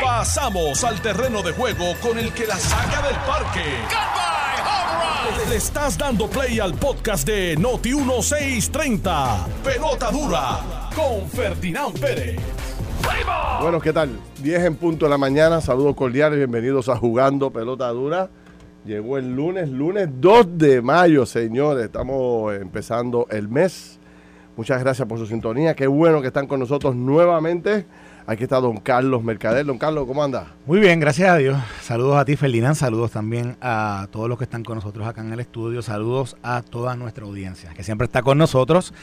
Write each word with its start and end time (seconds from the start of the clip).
Pasamos 0.00 0.84
al 0.84 1.00
terreno 1.00 1.42
de 1.42 1.52
juego 1.52 1.94
con 2.00 2.18
el 2.18 2.32
que 2.32 2.46
la 2.46 2.56
saca 2.56 3.06
del 3.06 3.16
parque. 3.26 3.60
Le 5.48 5.56
estás 5.56 5.98
dando 5.98 6.28
play 6.28 6.60
al 6.60 6.74
podcast 6.74 7.26
de 7.26 7.56
Noti 7.56 7.94
1630. 7.94 9.46
Pelota 9.64 10.10
dura 10.10 10.60
con 10.94 11.28
Ferdinand 11.28 11.98
Pérez. 11.98 12.40
Bueno, 13.60 13.80
¿qué 13.80 13.92
tal? 13.92 14.10
10 14.42 14.64
en 14.64 14.76
punto 14.76 15.06
de 15.06 15.10
la 15.10 15.18
mañana, 15.18 15.60
saludos 15.60 15.94
cordiales, 15.96 16.38
bienvenidos 16.38 16.88
a 16.88 16.96
Jugando 16.96 17.50
Pelota 17.50 17.88
Dura. 17.88 18.30
Llegó 18.84 19.18
el 19.18 19.34
lunes, 19.34 19.68
lunes 19.68 20.08
2 20.20 20.58
de 20.58 20.82
mayo, 20.82 21.24
señores. 21.26 21.84
Estamos 21.84 22.54
empezando 22.54 23.26
el 23.30 23.48
mes. 23.48 23.98
Muchas 24.56 24.80
gracias 24.80 25.06
por 25.08 25.18
su 25.18 25.26
sintonía. 25.26 25.74
Qué 25.74 25.86
bueno 25.86 26.20
que 26.20 26.26
están 26.28 26.46
con 26.46 26.60
nosotros 26.60 26.94
nuevamente. 26.94 27.86
Aquí 28.26 28.44
está 28.44 28.60
don 28.60 28.76
Carlos 28.76 29.24
Mercader. 29.24 29.66
Don 29.66 29.78
Carlos, 29.78 30.06
¿cómo 30.06 30.22
anda? 30.22 30.54
Muy 30.66 30.78
bien, 30.78 31.00
gracias 31.00 31.28
a 31.28 31.36
Dios. 31.36 31.58
Saludos 31.80 32.16
a 32.16 32.24
ti, 32.24 32.36
Ferdinand. 32.36 32.76
Saludos 32.76 33.10
también 33.10 33.56
a 33.60 34.06
todos 34.12 34.28
los 34.28 34.38
que 34.38 34.44
están 34.44 34.62
con 34.62 34.76
nosotros 34.76 35.06
acá 35.06 35.22
en 35.22 35.32
el 35.32 35.40
estudio. 35.40 35.82
Saludos 35.82 36.36
a 36.42 36.62
toda 36.62 36.94
nuestra 36.94 37.24
audiencia 37.24 37.70
que 37.74 37.82
siempre 37.82 38.04
está 38.04 38.22
con 38.22 38.38
nosotros. 38.38 38.94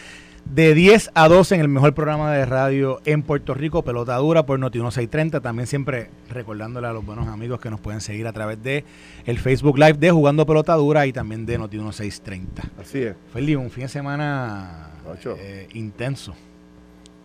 De 0.46 0.74
10 0.74 1.12
a 1.13 1.27
12 1.27 1.55
en 1.55 1.62
el 1.62 1.68
mejor 1.68 1.94
programa 1.94 2.32
de 2.34 2.46
radio 2.46 3.02
en 3.05 3.24
Puerto 3.24 3.54
Rico, 3.54 3.84
Pelota 3.84 4.16
Dura 4.16 4.46
por 4.46 4.58
Noti 4.58 4.80
1630. 4.80 5.41
También 5.41 5.68
siempre 5.68 6.10
recordándole 6.30 6.88
a 6.88 6.94
los 6.94 7.05
buenos 7.05 7.27
amigos 7.27 7.60
que 7.60 7.70
nos 7.70 7.82
pueden 7.82 7.99
seguir 7.99 8.26
a 8.26 8.32
través 8.32 8.63
de 8.63 8.86
el 9.26 9.38
Facebook 9.38 9.77
Live 9.77 9.94
de 9.94 10.12
Jugando 10.12 10.46
Pelota 10.46 10.74
Dura 10.76 11.05
y 11.05 11.13
también 11.13 11.46
de 11.46 11.58
Noti 11.58 11.77
1630. 11.77 12.63
Así 12.82 13.04
es. 13.04 13.16
Feli, 13.34 13.55
un 13.55 13.70
fin 13.70 13.84
de 13.84 13.90
semana 13.90 14.91
eh, 15.26 15.68
intenso. 15.74 16.34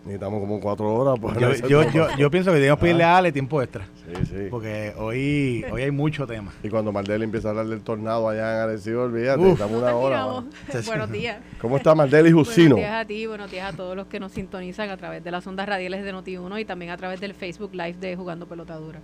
Necesitamos 0.05 0.41
como 0.41 0.61
cuatro 0.61 0.93
horas. 0.93 1.19
para 1.19 1.41
Yo, 1.41 1.67
yo, 1.67 1.91
yo, 1.91 2.09
yo 2.19 2.31
pienso 2.31 2.51
que 2.51 2.57
debemos 2.59 2.79
pedirle 2.79 3.05
a 3.05 3.17
Ale 3.17 3.33
tiempo 3.33 3.63
extra. 3.63 3.87
Sí, 4.05 4.27
sí. 4.27 4.47
Porque 4.51 4.93
hoy, 4.99 5.65
hoy 5.73 5.83
hay 5.83 5.91
mucho 5.91 6.27
tema. 6.27 6.53
Y 6.63 6.69
cuando 6.69 6.93
Mardel 6.93 7.23
empieza 7.23 7.49
a 7.49 7.51
hablar 7.53 7.67
del 7.69 7.81
tornado 7.81 8.29
allá 8.29 8.53
en 8.53 8.69
Arecibo, 8.69 9.05
olvídate, 9.05 9.41
Uf. 9.41 9.53
estamos 9.53 9.81
una 9.83 9.95
hora. 9.95 10.27
buenos 10.87 11.11
días. 11.11 11.39
¿Cómo 11.59 11.79
está 11.79 11.95
Mardel 11.95 12.27
y 12.27 12.33
Jusino? 12.33 12.75
Buenos 12.77 12.91
días 12.91 13.03
a 13.03 13.07
ti, 13.07 13.27
buenos 13.27 13.51
días 13.51 13.73
a 13.73 13.77
todos 13.77 13.97
los 13.97 14.07
que 14.07 14.21
nos 14.21 14.33
sintonizan 14.33 14.91
a 14.91 14.99
través 14.99 15.25
de 15.25 15.31
las 15.31 15.47
ondas 15.47 15.67
radiales 15.67 16.05
de 16.05 16.13
Noti1 16.13 16.61
y 16.61 16.65
también 16.67 16.91
a 16.91 16.99
través 16.99 17.19
del 17.21 17.33
Facebook 17.33 17.71
Live 17.73 17.95
de 17.95 18.15
Jugando 18.15 18.47
Pelotadura. 18.47 19.01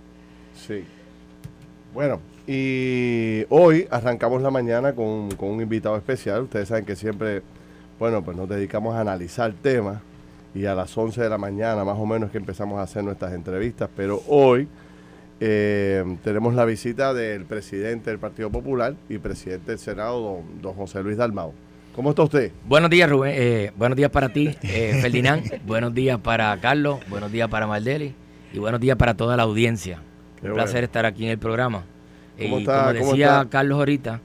Sí. 0.53 0.83
Bueno, 1.95 2.21
y 2.45 3.43
hoy 3.49 3.87
arrancamos 3.89 4.43
la 4.43 4.51
mañana 4.51 4.93
con, 4.93 5.31
con 5.31 5.49
un 5.49 5.61
invitado 5.61 5.97
especial. 5.97 6.43
Ustedes 6.43 6.67
saben 6.67 6.85
que 6.85 6.95
siempre, 6.95 7.41
bueno, 7.97 8.23
pues 8.23 8.37
nos 8.37 8.47
dedicamos 8.47 8.95
a 8.95 9.01
analizar 9.01 9.51
temas 9.63 9.99
y 10.53 10.65
a 10.65 10.75
las 10.75 10.97
11 10.97 11.21
de 11.21 11.29
la 11.29 11.37
mañana 11.37 11.83
más 11.83 11.97
o 11.97 12.05
menos 12.05 12.31
que 12.31 12.37
empezamos 12.37 12.79
a 12.79 12.83
hacer 12.83 13.03
nuestras 13.03 13.33
entrevistas, 13.33 13.89
pero 13.95 14.21
hoy 14.27 14.67
eh, 15.39 16.03
tenemos 16.23 16.53
la 16.53 16.65
visita 16.65 17.13
del 17.13 17.45
presidente 17.45 18.09
del 18.09 18.19
Partido 18.19 18.49
Popular 18.49 18.95
y 19.09 19.17
presidente 19.17 19.71
del 19.71 19.79
Senado, 19.79 20.21
don, 20.21 20.61
don 20.61 20.73
José 20.73 21.01
Luis 21.01 21.17
Dalmau. 21.17 21.53
¿Cómo 21.95 22.11
está 22.11 22.23
usted? 22.23 22.51
Buenos 22.65 22.89
días, 22.89 23.09
Rubén. 23.09 23.33
Eh, 23.35 23.71
buenos 23.75 23.97
días 23.97 24.09
para 24.11 24.29
ti, 24.29 24.55
eh, 24.61 24.99
Ferdinand. 25.01 25.61
buenos 25.65 25.93
días 25.93 26.19
para 26.19 26.57
Carlos. 26.61 26.99
Buenos 27.09 27.31
días 27.31 27.49
para 27.49 27.67
Maldeli. 27.67 28.13
Y 28.53 28.59
buenos 28.59 28.79
días 28.79 28.95
para 28.97 29.15
toda 29.15 29.35
la 29.35 29.43
audiencia. 29.43 29.97
Qué 30.39 30.47
Un 30.47 30.51
bueno. 30.51 30.55
placer 30.55 30.83
estar 30.83 31.05
aquí 31.05 31.25
en 31.25 31.31
el 31.31 31.37
programa. 31.37 31.83
¿Cómo 32.39 32.59
y 32.59 32.61
está? 32.61 32.85
como 32.85 32.99
¿Cómo 32.99 33.11
decía 33.11 33.27
está? 33.39 33.49
Carlos 33.49 33.77
ahorita, 33.79 34.21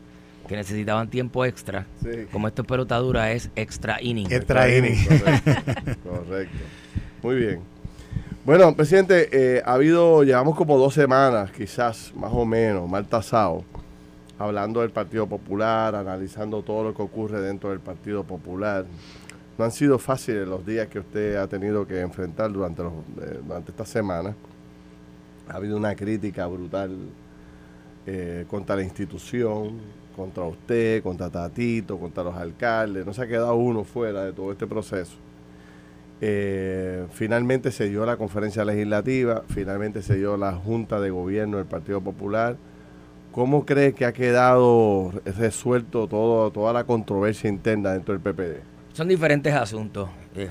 que 0.46 0.56
necesitaban 0.56 1.08
tiempo 1.08 1.44
extra. 1.44 1.86
Sí. 2.02 2.26
Como 2.32 2.48
esto 2.48 2.62
es 2.62 2.68
pelotadura, 2.68 3.32
es 3.32 3.50
extra 3.56 4.00
inning. 4.00 4.26
Extra 4.30 4.68
inning. 4.68 4.96
Correcto, 5.06 5.52
correcto. 6.10 6.58
Muy 7.22 7.36
bien. 7.36 7.76
Bueno, 8.44 8.76
presidente, 8.76 9.28
eh, 9.32 9.62
ha 9.64 9.72
habido, 9.72 10.22
llevamos 10.22 10.56
como 10.56 10.78
dos 10.78 10.94
semanas, 10.94 11.50
quizás 11.50 12.12
más 12.14 12.30
o 12.32 12.44
menos, 12.44 12.88
mal 12.88 13.04
tasado, 13.08 13.64
hablando 14.38 14.82
del 14.82 14.90
Partido 14.90 15.26
Popular, 15.26 15.96
analizando 15.96 16.62
todo 16.62 16.84
lo 16.84 16.94
que 16.94 17.02
ocurre 17.02 17.40
dentro 17.40 17.70
del 17.70 17.80
Partido 17.80 18.22
Popular. 18.22 18.86
No 19.58 19.64
han 19.64 19.72
sido 19.72 19.98
fáciles 19.98 20.46
los 20.46 20.64
días 20.64 20.86
que 20.86 21.00
usted 21.00 21.34
ha 21.34 21.48
tenido 21.48 21.88
que 21.88 22.00
enfrentar 22.00 22.52
durante, 22.52 22.84
los, 22.84 22.92
eh, 22.92 23.40
durante 23.44 23.72
esta 23.72 23.84
semana. 23.84 24.36
Ha 25.48 25.56
habido 25.56 25.76
una 25.76 25.96
crítica 25.96 26.46
brutal 26.46 26.96
eh, 28.06 28.44
contra 28.48 28.76
la 28.76 28.82
institución, 28.84 29.80
contra 30.16 30.44
usted, 30.44 31.02
contra 31.02 31.30
Tatito, 31.30 31.98
contra 31.98 32.24
los 32.24 32.34
alcaldes. 32.34 33.04
No 33.04 33.12
se 33.12 33.22
ha 33.22 33.26
quedado 33.26 33.54
uno 33.54 33.84
fuera 33.84 34.24
de 34.24 34.32
todo 34.32 34.50
este 34.50 34.66
proceso. 34.66 35.16
Eh, 36.20 37.06
finalmente 37.12 37.70
se 37.70 37.90
dio 37.90 38.06
la 38.06 38.16
conferencia 38.16 38.64
legislativa, 38.64 39.42
finalmente 39.48 40.00
se 40.00 40.16
dio 40.16 40.38
la 40.38 40.54
Junta 40.54 40.98
de 40.98 41.10
Gobierno 41.10 41.58
del 41.58 41.66
Partido 41.66 42.00
Popular. 42.00 42.56
¿Cómo 43.32 43.66
cree 43.66 43.92
que 43.92 44.06
ha 44.06 44.14
quedado 44.14 45.12
resuelto 45.36 46.08
todo, 46.08 46.50
toda 46.50 46.72
la 46.72 46.84
controversia 46.84 47.50
interna 47.50 47.92
dentro 47.92 48.16
del 48.16 48.22
PPD? 48.22 48.62
Son 48.94 49.08
diferentes 49.08 49.52
asuntos, 49.52 50.08
eh. 50.34 50.48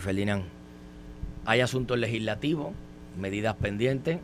Hay 1.47 1.61
asuntos 1.61 1.97
legislativos, 1.97 2.73
medidas 3.19 3.55
pendientes, 3.55 4.19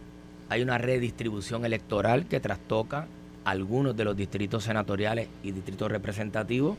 hay 0.50 0.62
una 0.62 0.78
redistribución 0.78 1.66
electoral 1.66 2.28
que 2.28 2.40
trastoca 2.40 3.08
algunos 3.44 3.96
de 3.96 4.06
los 4.06 4.16
distritos 4.16 4.64
senatoriales 4.64 5.28
y 5.44 5.52
distritos 5.52 5.92
representativos. 5.92 6.78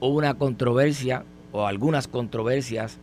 Hubo 0.00 0.16
una 0.16 0.34
controversia 0.34 1.24
o 1.52 1.66
algunas 1.66 2.08
controversias 2.08 2.98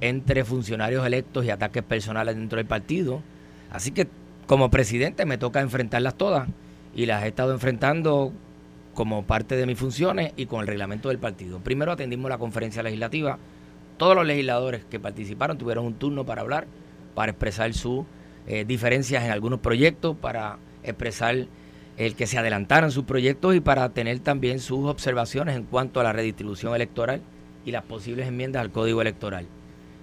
entre 0.00 0.44
funcionarios 0.44 1.06
electos 1.06 1.44
y 1.44 1.50
ataques 1.50 1.82
personales 1.82 2.36
dentro 2.36 2.56
del 2.56 2.66
partido. 2.66 3.22
Así 3.70 3.90
que 3.90 4.08
como 4.46 4.70
presidente 4.70 5.26
me 5.26 5.38
toca 5.38 5.60
enfrentarlas 5.60 6.14
todas 6.14 6.48
y 6.94 7.06
las 7.06 7.24
he 7.24 7.28
estado 7.28 7.52
enfrentando 7.52 8.32
como 8.94 9.24
parte 9.24 9.56
de 9.56 9.66
mis 9.66 9.78
funciones 9.78 10.32
y 10.36 10.46
con 10.46 10.60
el 10.60 10.66
reglamento 10.66 11.08
del 11.08 11.18
partido. 11.18 11.60
Primero 11.60 11.92
atendimos 11.92 12.28
la 12.30 12.38
conferencia 12.38 12.82
legislativa. 12.82 13.38
Todos 13.96 14.16
los 14.16 14.26
legisladores 14.26 14.84
que 14.84 14.98
participaron 14.98 15.58
tuvieron 15.58 15.84
un 15.84 15.94
turno 15.94 16.24
para 16.24 16.42
hablar, 16.42 16.66
para 17.14 17.32
expresar 17.32 17.72
sus 17.74 18.04
eh, 18.46 18.64
diferencias 18.64 19.24
en 19.24 19.30
algunos 19.30 19.60
proyectos, 19.60 20.16
para 20.16 20.58
expresar 20.82 21.46
el 22.06 22.14
que 22.14 22.26
se 22.26 22.38
adelantaran 22.38 22.90
sus 22.90 23.04
proyectos 23.04 23.54
y 23.54 23.60
para 23.60 23.90
tener 23.90 24.20
también 24.20 24.58
sus 24.58 24.88
observaciones 24.88 25.54
en 25.54 25.64
cuanto 25.64 26.00
a 26.00 26.02
la 26.02 26.14
redistribución 26.14 26.74
electoral 26.74 27.20
y 27.66 27.72
las 27.72 27.82
posibles 27.82 28.26
enmiendas 28.26 28.62
al 28.62 28.70
código 28.70 29.02
electoral. 29.02 29.46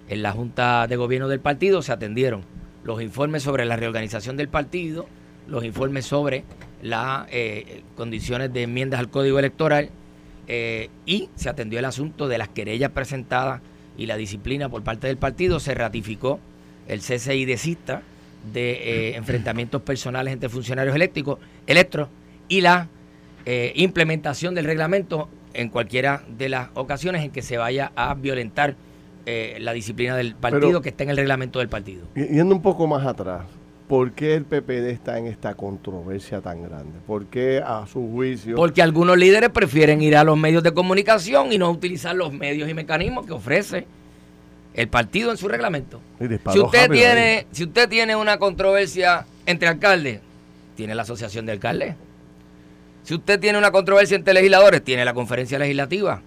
En 0.07 0.21
la 0.21 0.31
Junta 0.31 0.85
de 0.85 0.95
Gobierno 0.95 1.27
del 1.27 1.39
partido 1.39 1.81
se 1.81 1.91
atendieron 1.91 2.43
los 2.83 3.01
informes 3.01 3.41
sobre 3.41 3.65
la 3.65 3.77
reorganización 3.77 4.37
del 4.37 4.47
partido, 4.47 5.07
los 5.47 5.65
informes 5.65 6.05
sobre 6.05 6.43
las 6.83 7.27
eh, 7.31 7.81
condiciones 7.95 8.53
de 8.53 8.61
enmiendas 8.61 8.99
al 8.99 9.09
código 9.09 9.39
electoral 9.39 9.89
eh, 10.47 10.91
y 11.07 11.29
se 11.33 11.49
atendió 11.49 11.79
el 11.79 11.85
asunto 11.85 12.27
de 12.27 12.37
las 12.37 12.49
querellas 12.49 12.91
presentadas 12.91 13.63
y 13.97 14.05
la 14.05 14.17
disciplina 14.17 14.69
por 14.69 14.83
parte 14.83 15.07
del 15.07 15.17
partido. 15.17 15.59
Se 15.59 15.73
ratificó 15.73 16.39
el 16.87 16.99
CCI 16.99 17.45
de 17.45 17.57
de 18.53 18.71
eh, 18.71 19.15
enfrentamientos 19.15 19.81
personales 19.81 20.33
entre 20.33 20.49
funcionarios 20.49 20.95
eléctricos, 20.95 21.39
electros 21.65 22.09
y 22.47 22.61
la 22.61 22.87
eh, 23.45 23.71
implementación 23.75 24.55
del 24.55 24.65
reglamento 24.65 25.29
en 25.53 25.69
cualquiera 25.69 26.23
de 26.37 26.49
las 26.49 26.69
ocasiones 26.73 27.23
en 27.23 27.31
que 27.31 27.41
se 27.41 27.57
vaya 27.57 27.91
a 27.95 28.13
violentar 28.13 28.75
eh, 29.25 29.57
la 29.59 29.73
disciplina 29.73 30.15
del 30.15 30.35
partido 30.35 30.67
Pero- 30.67 30.81
que 30.81 30.89
está 30.89 31.03
en 31.03 31.09
el 31.09 31.17
reglamento 31.17 31.59
del 31.59 31.69
partido. 31.69 32.05
Yendo 32.15 32.55
un 32.55 32.61
poco 32.61 32.87
más 32.87 33.05
atrás, 33.05 33.41
¿por 33.87 34.11
qué 34.11 34.35
el 34.35 34.45
PPD 34.45 34.89
está 34.91 35.17
en 35.17 35.27
esta 35.27 35.53
controversia 35.55 36.41
tan 36.41 36.63
grande? 36.63 36.99
¿Por 37.05 37.25
qué 37.25 37.61
a 37.65 37.85
su 37.87 38.07
juicio? 38.11 38.55
Porque 38.55 38.81
algunos 38.81 39.17
líderes 39.17 39.49
prefieren 39.49 40.01
ir 40.01 40.15
a 40.15 40.23
los 40.23 40.37
medios 40.37 40.63
de 40.63 40.73
comunicación 40.73 41.51
y 41.51 41.57
no 41.57 41.69
utilizar 41.71 42.15
los 42.15 42.31
medios 42.31 42.69
y 42.69 42.73
mecanismos 42.73 43.25
que 43.25 43.33
ofrece 43.33 43.87
el 44.77 44.87
partido 44.89 45.31
en 45.31 45.37
su 45.37 45.47
reglamento. 45.47 45.99
Si 46.19 46.59
usted 46.59 46.83
ahí. 46.83 46.89
tiene, 46.89 47.47
si 47.51 47.63
usted 47.63 47.89
tiene 47.89 48.15
una 48.15 48.37
controversia 48.37 49.25
entre 49.47 49.67
alcaldes, 49.67 50.21
tiene 50.75 50.93
la 50.93 51.01
asociación 51.01 51.47
de 51.47 51.53
alcaldes. 51.53 51.95
Si 53.01 53.15
usted 53.15 53.39
tiene 53.39 53.57
una 53.57 53.71
controversia 53.71 54.15
entre 54.15 54.35
legisladores, 54.35 54.83
tiene 54.83 55.03
la 55.03 55.15
conferencia 55.15 55.57
legislativa. 55.57 56.21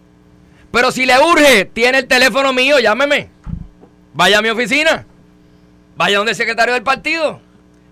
Pero 0.73 0.91
si 0.91 1.06
le 1.06 1.14
urge, 1.19 1.67
tiene 1.67 1.99
el 1.99 2.08
teléfono 2.08 2.52
mío, 2.52 2.81
llámeme. 2.81 3.31
Vaya 4.14 4.38
a 4.38 4.43
mi 4.43 4.49
oficina. 4.49 5.06
Vaya 5.97 6.19
donde 6.19 6.32
el 6.32 6.37
secretario 6.37 6.75
del 6.75 6.82
partido. 6.82 7.41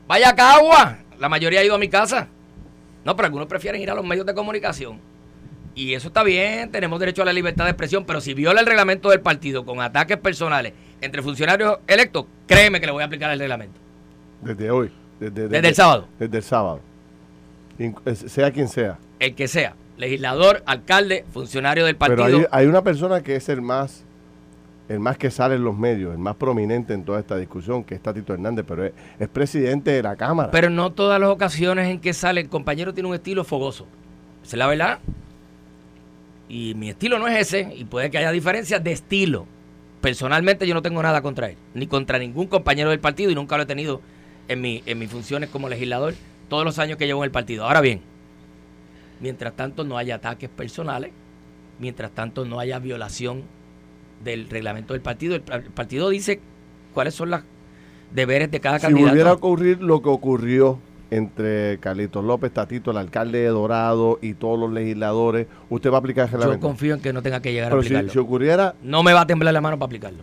Vaya 0.08 0.30
a 0.30 0.34
Cagua. 0.34 0.98
La 1.20 1.28
mayoría 1.28 1.60
ha 1.60 1.64
ido 1.64 1.76
a 1.76 1.78
mi 1.78 1.88
casa. 1.88 2.26
No, 3.04 3.14
pero 3.14 3.26
algunos 3.26 3.46
prefieren 3.46 3.80
ir 3.80 3.90
a 3.92 3.94
los 3.94 4.04
medios 4.04 4.26
de 4.26 4.34
comunicación. 4.34 5.00
Y 5.78 5.94
eso 5.94 6.08
está 6.08 6.24
bien, 6.24 6.72
tenemos 6.72 6.98
derecho 6.98 7.22
a 7.22 7.24
la 7.24 7.32
libertad 7.32 7.62
de 7.62 7.70
expresión, 7.70 8.04
pero 8.04 8.20
si 8.20 8.34
viola 8.34 8.58
el 8.58 8.66
reglamento 8.66 9.10
del 9.10 9.20
partido 9.20 9.64
con 9.64 9.80
ataques 9.80 10.16
personales 10.16 10.72
entre 11.00 11.22
funcionarios 11.22 11.78
electos, 11.86 12.26
créeme 12.48 12.80
que 12.80 12.86
le 12.86 12.90
voy 12.90 13.04
a 13.04 13.06
aplicar 13.06 13.30
el 13.30 13.38
reglamento. 13.38 13.78
Desde 14.42 14.72
hoy. 14.72 14.90
Desde, 15.20 15.46
Desde 15.46 15.68
el 15.68 15.74
sábado. 15.76 16.08
Desde 16.18 16.36
el 16.38 16.42
sábado. 16.42 16.80
Sea 18.26 18.50
quien 18.50 18.66
sea. 18.66 18.98
El 19.20 19.36
que 19.36 19.46
sea, 19.46 19.76
legislador, 19.96 20.64
alcalde, 20.66 21.24
funcionario 21.30 21.86
del 21.86 21.94
Pero 21.94 22.16
partido. 22.16 22.38
hay, 22.38 22.46
hay 22.50 22.66
una 22.66 22.82
persona 22.82 23.22
que 23.22 23.36
es 23.36 23.48
el 23.48 23.62
más 23.62 24.04
el 24.88 24.98
más 24.98 25.16
que 25.16 25.30
sale 25.30 25.54
en 25.54 25.62
los 25.62 25.78
medios, 25.78 26.12
el 26.12 26.18
más 26.18 26.34
prominente 26.34 26.92
en 26.92 27.04
toda 27.04 27.20
esta 27.20 27.36
discusión, 27.36 27.84
que 27.84 27.94
es 27.94 28.00
Tatito 28.00 28.34
Hernández, 28.34 28.64
pero 28.66 28.84
es, 28.84 28.94
es 29.20 29.28
presidente 29.28 29.92
de 29.92 30.02
la 30.02 30.16
Cámara. 30.16 30.50
Pero 30.50 30.70
no 30.70 30.90
todas 30.90 31.20
las 31.20 31.28
ocasiones 31.30 31.88
en 31.88 32.00
que 32.00 32.14
sale, 32.14 32.40
el 32.40 32.48
compañero 32.48 32.92
tiene 32.92 33.08
un 33.08 33.14
estilo 33.14 33.44
fogoso. 33.44 33.86
Esa 34.42 34.56
es 34.56 34.58
la 34.58 34.66
verdad. 34.66 34.98
Y 36.48 36.74
mi 36.74 36.88
estilo 36.90 37.18
no 37.18 37.28
es 37.28 37.38
ese, 37.38 37.74
y 37.76 37.84
puede 37.84 38.10
que 38.10 38.18
haya 38.18 38.32
diferencias 38.32 38.82
de 38.82 38.92
estilo. 38.92 39.46
Personalmente 40.00 40.66
yo 40.66 40.74
no 40.74 40.82
tengo 40.82 41.02
nada 41.02 41.20
contra 41.22 41.50
él, 41.50 41.56
ni 41.74 41.86
contra 41.86 42.18
ningún 42.18 42.46
compañero 42.46 42.90
del 42.90 43.00
partido, 43.00 43.30
y 43.30 43.34
nunca 43.34 43.56
lo 43.56 43.64
he 43.64 43.66
tenido 43.66 44.00
en, 44.48 44.60
mi, 44.60 44.82
en 44.86 44.98
mis 44.98 45.10
funciones 45.10 45.50
como 45.50 45.68
legislador 45.68 46.14
todos 46.48 46.64
los 46.64 46.78
años 46.78 46.96
que 46.96 47.06
llevo 47.06 47.22
en 47.22 47.26
el 47.26 47.30
partido. 47.30 47.64
Ahora 47.64 47.80
bien, 47.80 48.00
mientras 49.20 49.54
tanto 49.54 49.84
no 49.84 49.98
haya 49.98 50.14
ataques 50.14 50.48
personales, 50.48 51.10
mientras 51.78 52.10
tanto 52.12 52.44
no 52.44 52.60
haya 52.60 52.78
violación 52.78 53.42
del 54.24 54.48
reglamento 54.48 54.94
del 54.94 55.02
partido, 55.02 55.34
el, 55.34 55.42
el 55.52 55.62
partido 55.64 56.08
dice 56.08 56.40
cuáles 56.94 57.14
son 57.14 57.30
los 57.30 57.42
deberes 58.12 58.50
de 58.50 58.60
cada 58.60 58.78
si 58.78 58.86
candidato. 58.86 59.10
volviera 59.10 59.30
a 59.30 59.34
ocurrir 59.34 59.82
lo 59.82 60.00
que 60.00 60.08
ocurrió 60.08 60.78
entre 61.10 61.78
Carlitos 61.78 62.24
López, 62.24 62.52
Tatito, 62.52 62.90
el 62.90 62.98
alcalde 62.98 63.38
de 63.38 63.48
Dorado 63.48 64.18
y 64.20 64.34
todos 64.34 64.58
los 64.58 64.70
legisladores, 64.72 65.46
¿usted 65.70 65.90
va 65.90 65.96
a 65.96 65.98
aplicar 66.00 66.26
el 66.26 66.32
Yo 66.32 66.36
reglamento? 66.38 66.66
confío 66.66 66.94
en 66.94 67.00
que 67.00 67.12
no 67.12 67.22
tenga 67.22 67.40
que 67.40 67.52
llegar 67.52 67.70
Pero 67.70 67.80
a 67.80 67.82
si, 67.82 67.86
aplicarlo. 67.88 68.12
si 68.12 68.18
ocurriera, 68.18 68.74
No 68.82 69.02
me 69.02 69.12
va 69.12 69.22
a 69.22 69.26
temblar 69.26 69.54
la 69.54 69.60
mano 69.60 69.78
para 69.78 69.86
aplicarlo. 69.86 70.22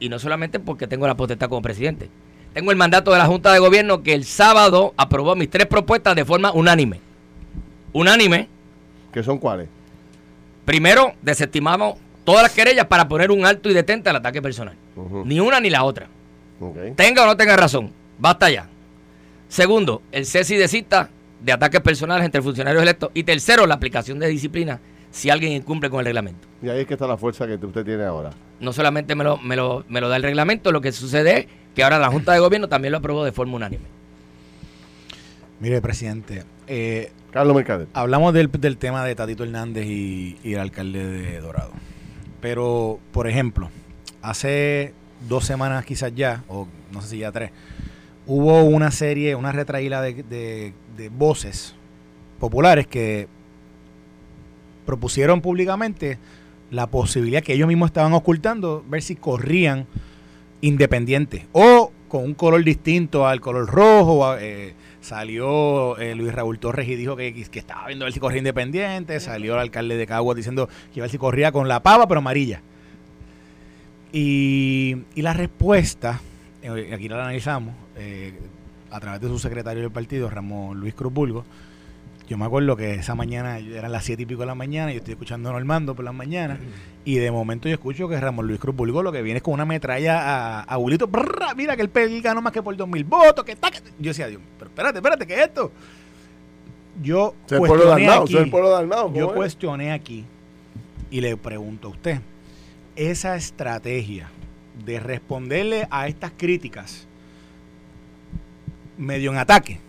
Y 0.00 0.08
no 0.08 0.18
solamente 0.18 0.60
porque 0.60 0.86
tengo 0.86 1.06
la 1.06 1.16
potestad 1.16 1.48
como 1.48 1.62
presidente. 1.62 2.08
Tengo 2.54 2.70
el 2.70 2.76
mandato 2.76 3.10
de 3.12 3.18
la 3.18 3.26
Junta 3.26 3.52
de 3.52 3.58
Gobierno 3.58 4.02
que 4.02 4.14
el 4.14 4.24
sábado 4.24 4.94
aprobó 4.96 5.34
mis 5.36 5.50
tres 5.50 5.66
propuestas 5.66 6.14
de 6.14 6.24
forma 6.24 6.52
unánime. 6.52 7.00
Unánime. 7.92 8.48
¿qué 9.12 9.22
son 9.22 9.38
cuáles? 9.38 9.68
Primero, 10.64 11.12
desestimamos 11.22 11.96
todas 12.24 12.42
las 12.42 12.52
querellas 12.52 12.86
para 12.86 13.08
poner 13.08 13.30
un 13.30 13.44
alto 13.44 13.68
y 13.70 13.74
detente 13.74 14.10
al 14.10 14.16
ataque 14.16 14.40
personal. 14.42 14.76
Ni 15.24 15.40
una 15.40 15.60
ni 15.60 15.70
la 15.70 15.82
otra. 15.82 16.06
Tenga 16.94 17.24
o 17.24 17.26
no 17.26 17.36
tenga 17.36 17.56
razón. 17.56 17.90
Basta 18.18 18.50
ya. 18.50 18.68
Segundo, 19.48 20.02
el 20.12 20.26
cese 20.26 20.54
y 20.54 20.58
desista 20.58 21.10
de 21.40 21.52
ataques 21.52 21.80
personales 21.80 22.24
entre 22.24 22.42
funcionarios 22.42 22.82
electos. 22.82 23.10
Y 23.14 23.22
tercero, 23.22 23.66
la 23.66 23.74
aplicación 23.74 24.18
de 24.18 24.28
disciplina 24.28 24.80
si 25.10 25.30
alguien 25.30 25.52
incumple 25.52 25.88
con 25.88 26.00
el 26.00 26.04
reglamento. 26.06 26.46
Y 26.62 26.68
ahí 26.68 26.80
es 26.80 26.86
que 26.86 26.94
está 26.94 27.06
la 27.06 27.16
fuerza 27.16 27.46
que 27.46 27.54
usted 27.54 27.84
tiene 27.84 28.04
ahora. 28.04 28.30
No 28.60 28.72
solamente 28.72 29.14
me 29.14 29.24
lo, 29.24 29.38
me 29.38 29.56
lo, 29.56 29.84
me 29.88 30.00
lo 30.00 30.08
da 30.08 30.16
el 30.16 30.22
reglamento, 30.22 30.70
lo 30.70 30.80
que 30.80 30.92
sucede 30.92 31.38
es 31.38 31.46
que 31.74 31.82
ahora 31.82 31.98
la 31.98 32.10
Junta 32.10 32.32
de 32.32 32.40
Gobierno 32.40 32.68
también 32.68 32.92
lo 32.92 32.98
aprobó 32.98 33.24
de 33.24 33.32
forma 33.32 33.56
unánime. 33.56 33.84
Mire, 35.60 35.80
presidente, 35.80 36.44
eh, 36.66 37.10
Carlos 37.32 37.56
Mercader. 37.56 37.88
hablamos 37.92 38.32
del, 38.34 38.50
del 38.50 38.76
tema 38.76 39.04
de 39.04 39.14
Tatito 39.14 39.44
Hernández 39.44 39.86
y, 39.86 40.36
y 40.44 40.54
el 40.54 40.60
alcalde 40.60 41.04
de 41.04 41.40
Dorado. 41.40 41.72
Pero, 42.40 43.00
por 43.12 43.26
ejemplo, 43.28 43.70
hace 44.22 44.92
dos 45.28 45.44
semanas 45.44 45.84
quizás 45.84 46.14
ya, 46.14 46.44
o 46.48 46.68
no 46.92 47.00
sé 47.02 47.08
si 47.08 47.18
ya 47.18 47.32
tres, 47.32 47.50
hubo 48.28 48.62
una 48.62 48.90
serie, 48.90 49.34
una 49.34 49.50
retraída 49.50 50.02
de, 50.02 50.72
voces 51.10 51.74
populares 52.38 52.86
que 52.86 53.26
propusieron 54.84 55.40
públicamente 55.40 56.18
la 56.70 56.86
posibilidad 56.86 57.42
que 57.42 57.54
ellos 57.54 57.66
mismos 57.66 57.88
estaban 57.88 58.12
ocultando, 58.12 58.84
ver 58.88 59.02
si 59.02 59.16
corrían 59.16 59.86
independientes 60.60 61.46
o 61.52 61.92
con 62.08 62.24
un 62.24 62.34
color 62.34 62.62
distinto 62.62 63.26
al 63.26 63.40
color 63.40 63.66
rojo. 63.66 64.36
eh, 64.38 64.74
salió 65.00 65.96
eh, 65.96 66.14
Luis 66.14 66.34
Raúl 66.34 66.58
Torres 66.58 66.86
y 66.88 66.96
dijo 66.96 67.16
que, 67.16 67.28
estaba 67.52 67.86
viendo 67.86 68.04
a 68.04 68.06
ver 68.06 68.12
si 68.12 68.20
corría 68.20 68.38
independiente. 68.38 69.20
Salió 69.20 69.54
el 69.54 69.60
alcalde 69.60 69.96
de 69.96 70.06
Caguas 70.06 70.36
diciendo 70.36 70.66
que 70.66 70.98
iba 70.98 71.04
a 71.04 71.06
ver 71.06 71.10
si 71.10 71.18
corría 71.18 71.52
con 71.52 71.68
la 71.68 71.82
pava, 71.82 72.06
pero 72.06 72.18
amarilla. 72.18 72.60
Y, 74.12 74.96
y 75.14 75.22
la 75.22 75.32
respuesta, 75.32 76.20
eh, 76.62 76.90
aquí 76.94 77.08
la 77.08 77.16
analizamos, 77.16 77.74
eh, 77.98 78.32
a 78.90 79.00
través 79.00 79.20
de 79.20 79.28
su 79.28 79.38
secretario 79.38 79.82
del 79.82 79.90
partido, 79.90 80.30
Ramón 80.30 80.80
Luis 80.80 80.94
Cruz 80.94 81.12
Bulgo. 81.12 81.44
Yo 82.28 82.36
me 82.36 82.44
acuerdo 82.44 82.76
que 82.76 82.94
esa 82.94 83.14
mañana, 83.14 83.58
eran 83.58 83.90
las 83.90 84.04
siete 84.04 84.24
y 84.24 84.26
pico 84.26 84.40
de 84.40 84.46
la 84.46 84.54
mañana, 84.54 84.92
yo 84.92 84.98
estoy 84.98 85.12
escuchando 85.12 85.48
a 85.48 85.52
Normando 85.52 85.94
por 85.94 86.04
las 86.04 86.12
mañanas, 86.12 86.58
y 87.06 87.16
de 87.16 87.30
momento 87.30 87.68
yo 87.68 87.74
escucho 87.74 88.06
que 88.06 88.20
Ramón 88.20 88.46
Luis 88.46 88.60
Cruz 88.60 88.76
Bulgo 88.76 89.02
lo 89.02 89.10
que 89.10 89.22
viene 89.22 89.38
es 89.38 89.42
con 89.42 89.54
una 89.54 89.64
metralla 89.64 90.20
a, 90.20 90.60
a 90.60 90.76
Bulito, 90.76 91.08
mira 91.56 91.74
que 91.74 91.82
el 91.82 92.22
ganó 92.22 92.42
más 92.42 92.52
que 92.52 92.62
por 92.62 92.76
dos 92.76 92.86
mil 92.86 93.04
votos, 93.04 93.46
que 93.46 93.52
está, 93.52 93.70
que-". 93.70 93.80
Yo 93.98 94.10
decía, 94.10 94.26
Dios, 94.28 94.42
pero 94.58 94.68
espérate, 94.70 94.98
espérate, 94.98 95.26
¿qué 95.26 95.34
es 95.34 95.40
esto? 95.40 95.72
Yo 97.02 97.34
Soy 97.46 97.60
cuestioné 97.60 98.10
aquí, 98.10 98.32
soy 98.32 98.42
el 98.42 98.50
pueblo 98.50 98.70
de 98.70 98.76
Arnao. 98.76 99.04
¿cómo 99.04 99.16
yo 99.16 99.28
es? 99.28 99.32
cuestioné 99.32 99.92
aquí 99.92 100.26
y 101.10 101.22
le 101.22 101.34
pregunto 101.38 101.88
a 101.88 101.90
usted, 101.92 102.20
esa 102.94 103.36
estrategia 103.36 104.28
de 104.84 105.00
responderle 105.00 105.88
a 105.90 106.08
estas 106.08 106.32
críticas 106.36 107.07
medio 108.98 109.30
en 109.30 109.38
ataque, 109.38 109.80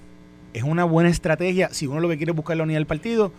es 0.54 0.64
una 0.64 0.84
buena 0.86 1.10
estrategia 1.10 1.70
si 1.72 1.88
uno 1.88 2.00
lo 2.00 2.10
que 2.10 2.18
quiere 2.18 2.32
es 2.32 2.36
buscar 2.36 2.56
la 2.58 2.64
unidad 2.64 2.78
del 2.80 2.88
partido. 2.88 3.32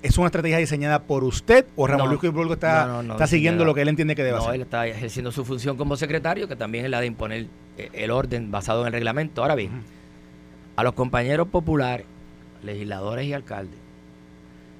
¿Es 0.00 0.16
una 0.16 0.26
estrategia 0.28 0.58
diseñada 0.58 1.00
por 1.02 1.24
usted 1.24 1.66
o 1.74 1.86
Ramón 1.88 2.04
No. 2.06 2.10
Luis 2.12 2.20
Cruz 2.20 2.32
Bulgo 2.32 2.54
está, 2.54 2.86
No, 2.86 2.92
no, 2.94 3.02
no, 3.02 3.12
está 3.14 3.26
siguiendo 3.26 3.64
lo 3.64 3.74
que 3.74 3.82
él 3.82 3.88
entiende 3.88 4.14
que 4.14 4.22
debe 4.22 4.36
No, 4.36 4.42
hacer? 4.44 4.54
él 4.54 4.60
está 4.62 4.86
ejerciendo 4.86 5.32
su 5.32 5.44
función 5.44 5.76
como 5.76 5.96
secretario, 5.96 6.46
que 6.46 6.54
también 6.54 6.84
es 6.84 6.90
la 6.92 7.00
de 7.00 7.06
imponer 7.06 7.46
eh, 7.76 7.90
el 7.92 8.12
orden 8.12 8.52
basado 8.52 8.82
en 8.82 8.86
el 8.86 8.92
reglamento. 8.92 9.42
Ahora 9.42 9.56
bien, 9.56 9.82
a 10.76 10.84
los 10.84 10.92
compañeros 10.94 11.48
populares, 11.48 12.06
legisladores 12.62 13.26
y 13.26 13.32
alcaldes, 13.32 13.78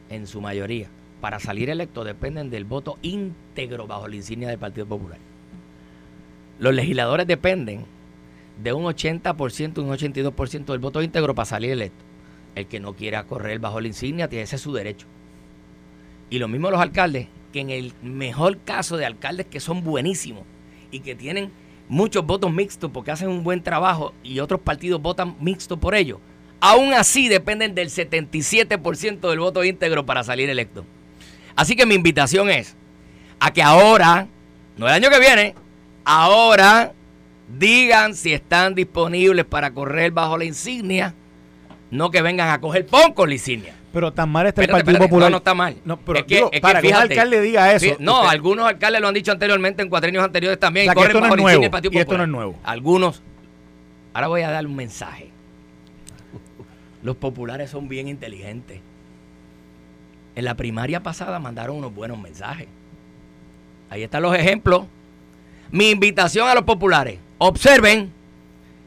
en 0.08 0.28
su 0.28 0.40
mayoría, 0.40 0.86
para 1.20 1.40
salir 1.40 1.68
electos 1.68 2.06
dependen 2.06 2.48
del 2.48 2.64
voto 2.64 2.96
íntegro 3.02 3.88
bajo 3.88 4.06
la 4.06 4.14
insignia 4.14 4.48
del 4.48 4.58
Partido 4.58 4.86
Popular. 4.86 5.18
Los 6.60 6.74
legisladores 6.74 7.26
dependen 7.26 7.84
de 8.62 8.72
un 8.72 8.84
80%, 8.84 9.78
un 9.78 9.90
82% 9.90 10.64
del 10.64 10.78
voto 10.78 11.02
íntegro 11.02 11.34
para 11.34 11.46
salir 11.46 11.70
electo. 11.70 12.04
El 12.54 12.66
que 12.66 12.80
no 12.80 12.94
quiera 12.94 13.24
correr 13.24 13.58
bajo 13.60 13.80
la 13.80 13.88
insignia, 13.88 14.28
tiene 14.28 14.44
ese 14.44 14.56
es 14.56 14.62
su 14.62 14.72
derecho. 14.72 15.06
Y 16.30 16.38
lo 16.38 16.48
mismo 16.48 16.70
los 16.70 16.80
alcaldes, 16.80 17.28
que 17.52 17.60
en 17.60 17.70
el 17.70 17.92
mejor 18.02 18.58
caso 18.58 18.96
de 18.96 19.06
alcaldes 19.06 19.46
que 19.46 19.60
son 19.60 19.82
buenísimos 19.84 20.44
y 20.90 21.00
que 21.00 21.14
tienen 21.14 21.50
muchos 21.88 22.26
votos 22.26 22.52
mixtos 22.52 22.90
porque 22.90 23.10
hacen 23.10 23.28
un 23.28 23.44
buen 23.44 23.62
trabajo 23.62 24.12
y 24.22 24.40
otros 24.40 24.60
partidos 24.60 25.00
votan 25.00 25.36
mixto 25.40 25.78
por 25.78 25.94
ellos, 25.94 26.18
aún 26.60 26.92
así 26.92 27.28
dependen 27.28 27.74
del 27.74 27.88
77% 27.88 29.30
del 29.30 29.38
voto 29.38 29.64
íntegro 29.64 30.04
para 30.04 30.24
salir 30.24 30.50
electo. 30.50 30.84
Así 31.56 31.76
que 31.76 31.86
mi 31.86 31.94
invitación 31.94 32.50
es 32.50 32.76
a 33.40 33.52
que 33.52 33.62
ahora, 33.62 34.26
no 34.76 34.86
el 34.86 34.92
año 34.92 35.10
que 35.10 35.20
viene, 35.20 35.54
ahora 36.04 36.92
digan 37.56 38.14
si 38.14 38.32
están 38.32 38.74
disponibles 38.74 39.44
para 39.44 39.70
correr 39.72 40.10
bajo 40.10 40.36
la 40.36 40.44
insignia, 40.44 41.14
no 41.90 42.10
que 42.10 42.20
vengan 42.22 42.50
a 42.50 42.60
coger 42.60 42.86
pon 42.86 43.12
con 43.14 43.28
la 43.28 43.34
insignia. 43.34 43.74
Pero 43.92 44.12
tan 44.12 44.28
mal 44.28 44.46
está 44.46 44.62
el 44.62 44.68
Partido 44.68 44.98
Popular. 44.98 45.28
No, 45.28 45.30
no 45.30 45.36
está 45.38 45.54
mal. 45.54 45.76
No, 45.84 45.96
pero 45.98 46.18
es 46.18 46.24
que, 46.26 46.34
digo, 46.36 46.48
es 46.52 46.56
que 46.56 46.60
para 46.60 46.80
que 46.82 46.88
un 46.88 46.92
fíjate, 46.92 47.14
alcalde 47.14 47.40
diga 47.40 47.72
eso. 47.72 47.86
fí- 47.86 47.96
no, 47.98 48.16
usted- 48.18 48.28
algunos 48.28 48.66
alcaldes 48.66 49.00
lo 49.00 49.08
han 49.08 49.14
dicho 49.14 49.32
anteriormente 49.32 49.82
en 49.82 49.88
cuatrenios 49.88 50.22
anteriores 50.22 50.60
también. 50.60 50.84
O 50.84 50.86
sea, 50.86 50.92
y 50.92 50.94
corren 50.94 51.08
esto 51.10 51.20
no 51.20 51.26
es 51.26 51.30
la 51.30 51.34
insignia 51.36 51.44
nuevo, 51.52 51.62
del 51.62 51.70
Partido 51.70 51.92
y 51.94 51.96
esto 51.98 52.12
no 52.12 52.18
Popular. 52.18 52.28
es 52.28 52.32
nuevo. 52.32 52.58
Algunos. 52.64 53.22
Ahora 54.12 54.28
voy 54.28 54.42
a 54.42 54.50
dar 54.50 54.66
un 54.66 54.76
mensaje. 54.76 55.30
Los 57.02 57.16
populares 57.16 57.70
son 57.70 57.88
bien 57.88 58.08
inteligentes. 58.08 58.80
En 60.34 60.44
la 60.44 60.54
primaria 60.54 61.02
pasada 61.02 61.38
mandaron 61.38 61.76
unos 61.76 61.94
buenos 61.94 62.18
mensajes. 62.18 62.68
Ahí 63.88 64.02
están 64.02 64.22
los 64.22 64.36
ejemplos. 64.36 64.84
Mi 65.70 65.90
invitación 65.90 66.46
a 66.48 66.54
los 66.54 66.64
populares. 66.64 67.18
Observen 67.38 68.10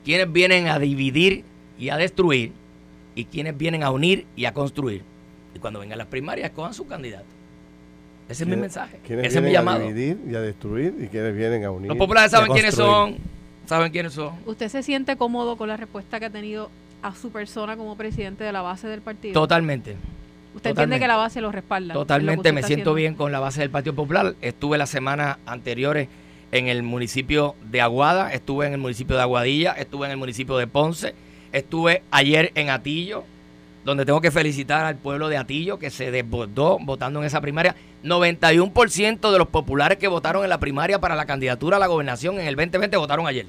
quienes 0.04 0.32
vienen 0.32 0.68
a 0.68 0.78
dividir 0.80 1.44
y 1.80 1.90
a 1.90 1.98
destruir 1.98 2.52
y 3.16 3.26
quienes 3.26 3.58
vienen 3.58 3.84
a 3.84 3.92
unir 3.92 4.26
y 4.36 4.46
a 4.46 4.54
construir. 4.54 5.04
Y 5.56 5.60
cuando 5.60 5.80
vengan 5.80 5.98
las 5.98 6.08
primarias, 6.08 6.52
cojan 6.52 6.74
su 6.74 6.86
candidato. 6.88 7.26
Ese 8.30 8.44
es 8.44 8.48
mi 8.48 8.54
¿Quiénes- 8.54 8.62
mensaje. 8.62 9.00
¿Quiénes 9.06 9.26
Ese 9.28 9.38
es 9.38 9.42
mi 9.44 9.50
vienen 9.50 9.66
llamado. 9.66 9.84
a 9.86 9.88
dividir 9.88 10.18
y 10.30 10.36
a 10.36 10.42
destruir 10.42 10.96
y 11.02 11.08
quienes 11.08 11.36
vienen 11.36 11.66
a 11.66 11.72
unir? 11.72 11.90
Los 11.90 11.98
populares 11.98 12.32
y 12.32 12.36
a 12.36 12.40
saben 12.40 12.54
quiénes 12.54 12.76
son. 12.76 13.18
Saben 13.66 13.92
quiénes 13.92 14.14
son. 14.14 14.34
¿Usted 14.46 14.68
se 14.70 14.84
siente 14.84 15.16
cómodo 15.18 15.56
con 15.58 15.68
la 15.68 15.78
respuesta 15.78 16.20
que 16.20 16.26
ha 16.26 16.30
tenido 16.30 16.70
a 17.02 17.14
su 17.16 17.32
persona 17.32 17.76
como 17.78 17.96
presidente 17.98 18.44
de 18.44 18.52
la 18.52 18.62
base 18.62 18.88
del 18.88 19.02
partido? 19.02 19.34
Totalmente. 19.34 19.92
¿Usted 19.92 20.72
totalmente. 20.72 20.82
entiende 20.84 21.00
que 21.00 21.08
la 21.08 21.16
base 21.16 21.40
lo 21.42 21.52
respalda? 21.52 21.94
lo 21.94 22.02
Totalmente, 22.02 22.52
me 22.52 22.62
siento 22.64 22.66
haciendo? 22.92 22.94
bien 22.94 23.16
con 23.16 23.32
la 23.32 23.40
base 23.40 23.62
del 23.62 23.70
Partido 23.70 23.96
Popular. 23.96 24.36
Estuve 24.42 24.78
las 24.78 24.90
semanas 24.90 25.38
anteriores 25.46 26.10
en 26.52 26.68
el 26.68 26.84
municipio 26.84 27.56
de 27.70 27.82
Aguada, 27.82 28.34
estuve 28.34 28.68
en 28.68 28.74
el 28.74 28.80
municipio 28.80 29.16
de 29.16 29.22
Aguadilla, 29.22 29.72
estuve 29.74 30.06
en 30.08 30.12
el 30.12 30.18
municipio 30.18 30.58
de 30.58 30.68
Ponce, 30.68 31.16
estuve 31.52 32.04
ayer 32.12 32.52
en 32.56 32.70
Atillo, 32.70 33.24
donde 33.86 34.06
tengo 34.06 34.22
que 34.22 34.32
felicitar 34.32 34.86
al 34.86 34.96
pueblo 34.98 35.28
de 35.30 35.38
Atillo 35.38 35.80
que 35.80 35.90
se 35.90 36.12
desbordó 36.12 36.78
votando 36.80 37.20
en 37.20 37.26
esa 37.26 37.42
primaria. 37.42 37.76
91% 38.04 39.32
de 39.32 39.38
los 39.38 39.48
populares 39.48 39.98
que 39.98 40.08
votaron 40.08 40.44
en 40.44 40.50
la 40.50 40.60
primaria 40.60 41.00
para 41.00 41.16
la 41.16 41.26
candidatura 41.26 41.78
a 41.78 41.80
la 41.80 41.88
gobernación 41.88 42.40
en 42.40 42.48
el 42.48 42.56
2020 42.56 42.98
votaron 42.98 43.28
ayer. 43.28 43.46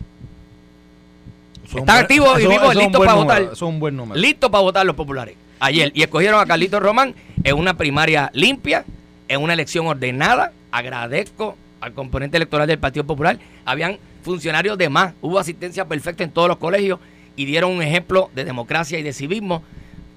Están 1.65 1.85
buen- 1.87 1.91
activos 1.99 2.41
y 2.41 2.47
vivos, 2.47 2.75
listos 2.75 3.01
para 3.05 3.19
número, 3.19 3.47
votar. 3.49 3.65
Un 3.65 3.81
buen 3.81 3.97
número. 3.97 4.21
Listos 4.21 4.51
para 4.51 4.63
votar 4.63 4.85
los 4.87 4.95
populares. 4.97 5.37
Ayer. 5.61 5.91
Y 5.95 6.03
escogieron 6.03 6.41
a 6.41 6.47
Carlito 6.47 6.81
Román 6.81 7.15
en 7.45 7.57
una 7.57 7.75
primaria 7.77 8.31
limpia, 8.35 8.85
en 9.29 9.41
una 9.41 9.53
elección 9.55 9.87
ordenada, 9.87 10.53
agradezco 10.71 11.57
al 11.83 11.93
componente 11.93 12.37
electoral 12.39 12.67
del 12.67 12.79
Partido 12.79 13.05
Popular. 13.05 13.39
Habían 13.65 13.99
funcionarios 14.23 14.79
de 14.79 14.89
más, 14.89 15.15
hubo 15.21 15.39
asistencia 15.39 15.85
perfecta 15.85 16.25
en 16.25 16.31
todos 16.31 16.49
los 16.49 16.57
colegios 16.57 17.01
y 17.37 17.45
dieron 17.45 17.73
un 17.73 17.83
ejemplo 17.83 18.31
de 18.35 18.45
democracia 18.45 18.99
y 18.99 19.03
de 19.03 19.12
civismo. 19.12 19.62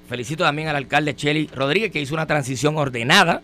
Felicito 0.08 0.44
también 0.44 0.68
al 0.68 0.76
alcalde 0.76 1.16
Chely 1.16 1.48
Rodríguez 1.48 1.92
que 1.92 2.00
hizo 2.00 2.14
una 2.14 2.28
transición 2.28 2.78
ordenada 2.78 3.42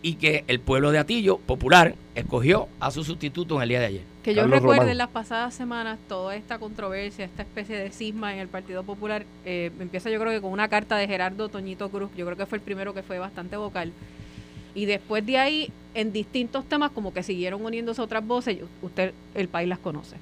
y 0.00 0.14
que 0.14 0.44
el 0.48 0.58
pueblo 0.58 0.90
de 0.90 0.98
Atillo, 0.98 1.36
popular, 1.36 1.94
escogió 2.14 2.68
a 2.80 2.90
su 2.90 3.04
sustituto 3.04 3.56
en 3.56 3.62
el 3.62 3.68
día 3.68 3.80
de 3.80 3.86
ayer. 3.86 4.02
Que 4.24 4.34
yo 4.34 4.40
Carlos 4.40 4.60
recuerde 4.60 4.78
Román. 4.78 4.92
en 4.92 4.98
las 4.98 5.08
pasadas 5.08 5.54
semanas 5.54 5.98
toda 6.08 6.34
esta 6.34 6.58
controversia, 6.58 7.26
esta 7.26 7.42
especie 7.42 7.76
de 7.76 7.90
cisma 7.90 8.32
en 8.32 8.40
el 8.40 8.48
Partido 8.48 8.84
Popular, 8.84 9.26
eh, 9.44 9.70
empieza 9.78 10.08
yo 10.10 10.18
creo 10.18 10.32
que 10.32 10.40
con 10.40 10.50
una 10.50 10.68
carta 10.68 10.96
de 10.96 11.06
Gerardo 11.06 11.50
Toñito 11.50 11.90
Cruz, 11.90 12.10
yo 12.16 12.24
creo 12.24 12.38
que 12.38 12.46
fue 12.46 12.58
el 12.58 12.64
primero 12.64 12.94
que 12.94 13.02
fue 13.02 13.18
bastante 13.18 13.56
vocal. 13.56 13.92
Y 14.74 14.86
después 14.86 15.26
de 15.26 15.38
ahí, 15.38 15.72
en 15.94 16.12
distintos 16.12 16.64
temas, 16.66 16.90
como 16.90 17.12
que 17.12 17.22
siguieron 17.22 17.64
uniéndose 17.64 18.00
otras 18.02 18.26
voces, 18.26 18.56
y 18.58 18.84
usted, 18.84 19.12
el 19.34 19.48
país 19.48 19.68
las 19.68 19.78
conoce. 19.78 20.16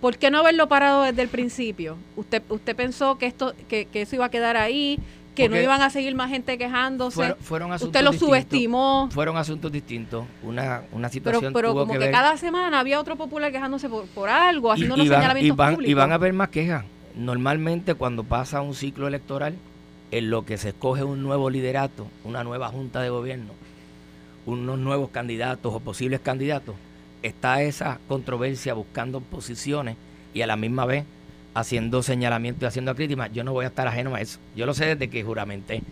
¿Por 0.00 0.16
qué 0.16 0.30
no 0.30 0.38
haberlo 0.38 0.68
parado 0.68 1.02
desde 1.02 1.22
el 1.22 1.28
principio? 1.28 1.96
¿Usted, 2.16 2.42
usted 2.48 2.74
pensó 2.74 3.18
que, 3.18 3.26
esto, 3.26 3.54
que, 3.68 3.84
que 3.84 4.02
eso 4.02 4.16
iba 4.16 4.24
a 4.24 4.30
quedar 4.30 4.56
ahí, 4.56 4.98
que 5.34 5.48
no 5.48 5.58
iban 5.60 5.82
a 5.82 5.90
seguir 5.90 6.14
más 6.14 6.30
gente 6.30 6.56
quejándose? 6.56 7.14
Fueron, 7.16 7.36
fueron 7.38 7.72
asuntos 7.72 7.88
usted 7.88 8.04
lo 8.04 8.10
distintos. 8.12 8.28
subestimó. 8.28 9.08
Fueron 9.12 9.36
asuntos 9.36 9.70
distintos. 9.70 10.24
Una, 10.42 10.82
una 10.92 11.08
Pero, 11.08 11.12
situación 11.12 11.52
pero 11.52 11.72
tuvo 11.72 11.80
como 11.80 11.92
que, 11.92 11.98
ver. 11.98 12.10
cada 12.12 12.36
semana 12.38 12.80
había 12.80 12.98
otro 12.98 13.16
popular 13.16 13.52
quejándose 13.52 13.88
por, 13.90 14.06
por 14.06 14.30
algo, 14.30 14.72
haciendo 14.72 14.96
y, 14.96 15.00
van, 15.00 15.06
y, 15.06 15.08
señalamientos 15.10 15.56
van, 15.56 15.74
públicos. 15.74 15.90
y 15.90 15.94
van 15.94 16.12
a 16.12 16.14
haber 16.14 16.32
más 16.32 16.48
quejas. 16.48 16.84
Normalmente 17.14 17.94
cuando 17.94 18.24
pasa 18.24 18.62
un 18.62 18.74
ciclo 18.74 19.06
electoral, 19.06 19.54
en 20.10 20.30
lo 20.30 20.44
que 20.46 20.56
se 20.56 20.70
escoge 20.70 21.04
un 21.04 21.22
nuevo 21.22 21.50
liderato, 21.50 22.06
una 22.24 22.42
nueva 22.42 22.68
junta 22.68 23.00
de 23.02 23.10
gobierno, 23.10 23.52
unos 24.46 24.78
nuevos 24.78 25.10
candidatos 25.10 25.74
o 25.74 25.80
posibles 25.80 26.20
candidatos, 26.20 26.74
está 27.22 27.62
esa 27.62 27.98
controversia 28.08 28.74
buscando 28.74 29.20
posiciones 29.20 29.96
y 30.34 30.42
a 30.42 30.46
la 30.46 30.56
misma 30.56 30.86
vez 30.86 31.04
haciendo 31.54 32.02
señalamientos 32.02 32.62
y 32.62 32.66
haciendo 32.66 32.94
críticas. 32.94 33.30
Yo 33.32 33.44
no 33.44 33.52
voy 33.52 33.64
a 33.64 33.68
estar 33.68 33.86
ajeno 33.86 34.14
a 34.14 34.20
eso. 34.20 34.38
Yo 34.56 34.66
lo 34.66 34.74
sé 34.74 34.86
desde 34.86 35.08
que 35.08 35.22
juramenté. 35.22 35.82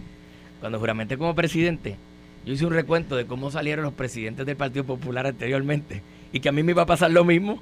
Cuando 0.61 0.79
juramenté 0.79 1.19
como 1.19 1.35
presidente, 1.35 1.97
yo 2.45 2.53
hice 2.55 2.67
un 2.67 2.73
recuento 2.73 3.17
de 3.17 3.27
cómo 3.27 3.51
salieron 3.51 3.85
los 3.85 3.95
presidentes 3.95 4.47
del 4.47 4.57
Partido 4.57 4.85
Popular 4.85 5.27
anteriormente 5.27 6.03
y 6.33 6.41
que 6.41 6.49
a 6.49 6.53
mí 6.53 6.63
me 6.63 6.73
iba 6.73 6.83
a 6.83 6.87
pasar 6.87 7.11
lo 7.11 7.25
mismo. 7.25 7.61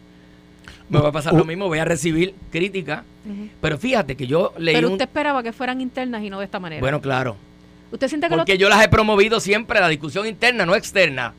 Me 0.89 1.01
va 1.01 1.09
a 1.09 1.13
pasar 1.13 1.35
lo 1.35 1.45
mismo, 1.45 1.69
voy 1.69 1.79
a 1.79 1.85
recibir 1.85 2.35
críticas. 2.51 3.03
Ujú. 3.25 3.49
Pero 3.61 3.79
fíjate 3.79 4.17
que 4.17 4.27
yo 4.27 4.53
leí 4.59 4.75
Pero 4.75 4.89
un... 4.89 4.95
usted 4.95 5.07
esperaba 5.07 5.43
que 5.43 5.53
fueran 5.53 5.81
internas 5.81 6.23
y 6.23 6.31
no 6.31 6.39
de 6.39 6.45
esta 6.45 6.61
manera. 6.61 6.81
Bueno, 6.81 7.01
claro. 7.01 7.37
¿Usted 7.93 8.09
siente 8.09 8.27
que 8.29 8.33
lo- 8.35 8.39
Porque 8.43 8.59
yo 8.59 8.69
las 8.69 8.83
he 8.85 8.89
promovido 8.89 9.41
siempre, 9.41 9.81
la 9.81 9.89
discusión 9.89 10.27
interna, 10.27 10.67
no 10.67 10.75
externa. 10.75 11.33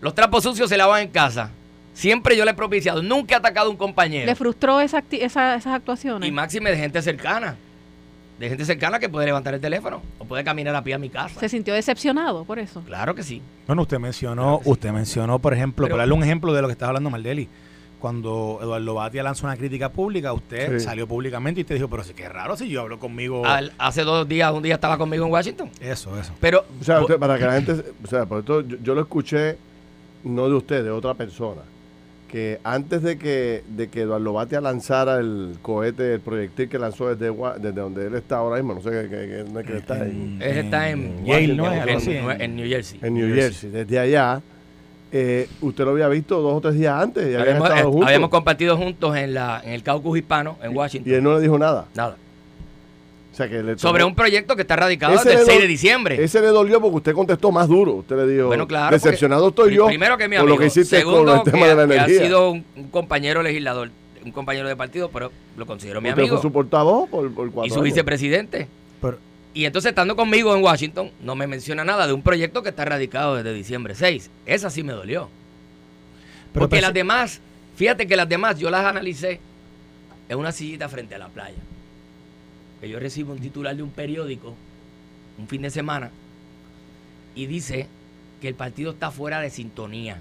Los 0.00 0.14
trapos 0.14 0.42
sucios 0.42 0.68
se 0.68 0.76
lavan 0.76 1.02
en 1.02 1.08
casa. 1.08 1.50
Siempre 1.94 2.36
yo 2.36 2.44
le 2.44 2.50
he 2.50 2.54
propiciado. 2.54 3.02
Nunca 3.02 3.34
he 3.34 3.38
atacado 3.38 3.68
a 3.68 3.70
un 3.70 3.76
compañero. 3.76 4.26
le 4.26 4.34
frustró 4.34 4.80
esa 4.80 5.02
acti- 5.02 5.20
esa- 5.22 5.54
esas 5.56 5.72
actuaciones? 5.74 6.28
Y 6.28 6.32
máxime 6.32 6.70
de 6.70 6.76
gente 6.76 7.00
cercana. 7.00 7.56
De 8.38 8.50
gente 8.50 8.66
cercana 8.66 8.98
que 8.98 9.08
puede 9.08 9.24
levantar 9.24 9.54
el 9.54 9.60
teléfono 9.62 10.02
o 10.18 10.26
puede 10.26 10.44
caminar 10.44 10.74
a 10.76 10.84
pie 10.84 10.92
a 10.92 10.98
mi 10.98 11.08
casa. 11.08 11.40
¿Se 11.40 11.48
sintió 11.48 11.72
decepcionado 11.72 12.44
por 12.44 12.58
eso? 12.58 12.82
Claro 12.82 13.14
que 13.14 13.22
sí. 13.22 13.40
Bueno, 13.66 13.80
usted 13.82 13.98
mencionó, 13.98 14.42
Claro 14.42 14.58
que 14.58 14.64
sí. 14.64 14.70
usted 14.72 14.92
mencionó, 14.92 15.38
por 15.38 15.54
ejemplo, 15.54 15.86
Pero- 15.86 15.94
por 15.94 15.98
darle 16.00 16.12
un 16.12 16.22
ejemplo 16.22 16.52
de 16.52 16.60
lo 16.60 16.68
que 16.68 16.72
estaba 16.72 16.90
hablando 16.90 17.08
Maldeli, 17.08 17.48
cuando 18.00 18.58
Eduardo 18.62 18.94
Batia 18.94 19.22
lanzó 19.22 19.46
una 19.46 19.56
crítica 19.56 19.90
pública, 19.90 20.32
usted 20.32 20.78
Sí. 20.78 20.84
salió 20.84 21.06
públicamente 21.06 21.60
y 21.62 21.64
te 21.64 21.74
dijo, 21.74 21.88
pero 21.88 22.04
sí 22.04 22.12
que 22.14 22.28
raro 22.28 22.56
si 22.56 22.68
yo 22.68 22.82
hablo 22.82 22.98
conmigo. 22.98 23.44
Al- 23.46 23.72
hace 23.78 24.02
dos 24.02 24.28
días, 24.28 24.52
un 24.52 24.62
día 24.62 24.74
estaba 24.74 24.98
conmigo 24.98 25.24
en 25.26 25.32
Washington. 25.32 25.70
Eso, 25.80 26.18
eso. 26.18 26.32
Pero 26.40 26.64
O 26.80 26.84
sea, 26.84 27.00
usted- 27.00 27.18
para 27.18 27.38
que 27.38 27.44
la 27.44 27.52
gente, 27.54 27.76
se- 27.76 27.84
o 28.04 28.06
sea, 28.06 28.26
por 28.26 28.40
esto 28.40 28.60
yo, 28.60 28.76
yo 28.82 28.94
lo 28.94 29.00
escuché 29.00 29.56
no 30.24 30.48
de 30.48 30.54
usted, 30.54 30.84
de 30.84 30.90
otra 30.90 31.14
persona, 31.14 31.62
que 32.28 32.58
antes 32.64 33.02
de 33.02 33.16
que 33.16 33.62
de 33.68 33.88
que 33.88 34.00
Eduardo 34.02 34.32
Batia 34.32 34.60
lanzara 34.60 35.18
el 35.18 35.56
cohete, 35.62 36.14
el 36.14 36.20
proyectil 36.20 36.68
que 36.68 36.78
lanzó 36.78 37.14
desde, 37.14 37.32
desde 37.60 37.80
donde 37.80 38.06
él 38.08 38.14
está 38.16 38.38
ahora 38.38 38.56
mismo, 38.56 38.74
no 38.74 38.80
sé 38.82 38.90
qué, 38.90 39.08
qué- 39.08 39.44
qué- 39.54 39.64
qué 39.64 39.76
está 39.78 40.04
en, 40.04 40.38
él 40.42 40.58
está 40.58 40.90
en, 40.90 41.24
Yale, 41.24 41.54
¿no? 41.54 41.72
en- 41.72 41.88
en- 41.88 42.00
en- 42.30 42.40
en 42.42 42.56
New 42.56 42.68
Jersey. 42.68 42.98
en 43.02 43.14
New 43.14 43.34
Jersey, 43.34 43.70
desde 43.70 43.98
allá, 44.00 44.42
eh, 45.12 45.48
usted 45.60 45.84
lo 45.84 45.90
había 45.92 46.08
visto 46.08 46.40
dos 46.40 46.54
o 46.54 46.60
tres 46.60 46.74
días 46.74 47.00
antes 47.00 47.24
y 47.30 47.34
Habíamos, 47.34 47.68
estado 47.68 47.80
eh, 47.88 47.92
juntos 47.92 48.06
habíamos 48.06 48.30
compartido 48.30 48.76
juntos 48.76 49.16
en, 49.16 49.34
la, 49.34 49.62
en 49.64 49.72
el 49.72 49.82
caucus 49.82 50.18
hispano 50.18 50.58
en 50.62 50.76
Washington. 50.76 51.12
y 51.12 51.14
él 51.16 51.22
no 51.22 51.34
le 51.36 51.40
dijo 51.40 51.58
nada. 51.58 51.86
Nada. 51.94 52.16
O 53.32 53.36
sea, 53.36 53.50
que 53.50 53.62
le 53.62 53.76
Sobre 53.78 54.02
un 54.02 54.14
proyecto 54.14 54.56
que 54.56 54.62
está 54.62 54.76
radicado 54.76 55.14
Ese 55.14 55.28
desde 55.28 55.40
el 55.42 55.46
le 55.46 55.52
6 55.52 55.56
do- 55.58 55.62
de 55.62 55.68
diciembre. 55.68 56.24
Ese 56.24 56.40
le 56.40 56.46
dolió 56.48 56.80
porque 56.80 56.96
usted 56.96 57.12
contestó 57.12 57.52
más 57.52 57.68
duro. 57.68 57.92
Usted 57.96 58.16
le 58.16 58.26
dijo, 58.26 58.46
Bueno, 58.46 58.66
claro. 58.66 58.94
decepcionado 58.96 59.48
estoy 59.48 59.74
yo 59.74 59.86
Primero 59.88 60.16
que 60.16 60.26
mi 60.26 60.36
por 60.36 60.40
amigo. 60.44 60.54
lo 60.56 60.60
que 60.60 60.66
hiciste 60.68 60.96
Segundo, 60.98 61.24
con 61.26 61.36
el 61.38 61.42
tema 61.44 61.58
que, 61.64 61.68
de 61.68 61.74
la 61.76 61.86
que 61.86 61.94
energía. 61.94 62.20
ha 62.20 62.24
sido 62.24 62.50
un, 62.50 62.64
un 62.76 62.88
compañero 62.88 63.42
legislador, 63.42 63.90
un 64.24 64.32
compañero 64.32 64.66
de 64.68 64.74
partido, 64.76 65.10
pero 65.12 65.30
lo 65.56 65.66
considero 65.66 66.00
mi 66.00 66.08
Usted 66.08 66.22
amigo. 66.22 66.36
fue 66.36 66.42
su 66.42 66.50
portavoz 66.52 67.10
por, 67.10 67.30
por 67.32 67.50
cuatro 67.50 67.66
Y 67.66 67.68
su 67.70 67.74
años. 67.76 67.84
vicepresidente. 67.84 68.68
Pero- 69.02 69.18
Y 69.56 69.64
entonces, 69.64 69.88
estando 69.88 70.16
conmigo 70.16 70.54
en 70.54 70.62
Washington, 70.62 71.10
no 71.22 71.34
me 71.34 71.46
menciona 71.46 71.82
nada 71.82 72.06
de 72.06 72.12
un 72.12 72.20
proyecto 72.20 72.62
que 72.62 72.68
está 72.68 72.84
radicado 72.84 73.36
desde 73.36 73.54
diciembre 73.54 73.94
6. 73.94 74.28
Esa 74.44 74.68
sí 74.68 74.82
me 74.82 74.92
dolió. 74.92 75.30
Pero 76.52 76.68
Porque 76.68 76.82
las 76.82 76.92
demás, 76.92 77.40
fíjate 77.74 78.06
que 78.06 78.16
las 78.16 78.28
demás 78.28 78.58
yo 78.58 78.68
las 78.68 78.84
analicé 78.84 79.40
en 80.28 80.38
una 80.38 80.52
sillita 80.52 80.90
frente 80.90 81.14
a 81.14 81.18
la 81.18 81.28
playa. 81.28 81.56
Que 82.82 82.90
yo 82.90 83.00
recibo 83.00 83.32
un 83.32 83.38
titular 83.38 83.74
de 83.74 83.82
un 83.82 83.88
periódico 83.92 84.54
un 85.38 85.48
fin 85.48 85.62
de 85.62 85.70
semana 85.70 86.10
y 87.34 87.46
dice 87.46 87.86
que 88.42 88.48
el 88.48 88.54
partido 88.54 88.90
está 88.90 89.10
fuera 89.10 89.40
de 89.40 89.48
sintonía. 89.48 90.20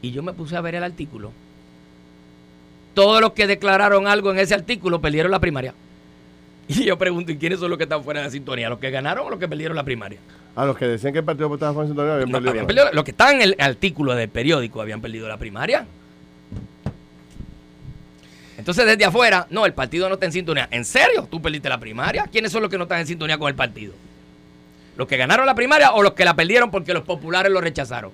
Y 0.00 0.12
yo 0.12 0.22
me 0.22 0.32
puse 0.32 0.56
a 0.56 0.62
ver 0.62 0.76
el 0.76 0.82
artículo. 0.82 1.30
Todos 2.94 3.20
los 3.20 3.34
que 3.34 3.46
declararon 3.46 4.06
algo 4.06 4.30
en 4.30 4.38
ese 4.38 4.54
artículo 4.54 5.02
perdieron 5.02 5.30
la 5.30 5.38
primaria. 5.38 5.74
Y 6.68 6.84
yo 6.84 6.96
pregunto, 6.96 7.32
¿y 7.32 7.36
quiénes 7.36 7.58
son 7.60 7.68
los 7.70 7.76
que 7.76 7.84
están 7.84 8.02
fuera 8.04 8.22
de 8.22 8.30
sintonía? 8.30 8.68
¿Los 8.70 8.78
que 8.78 8.90
ganaron 8.90 9.26
o 9.26 9.30
los 9.30 9.38
que 9.38 9.48
perdieron 9.48 9.76
la 9.76 9.84
primaria? 9.84 10.18
A 10.54 10.64
los 10.64 10.76
que 10.76 10.86
decían 10.86 11.12
que 11.12 11.18
el 11.20 11.24
partido 11.24 11.52
estaba 11.52 11.72
fuera 11.72 11.84
de 11.86 11.90
sintonía 11.90 12.14
habían 12.14 12.28
No, 12.30 12.36
perdido. 12.36 12.50
habían 12.50 12.66
perdido- 12.66 12.90
los 12.92 13.04
que 13.04 13.10
estaban 13.10 13.36
en 13.36 13.42
el 13.42 13.56
artículo 13.58 14.14
del 14.14 14.28
periódico 14.28 14.80
habían 14.80 15.00
perdido 15.00 15.28
la 15.28 15.36
primaria. 15.38 15.86
Entonces, 18.58 18.86
desde 18.86 19.04
afuera, 19.04 19.46
no, 19.50 19.66
el 19.66 19.72
partido 19.74 20.08
no 20.08 20.14
está 20.14 20.26
en 20.26 20.32
sintonía. 20.32 20.68
¿En 20.70 20.84
serio? 20.84 21.26
¿Tú 21.30 21.40
perdiste 21.42 21.68
la 21.68 21.78
primaria? 21.80 22.28
¿Quiénes 22.30 22.52
son 22.52 22.62
los 22.62 22.70
que 22.70 22.76
no 22.78 22.84
están 22.84 23.00
en 23.00 23.06
sintonía 23.06 23.38
con 23.38 23.48
el 23.48 23.54
partido? 23.54 23.92
¿Los 24.96 25.08
que 25.08 25.16
ganaron 25.16 25.46
la 25.46 25.54
primaria 25.54 25.92
o 25.92 26.02
los 26.02 26.12
que 26.12 26.24
la 26.24 26.34
perdieron 26.36 26.70
porque 26.70 26.92
los 26.94 27.02
populares 27.02 27.50
lo 27.50 27.60
rechazaron? 27.60 28.12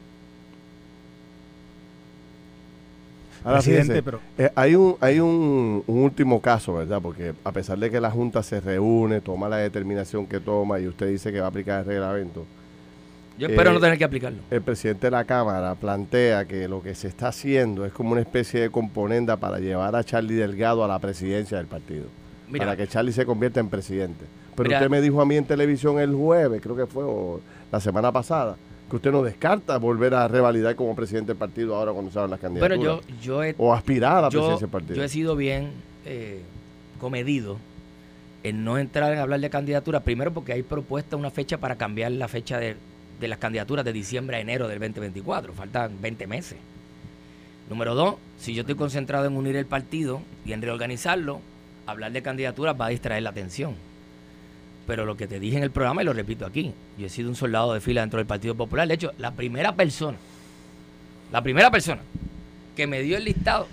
Ahora, 3.45 3.59
Presidente, 3.61 4.03
pero- 4.03 4.21
eh, 4.37 4.51
hay 4.55 4.75
un 4.75 4.97
hay 5.01 5.21
un, 5.21 5.83
un 5.87 5.99
último 6.03 6.41
caso, 6.41 6.75
¿verdad? 6.75 7.01
Porque 7.01 7.35
a 7.45 7.53
pesar 7.53 7.79
de 7.79 7.91
que 7.91 8.01
la 8.01 8.11
Junta 8.11 8.43
se 8.43 8.61
reúne, 8.61 9.21
toma 9.21 9.49
la 9.49 9.59
determinación 9.59 10.27
que 10.27 10.41
toma 10.41 10.81
y 10.81 10.87
usted 10.89 11.09
dice 11.09 11.33
que 11.33 11.41
va 11.41 11.47
a 11.47 11.49
aplicar 11.51 11.81
el 11.81 11.87
reglamento, 11.87 12.45
Yo 13.39 13.47
espero 13.47 13.71
Eh, 13.71 13.75
no 13.75 13.81
tener 13.81 13.97
que 13.99 14.05
aplicarlo. 14.05 14.39
el 14.51 14.61
presidente 14.63 15.07
de 15.07 15.11
la 15.13 15.25
Cámara 15.25 15.75
plantea 15.77 16.45
que 16.47 16.67
lo 16.69 16.83
que 16.83 16.95
se 16.97 17.07
está 17.09 17.29
haciendo 17.29 17.87
es 17.87 17.93
como 17.93 18.13
una 18.13 18.21
especie 18.21 18.61
de 18.61 18.71
componenda 18.71 19.37
para 19.37 19.59
llevar 19.61 19.95
a 19.95 20.03
Charlie 20.03 20.35
Delgado 20.35 20.85
a 20.85 20.89
la 20.89 20.99
presidencia 20.99 21.59
del 21.59 21.67
partido. 21.69 22.07
Mira, 22.49 22.65
para 22.65 22.77
que 22.77 22.89
Charlie 22.89 23.13
se 23.13 23.25
convierta 23.25 23.61
en 23.61 23.69
presidente. 23.69 24.25
Pero 24.57 24.67
Mira. 24.69 24.79
usted 24.81 24.91
me 24.91 25.01
dijo 25.01 25.21
a 25.21 25.25
mí 25.27 25.37
en 25.37 25.45
televisión 25.45 26.01
el 26.01 26.13
jueves, 26.15 26.61
creo 26.61 26.75
que 26.75 26.87
fue 26.87 27.05
o 27.05 27.41
la 27.71 27.79
semana 27.79 28.11
pasada, 28.11 28.57
que 28.89 28.97
usted 28.97 29.13
no 29.13 29.23
descarta 29.23 29.77
volver 29.79 30.15
a 30.15 30.27
revalidar 30.29 30.75
como 30.77 30.95
presidente 30.97 31.29
del 31.29 31.37
partido 31.37 31.77
ahora 31.77 31.93
cuando 31.93 32.11
se 32.11 32.19
las 32.19 32.29
bueno, 32.29 32.41
candidaturas. 32.41 32.81
yo, 32.83 33.01
yo 33.21 33.45
he 33.45 33.55
o 33.59 33.75
aspirar 33.75 34.19
a 34.19 34.23
la 34.23 34.31
presidencia 34.31 34.67
del 34.67 34.71
partido. 34.71 34.95
yo 34.97 35.05
he 35.05 35.09
sido 35.09 35.37
bien 35.37 35.71
eh, 36.07 36.43
comedido 37.01 37.59
en 38.45 38.65
no 38.65 38.79
entrar 38.79 39.13
en 39.13 39.19
hablar 39.19 39.41
de 39.41 39.51
candidatura. 39.51 40.01
Primero 40.01 40.33
porque 40.33 40.53
hay 40.53 40.63
propuesta 40.63 41.17
una 41.17 41.31
fecha 41.31 41.59
para 41.59 41.77
cambiar 41.77 42.13
la 42.13 42.29
fecha 42.29 42.59
de, 42.59 42.77
de 43.21 43.29
las 43.29 43.39
candidaturas 43.39 43.85
de 43.85 43.93
diciembre 43.93 44.37
a 44.37 44.41
enero 44.41 44.69
del 44.69 44.79
2024. 44.79 45.53
Faltan 45.53 46.01
20 46.01 46.27
meses. 46.27 46.59
Número 47.69 47.95
dos, 47.95 48.15
si 48.39 48.55
yo 48.55 48.63
estoy 48.63 48.77
concentrado 48.77 49.27
en 49.27 49.37
unir 49.37 49.55
el 49.57 49.67
partido 49.67 50.23
y 50.47 50.53
en 50.53 50.63
reorganizarlo, 50.63 51.41
hablar 51.87 52.13
de 52.13 52.23
candidaturas 52.23 52.75
va 52.81 52.87
a 52.87 52.89
distraer 52.89 53.23
la 53.23 53.31
atención. 53.31 53.75
Pero 54.89 55.05
lo 55.05 55.19
que 55.19 55.27
te 55.29 55.39
dije 55.39 55.59
en 55.59 55.63
el 55.63 55.71
programa, 55.71 56.01
y 56.01 56.07
lo 56.07 56.15
repito 56.15 56.47
aquí, 56.47 56.73
yo 56.97 57.07
he 57.07 57.11
sido 57.11 57.29
un 57.29 57.37
soldado 57.37 57.75
de 57.75 57.81
fila 57.83 58.01
dentro 58.01 58.17
del 58.17 58.27
Partido 58.27 58.55
Popular. 58.55 58.89
De 58.89 58.95
hecho, 58.95 59.13
la 59.19 59.33
primera 59.33 59.77
persona, 59.77 60.17
la 61.31 61.43
primera 61.43 61.71
persona 61.71 62.01
que 62.75 62.87
me 62.87 63.03
dio 63.03 63.19
el 63.19 63.25
listado 63.25 63.69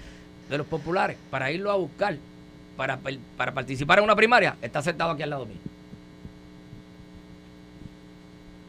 de 0.50 0.58
los 0.58 0.68
populares 0.68 1.16
para 1.32 1.54
irlo 1.54 1.72
a 1.72 1.76
buscar, 1.76 2.18
para, 2.76 3.00
para 3.38 3.54
participar 3.54 4.00
en 4.00 4.04
una 4.04 4.16
primaria, 4.18 4.58
está 4.62 4.82
sentado 4.82 5.12
aquí 5.12 5.24
al 5.24 5.30
lado 5.30 5.46
mío. 5.46 5.56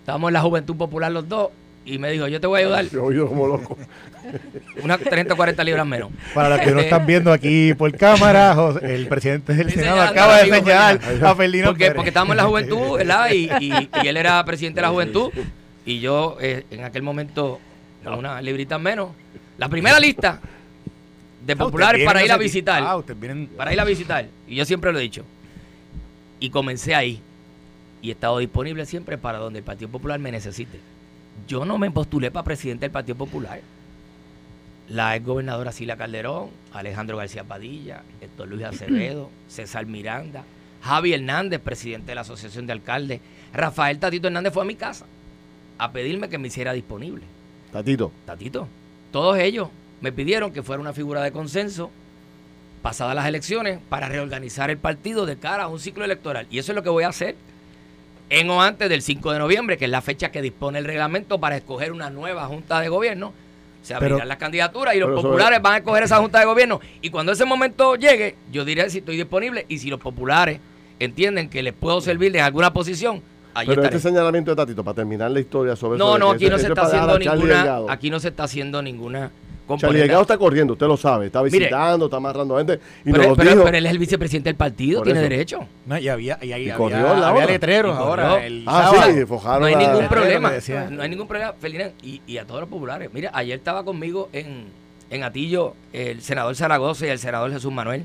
Estábamos 0.03 0.29
en 0.29 0.35
la 0.35 0.43
Juventud 0.43 0.76
Popular 0.76 1.11
los 1.11 1.29
dos 1.29 1.50
y 1.87 1.99
me 1.99 2.11
dijo, 2.11 2.26
yo 2.28 2.40
te 2.40 2.47
voy 2.47 2.61
a 2.61 2.64
ayudar 2.64 2.85
Yo 2.90 2.99
he 2.99 3.02
oído 3.02 3.28
como 3.28 3.47
loco. 3.47 3.78
unas 4.83 4.99
30 5.00 5.33
o 5.35 5.37
40 5.37 5.62
libras 5.64 5.87
menos. 5.87 6.11
Para 6.35 6.50
los 6.57 6.61
que 6.61 6.73
no 6.73 6.81
están 6.81 7.07
viendo 7.07 7.33
aquí 7.33 7.73
por 7.75 7.97
cámara, 7.97 8.55
José- 8.55 8.95
el 8.95 9.07
presidente 9.07 9.55
del 9.55 9.71
Senado 9.71 10.00
acaba 10.02 10.43
de 10.43 10.50
señalar 10.50 11.00
a 11.25 11.35
Felino 11.35 11.66
Porque, 11.69 11.85
Pérez. 11.85 11.95
porque 11.95 12.09
estábamos 12.11 12.33
en 12.35 12.38
la 12.38 12.45
juventud, 12.45 12.93
¿verdad? 12.99 13.31
Y, 13.31 13.49
y- 13.61 13.88
y 14.02 14.09
él 14.09 14.16
era 14.16 14.45
presidente 14.45 14.78
de 14.78 14.83
la 14.83 14.90
juventud. 14.90 15.31
Y 15.85 16.00
yo, 16.00 16.37
eh, 16.40 16.64
en 16.73 16.83
aquel 16.85 17.02
momento, 17.02 17.61
con 18.02 18.14
una 18.14 18.43
librita 18.43 18.78
menos, 18.78 19.11
la 19.59 19.69
primera 19.69 20.00
lista 20.00 20.40
de 21.47 21.52
Ah, 21.52 21.57
populares 21.57 22.05
para 22.05 22.25
ir 22.25 22.33
a 22.33 22.37
visitar. 22.37 22.83
Ah, 22.85 23.00
vienen- 23.16 23.49
Para 23.57 23.73
ir 23.73 23.78
a 23.81 23.85
visitar. 23.85 24.26
Y 24.49 24.57
yo 24.57 24.64
siempre 24.64 24.93
lo 24.93 24.99
he 24.99 25.02
dicho. 25.02 25.25
Y 26.40 26.50
comencé 26.50 26.97
ahí. 26.97 27.21
Y 28.02 28.09
he 28.09 28.12
estado 28.12 28.38
disponible 28.38 28.85
siempre 28.87 29.16
para 29.16 29.38
donde 29.38 29.61
el 29.61 29.64
Partido 29.64 29.88
Popular 29.88 30.19
me 30.19 30.33
necesite. 30.33 30.81
Yo 31.47 31.64
no 31.64 31.78
me 31.78 31.90
postulé 31.90 32.31
para 32.31 32.45
presidente 32.45 32.87
del 32.87 32.90
Partido 32.90 33.16
Popular. 33.16 33.61
La 34.88 35.16
ex 35.16 35.26
gobernadora 35.26 35.73
Sila 35.73 35.97
Calderón, 35.97 36.50
Alejandro 36.73 37.16
García 37.16 37.45
Padilla, 37.45 38.02
Héctor 38.21 38.49
Luis 38.49 38.64
Acevedo, 38.64 39.31
César 39.49 39.87
Miranda, 39.87 40.45
Javi 40.83 41.12
Hernández, 41.12 41.61
presidente 41.61 42.09
de 42.09 42.14
la 42.14 42.21
Asociación 42.21 42.66
de 42.66 42.73
Alcaldes, 42.73 43.21
Rafael 43.52 43.99
Tatito 43.99 44.28
Hernández 44.28 44.52
fue 44.52 44.62
a 44.62 44.66
mi 44.66 44.76
casa 44.76 45.07
a 45.78 45.93
pedirme 45.93 46.28
que 46.28 46.38
me 46.38 46.49
hiciera 46.49 46.73
disponible. 46.73 47.25
Tatito. 47.73 48.12
Tatito, 48.25 48.69
todos 49.12 49.38
ellos 49.38 49.69
me 50.00 50.12
pidieron 50.12 50.52
que 50.52 50.62
fuera 50.62 50.81
una 50.81 50.93
figura 50.93 51.23
de 51.23 51.33
consenso 51.33 51.90
pasadas 52.83 53.14
las 53.16 53.26
elecciones 53.26 53.81
para 53.88 54.09
reorganizar 54.09 54.71
el 54.71 54.78
partido 54.78 55.26
de 55.26 55.37
cara 55.37 55.64
a 55.64 55.69
un 55.69 55.81
ciclo 55.81 56.05
electoral. 56.05 56.47
Y 56.50 56.59
eso 56.59 56.73
es 56.73 56.76
lo 56.76 56.83
que 56.83 56.88
voy 56.88 57.05
a 57.05 57.09
hacer 57.09 57.35
en 58.28 58.50
o 58.50 58.61
antes 58.62 58.88
del 58.88 59.02
5 59.02 59.33
de 59.33 59.38
noviembre, 59.38 59.76
que 59.78 59.85
es 59.85 59.90
la 59.90 60.00
fecha 60.02 60.30
que 60.30 60.42
dispone 60.42 60.78
el 60.78 60.85
reglamento 60.85 61.38
para 61.38 61.56
escoger 61.56 61.92
una 61.92 62.11
nueva 62.11 62.47
junta 62.47 62.80
de 62.80 62.88
gobierno. 62.88 63.33
Se 63.83 63.95
abrirán 63.95 64.26
las 64.26 64.37
candidaturas 64.38 64.97
y 64.97 64.99
los 64.99 65.11
sobre- 65.11 65.23
populares 65.23 65.62
van 65.62 65.75
a 65.75 65.76
escoger 65.78 66.02
esa 66.02 66.16
junta 66.18 66.40
de 66.40 66.45
gobierno. 66.47 66.80
Y 67.02 67.11
cuando 67.11 67.30
ese 67.33 67.45
momento 67.45 67.95
llegue, 67.95 68.35
yo 68.50 68.64
diré 68.64 68.90
si 68.90 68.99
estoy 68.99 69.16
disponible 69.16 69.64
y 69.68 69.78
si 69.78 69.90
los 69.90 70.00
populares 70.00 70.59
entienden 70.99 71.49
que 71.49 71.62
les 71.62 71.73
puedo 71.73 72.00
servir 72.00 72.35
en 72.37 72.42
alguna 72.42 72.73
posición, 72.73 73.23
ahí 73.54 73.66
Pero 73.68 73.83
estaré. 73.83 73.97
este 73.97 74.09
señalamiento 74.09 74.50
de 74.50 74.56
Tatito, 74.56 74.83
para 74.83 74.97
terminar 74.97 75.30
la 75.30 75.38
historia 75.38 75.76
sobre 75.76 75.97
eso. 75.99 76.04
No, 76.04 76.18
no, 76.18 76.30
aquí 76.33 76.47
ese- 76.47 76.52
no 76.54 76.59
se 76.59 76.66
está 76.66 76.83
haciendo 76.83 77.18
ninguna, 77.18 77.78
aquí 77.88 78.11
no 78.11 78.18
se 78.18 78.28
está 78.28 78.42
haciendo 78.45 78.83
ninguna 78.83 79.30
Charlie. 79.76 79.99
Delgado 79.99 80.23
está 80.23 80.38
corriendo, 80.38 80.73
usted 80.75 80.87
lo 80.87 80.96
sabe, 80.96 81.26
está 81.26 81.42
Mire, 81.42 81.58
visitando, 81.58 82.04
está 82.06 82.16
amarrando 82.18 82.56
gente 82.58 82.80
y 83.04 83.11
pero, 83.12 83.28
nos 83.28 83.37
pero- 83.37 83.50
dijo. 83.50 83.64
pero 83.64 83.76
él 83.76 83.87
es 83.87 83.92
el 83.92 83.99
vicepresidente 83.99 84.49
del 84.49 84.56
partido, 84.56 85.02
tiene 85.02 85.18
eso. 85.20 85.28
derecho. 85.28 85.66
No, 85.87 85.99
y 85.99 86.08
había, 86.08 86.38
y, 86.40 86.46
Y 86.46 86.52
había, 86.52 86.76
corrió 86.76 87.14
la 87.16 87.28
había 87.28 87.46
letreros 87.46 87.94
Y 87.94 87.99
corrió. 87.99 88.25
ahora. 88.26 88.46
El 88.46 88.64
ah, 88.66 88.90
sábado. 88.92 89.12
sí, 89.12 89.26
fojaron 89.26 89.61
No 89.61 89.66
hay 89.66 89.75
ningún 89.76 90.06
problema. 90.08 90.52
No 90.90 91.02
hay 91.02 91.08
ningún 91.08 91.26
problema, 91.28 91.52
Felina, 91.61 91.90
y, 92.02 92.20
y 92.26 92.38
a 92.38 92.44
todos 92.46 92.61
los 92.61 92.68
populares. 92.68 93.11
Mira, 93.12 93.30
ayer 93.35 93.58
estaba 93.58 93.85
conmigo 93.85 94.28
en, 94.32 94.66
en 95.11 95.23
Atillo 95.25 95.75
el 95.92 96.23
senador 96.23 96.54
Zaragoza 96.54 97.06
y 97.06 97.08
el 97.11 97.18
senador 97.18 97.52
Jesús 97.52 97.73
Manuel, 97.73 98.04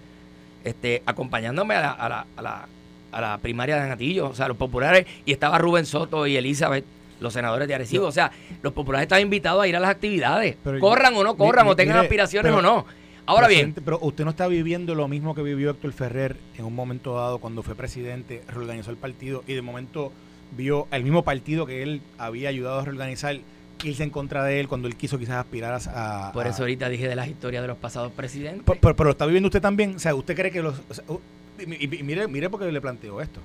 este, 0.64 1.02
acompañándome 1.06 1.76
a 1.76 1.82
la, 1.82 1.92
a 1.92 2.10
la, 2.10 2.26
a 2.38 2.42
la, 2.42 2.68
a 3.12 3.22
la 3.22 3.38
primaria 3.40 3.76
de 3.84 3.92
Atillo, 3.92 4.30
o 4.30 4.34
sea, 4.36 4.48
los 4.48 4.58
populares, 4.58 5.06
y 5.26 5.32
estaba 5.32 5.58
Rubén 5.58 5.86
Soto 5.86 6.26
y 6.28 6.38
Elizabeth, 6.38 6.86
los 7.22 7.32
senadores 7.32 7.68
de 7.68 7.76
Arecibo. 7.76 8.08
O 8.08 8.12
sea, 8.12 8.32
los 8.62 8.74
populares 8.74 9.04
están 9.06 9.22
invitados 9.22 9.64
a 9.64 9.68
ir 9.68 9.76
a 9.76 9.80
las 9.80 9.90
actividades. 9.92 10.58
Pero 10.64 10.78
yo- 10.78 10.82
corran 10.82 11.16
o 11.16 11.24
no 11.24 11.38
corran, 11.38 11.68
o 11.68 11.76
tengan 11.76 11.96
mire, 11.98 12.08
aspiraciones 12.08 12.52
pero- 12.52 12.60
o 12.60 12.62
no. 12.62 12.86
Ahora 13.28 13.48
bien, 13.48 13.74
Pero 13.86 14.00
usted 14.02 14.24
no 14.26 14.32
está 14.32 14.48
viviendo 14.48 14.96
lo 14.96 15.08
mismo 15.08 15.34
que 15.36 15.44
vivió 15.44 15.70
Héctor 15.70 15.94
Ferrer 15.94 16.36
en 16.58 16.66
un 16.66 16.76
momento 16.76 17.16
dado 17.16 17.38
cuando 17.38 17.62
fue 17.64 17.76
presidente, 17.76 18.42
reorganizó 18.48 18.90
el 18.92 18.98
partido 18.98 19.44
y 19.48 19.54
de 19.54 19.62
momento 19.62 20.12
vio 20.58 20.88
el 20.92 21.04
mismo 21.04 21.24
partido 21.24 21.66
que 21.66 21.84
él 21.84 22.02
había 22.18 22.50
ayudado 22.50 22.80
a 22.80 22.84
reorganizar 22.84 23.38
irse 23.84 24.04
en 24.04 24.10
contra 24.10 24.44
de 24.44 24.60
él 24.60 24.68
cuando 24.68 24.88
él 24.88 24.96
quiso 24.98 25.18
quizás 25.18 25.36
aspirar 25.38 25.80
a... 25.86 26.28
a- 26.28 26.32
por 26.34 26.46
eso 26.48 26.64
ahorita 26.64 26.90
dije 26.90 27.08
de 27.08 27.16
las 27.16 27.28
historias 27.28 27.62
de 27.62 27.68
los 27.68 27.78
pasados 27.78 28.12
presidentes. 28.12 28.64
Pero, 28.66 28.80
pero- 28.82 28.96
pero 28.96 29.06
lo 29.08 29.12
está 29.12 29.26
viviendo 29.28 29.48
usted 29.48 29.62
también. 29.62 29.96
O 29.96 30.00
sea, 30.00 30.14
¿usted 30.16 30.36
cree 30.36 30.52
que 30.52 30.62
los... 30.62 30.82
o 30.90 30.94
sea, 30.94 31.04
y- 31.60 31.96
y 32.00 32.04
mire, 32.04 32.28
mire 32.28 32.50
porque 32.50 32.70
le 32.72 32.82
planteo 32.82 33.22
esto. 33.22 33.40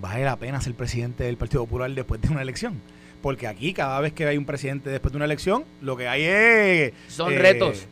¿Vale 0.00 0.24
la 0.24 0.36
pena 0.36 0.60
ser 0.60 0.74
presidente 0.74 1.24
del 1.24 1.36
Partido 1.36 1.64
Popular 1.64 1.90
después 1.90 2.20
de 2.20 2.28
una 2.28 2.42
elección? 2.42 2.80
Porque 3.22 3.46
aquí 3.46 3.72
cada 3.72 4.00
vez 4.00 4.12
que 4.12 4.26
hay 4.26 4.36
un 4.36 4.44
presidente 4.44 4.90
después 4.90 5.12
de 5.12 5.16
una 5.16 5.24
elección, 5.24 5.64
lo 5.80 5.96
que 5.96 6.06
hay 6.06 6.22
es... 6.24 6.92
Son 7.08 7.32
eh, 7.32 7.38
retos. 7.38 7.86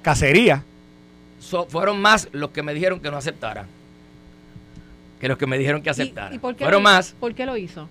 Cacería. 0.00 0.62
So- 1.40 1.66
fueron 1.68 2.00
más 2.00 2.28
los 2.32 2.50
que 2.50 2.62
me 2.62 2.72
dijeron 2.72 3.00
que 3.00 3.10
no 3.10 3.16
aceptara 3.16 3.66
que 5.20 5.28
los 5.28 5.38
que 5.38 5.46
me 5.46 5.56
dijeron 5.56 5.82
que 5.82 5.90
aceptara. 5.90 6.32
¿Y, 6.32 6.36
y 6.36 6.38
por 6.40 6.56
qué 6.56 6.64
fueron 6.64 6.82
lo, 6.82 6.90
más 6.90 7.14
¿Por 7.20 7.32
qué 7.32 7.46
lo 7.46 7.56
hizo? 7.56 7.88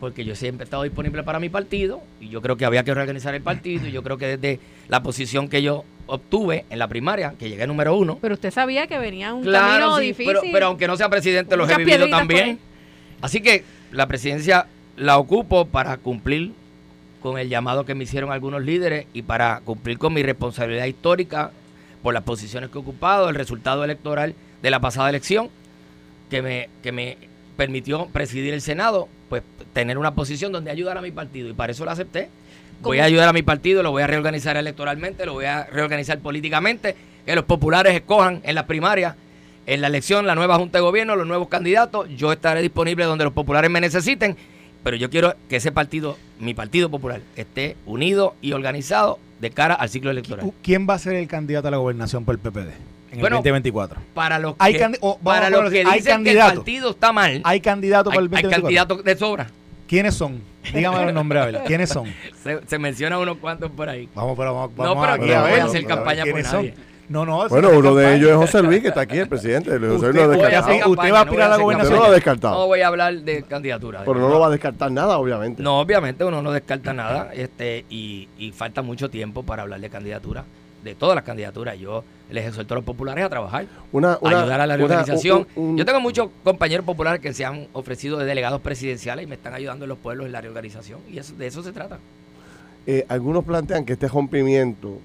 porque 0.00 0.24
yo 0.24 0.36
siempre 0.36 0.62
he 0.62 0.66
estado 0.66 0.82
disponible 0.82 1.22
para 1.22 1.40
mi 1.40 1.48
partido 1.48 2.02
y 2.20 2.28
yo 2.28 2.40
creo 2.42 2.56
que 2.56 2.64
había 2.64 2.84
que 2.84 2.92
reorganizar 2.94 3.34
el 3.34 3.40
partido 3.42 3.86
y 3.86 3.90
yo 3.90 4.02
creo 4.02 4.16
que 4.18 4.36
desde 4.36 4.60
la 4.86 5.02
posición 5.02 5.48
que 5.48 5.62
yo 5.62 5.84
obtuve 6.06 6.66
en 6.70 6.78
la 6.78 6.86
primaria, 6.86 7.34
que 7.38 7.48
llegué 7.48 7.66
número 7.66 7.96
uno, 7.96 8.18
Pero 8.20 8.34
usted 8.34 8.50
sabía 8.52 8.86
que 8.86 8.98
venía 8.98 9.32
un 9.34 9.42
claro, 9.42 9.68
camino 9.86 9.98
sí, 9.98 10.04
difícil. 10.08 10.26
pero, 10.26 10.40
pero 10.52 10.66
aunque 10.66 10.86
no 10.86 10.96
sea 10.96 11.08
presidente 11.08 11.56
los 11.56 11.68
he 11.70 11.76
vivido 11.78 12.08
también. 12.10 12.58
Así 13.20 13.40
que 13.40 13.64
la 13.92 14.06
presidencia 14.06 14.66
la 14.96 15.18
ocupo 15.18 15.66
para 15.66 15.96
cumplir 15.96 16.52
con 17.22 17.38
el 17.38 17.48
llamado 17.48 17.84
que 17.84 17.94
me 17.94 18.04
hicieron 18.04 18.32
algunos 18.32 18.62
líderes 18.62 19.06
y 19.12 19.22
para 19.22 19.60
cumplir 19.64 19.98
con 19.98 20.12
mi 20.12 20.22
responsabilidad 20.22 20.86
histórica 20.86 21.50
por 22.02 22.14
las 22.14 22.22
posiciones 22.22 22.70
que 22.70 22.78
he 22.78 22.80
ocupado, 22.80 23.28
el 23.28 23.34
resultado 23.34 23.84
electoral 23.84 24.34
de 24.62 24.70
la 24.70 24.80
pasada 24.80 25.08
elección, 25.08 25.50
que 26.30 26.42
me, 26.42 26.68
que 26.82 26.92
me 26.92 27.16
permitió 27.56 28.06
presidir 28.06 28.54
el 28.54 28.60
Senado, 28.60 29.08
pues 29.28 29.42
tener 29.72 29.98
una 29.98 30.14
posición 30.14 30.52
donde 30.52 30.70
ayudar 30.70 30.96
a 30.96 31.02
mi 31.02 31.10
partido 31.10 31.48
y 31.48 31.54
para 31.54 31.72
eso 31.72 31.84
lo 31.84 31.90
acepté. 31.90 32.28
Voy 32.80 33.00
a 33.00 33.04
ayudar 33.04 33.28
a 33.28 33.32
mi 33.32 33.42
partido, 33.42 33.82
lo 33.82 33.90
voy 33.90 34.04
a 34.04 34.06
reorganizar 34.06 34.56
electoralmente, 34.56 35.26
lo 35.26 35.32
voy 35.32 35.46
a 35.46 35.64
reorganizar 35.64 36.20
políticamente, 36.20 36.94
que 37.26 37.34
los 37.34 37.44
populares 37.44 37.94
escojan 37.94 38.40
en 38.44 38.54
las 38.54 38.64
primarias, 38.64 39.16
en 39.68 39.82
la 39.82 39.86
elección, 39.88 40.26
la 40.26 40.34
nueva 40.34 40.56
Junta 40.56 40.78
de 40.78 40.82
Gobierno, 40.82 41.14
los 41.14 41.26
nuevos 41.26 41.48
candidatos. 41.48 42.08
Yo 42.16 42.32
estaré 42.32 42.62
disponible 42.62 43.04
donde 43.04 43.24
los 43.24 43.34
populares 43.34 43.70
me 43.70 43.80
necesiten, 43.82 44.34
pero 44.82 44.96
yo 44.96 45.10
quiero 45.10 45.34
que 45.48 45.56
ese 45.56 45.70
partido, 45.72 46.16
mi 46.40 46.54
Partido 46.54 46.90
Popular, 46.90 47.20
esté 47.36 47.76
unido 47.84 48.34
y 48.40 48.52
organizado 48.52 49.18
de 49.40 49.50
cara 49.50 49.74
al 49.74 49.90
ciclo 49.90 50.10
electoral. 50.10 50.50
¿Quién 50.62 50.86
va 50.88 50.94
a 50.94 50.98
ser 50.98 51.14
el 51.16 51.28
candidato 51.28 51.68
a 51.68 51.70
la 51.70 51.76
gobernación 51.76 52.24
por 52.24 52.34
el 52.34 52.38
PPD 52.40 52.70
en 53.12 53.20
Bueno, 53.20 53.36
el 53.36 53.42
2024? 53.42 54.00
Para 54.14 54.38
los 54.38 54.54
Hay 54.58 54.72
que, 54.72 54.98
para 55.22 55.50
los 55.50 55.70
que 55.70 55.84
hay 55.86 55.98
dicen 56.00 56.24
que 56.24 56.32
el 56.32 56.38
partido 56.38 56.90
está 56.90 57.12
mal, 57.12 57.42
¿Hay 57.44 57.60
candidato 57.60 58.08
para 58.10 58.20
hay, 58.22 58.26
el 58.26 58.34
hay 58.36 58.42
2024? 58.42 58.62
candidatos 58.62 59.04
de 59.04 59.16
sobra. 59.16 59.46
¿Quiénes 59.86 60.14
son? 60.14 60.40
Dígame 60.74 61.04
los 61.04 61.14
nombres 61.14 61.42
a 61.42 61.46
ver. 61.46 61.62
¿Quiénes 61.66 61.88
son? 61.90 62.06
Se, 62.42 62.60
se 62.66 62.78
menciona 62.78 63.18
unos 63.18 63.36
cuantos 63.38 63.70
por 63.70 63.88
ahí. 63.88 64.08
Vamos, 64.14 64.36
pero 64.36 64.54
vamos, 64.54 64.70
No, 64.76 64.82
vamos 64.94 65.06
pero 65.06 65.12
aquí 65.22 65.32
a 65.32 65.36
no 65.36 65.42
voy 65.42 65.52
ver. 65.52 65.60
a 65.60 65.64
hacer 65.64 65.84
campaña 65.86 66.24
por 66.24 66.42
nadie. 66.42 66.44
son. 66.74 66.87
No, 67.08 67.24
no. 67.24 67.46
eso 67.46 67.54
Bueno, 67.54 67.70
uno 67.70 67.94
de 67.94 68.16
ellos 68.16 68.30
es 68.30 68.36
José 68.36 68.62
Luis, 68.62 68.82
que 68.82 68.88
está 68.88 69.00
aquí, 69.02 69.16
el 69.18 69.28
presidente. 69.28 69.70
José 69.70 70.12
Luis 70.12 70.14
lo 70.26 70.30
usted 70.30 70.42
va 70.42 71.06
a 71.06 71.10
no 71.10 71.16
aspirar 71.16 71.46
a 71.52 71.56
la 71.56 71.56
gobernación. 71.62 71.94
no 71.94 71.98
lo 72.00 72.04
ha 72.04 72.08
No 72.08 72.14
descartado. 72.14 72.66
voy 72.66 72.80
a 72.82 72.88
hablar 72.88 73.14
de 73.14 73.42
candidatura. 73.44 74.02
Pero 74.04 74.18
no 74.20 74.28
lo 74.28 74.38
va 74.40 74.48
a 74.48 74.50
descartar 74.50 74.90
nada, 74.92 75.18
obviamente. 75.18 75.62
No, 75.62 75.80
obviamente 75.80 76.22
uno 76.24 76.42
no 76.42 76.52
descarta 76.52 76.92
nada 76.92 77.30
este 77.32 77.84
y, 77.88 78.28
y 78.38 78.52
falta 78.52 78.82
mucho 78.82 79.08
tiempo 79.08 79.42
para 79.42 79.62
hablar 79.62 79.80
de 79.80 79.88
candidatura, 79.88 80.44
de 80.84 80.94
todas 80.94 81.14
las 81.14 81.24
candidaturas. 81.24 81.78
Yo 81.78 82.04
les 82.30 82.46
exhorto 82.46 82.74
a 82.74 82.76
los 82.76 82.84
populares 82.84 83.24
a 83.24 83.30
trabajar, 83.30 83.64
Una, 83.90 84.18
una- 84.20 84.40
ayudar 84.40 84.60
a 84.60 84.66
la 84.66 84.74
una- 84.74 84.86
reorganización. 84.86 85.46
un- 85.56 85.64
un- 85.70 85.76
Yo 85.78 85.86
tengo 85.86 86.00
muchos 86.00 86.28
compañeros 86.44 86.84
populares 86.84 87.22
que 87.22 87.32
se 87.32 87.42
han 87.46 87.68
ofrecido 87.72 88.18
de 88.18 88.26
delegados 88.26 88.60
presidenciales 88.60 89.24
y 89.24 89.26
me 89.26 89.36
están 89.36 89.54
ayudando 89.54 89.86
en 89.86 89.88
los 89.88 89.96
pueblos 89.98 90.26
en 90.26 90.32
la 90.32 90.42
reorganización 90.42 91.00
y 91.10 91.16
eso, 91.18 91.34
de 91.36 91.46
eso 91.46 91.62
se 91.62 91.72
trata. 91.72 91.98
eh, 92.86 93.04
algunos 93.08 93.44
plantean 93.44 93.84
que 93.84 93.94
este 93.94 94.08
rompimiento 94.08 94.98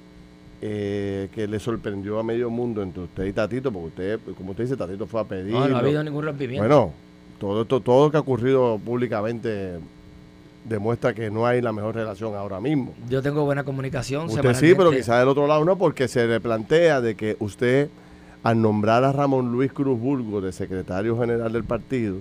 eh, 0.65 1.28
que 1.36 1.45
le 1.45 1.60
sorprendió 1.60 2.19
a 2.19 2.23
medio 2.23 2.49
mundo 2.49 2.82
entre 2.82 3.04
usted 3.04 3.26
y 3.26 3.34
Tatito, 3.34 3.69
porque 3.69 3.88
usted, 3.88 4.19
como 4.38 4.52
usted 4.52 4.63
dice, 4.63 4.78
Tatito 4.78 5.06
fue 5.08 5.19
a 5.19 5.26
pedir. 5.26 5.52
No, 5.52 5.67
no 5.67 5.76
ha 5.76 5.80
habido 5.80 6.02
ningún 6.02 6.23
rompimiento. 6.23 6.65
Bueno, 6.65 6.93
todo 7.38 7.63
esto, 7.63 7.82
todo 7.82 8.06
lo 8.06 8.12
que 8.12 8.15
ha 8.15 8.21
ocurrido 8.21 8.80
públicamente 8.80 9.80
demuestra 10.63 11.13
que 11.13 11.30
no 11.30 11.45
hay 11.45 11.62
la 11.62 11.73
mejor 11.73 11.95
relación 11.95 12.34
ahora 12.36 12.62
mismo. 12.62 12.93
Yo 13.10 13.21
tengo 13.21 13.43
buena 13.43 13.65
comunicación. 13.65 14.28
Usted 14.28 14.54
sí, 14.54 14.73
pero 14.73 14.91
quizás 14.91 15.19
del 15.19 15.28
otro 15.28 15.47
lado 15.47 15.65
no, 15.65 15.78
porque 15.78 16.08
se 16.08 16.26
le 16.26 16.39
plantea 16.39 17.02
de 17.02 17.15
que 17.15 17.36
usted, 17.39 17.89
al 18.41 18.62
nombrar 18.62 19.04
a 19.04 19.12
Ramón 19.12 19.52
Luis 19.52 19.73
Cruz 19.73 19.99
Burgo 19.99 20.39
de 20.39 20.54
secretario 20.54 21.19
general 21.19 21.52
del 21.52 21.65
partido, 21.65 22.19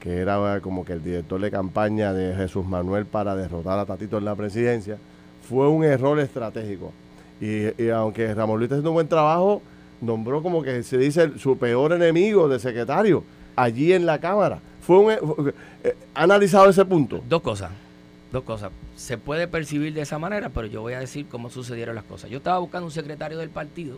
que 0.00 0.16
era 0.16 0.56
eh, 0.56 0.60
como 0.60 0.84
que 0.84 0.94
el 0.94 1.04
director 1.04 1.40
de 1.40 1.52
campaña 1.52 2.12
de 2.12 2.34
Jesús 2.34 2.66
Manuel 2.66 3.06
para 3.06 3.36
derrotar 3.36 3.78
a 3.78 3.86
Tatito 3.86 4.18
en 4.18 4.24
la 4.24 4.34
presidencia, 4.34 4.98
fue 5.48 5.68
un 5.68 5.84
error 5.84 6.18
estratégico. 6.18 6.92
Y, 7.40 7.82
y 7.82 7.88
aunque 7.90 8.34
Ramón 8.34 8.58
Luis 8.58 8.66
está 8.66 8.74
haciendo 8.76 8.90
un 8.90 8.94
buen 8.94 9.08
trabajo, 9.08 9.62
nombró 10.00 10.42
como 10.42 10.62
que 10.62 10.82
se 10.82 10.98
dice 10.98 11.38
su 11.38 11.56
peor 11.58 11.92
enemigo 11.92 12.48
de 12.48 12.58
secretario 12.58 13.24
allí 13.56 13.92
en 13.92 14.06
la 14.06 14.18
Cámara. 14.18 14.58
Fue 14.82 14.98
un, 14.98 15.10
eh, 15.12 15.18
fue- 15.18 15.54
eh, 15.84 15.96
¿Ha 16.14 16.22
analizado 16.24 16.68
ese 16.70 16.84
punto? 16.84 17.22
Dos 17.28 17.42
cosas. 17.42 17.70
Dos 18.32 18.44
cosas. 18.44 18.70
Se 18.96 19.18
puede 19.18 19.48
percibir 19.48 19.92
de 19.94 20.02
esa 20.02 20.18
manera, 20.18 20.50
pero 20.50 20.66
yo 20.66 20.82
voy 20.82 20.92
a 20.92 21.00
decir 21.00 21.26
cómo 21.30 21.50
sucedieron 21.50 21.94
las 21.94 22.04
cosas. 22.04 22.30
Yo 22.30 22.38
estaba 22.38 22.58
buscando 22.58 22.86
un 22.86 22.92
secretario 22.92 23.38
del 23.38 23.50
partido 23.50 23.96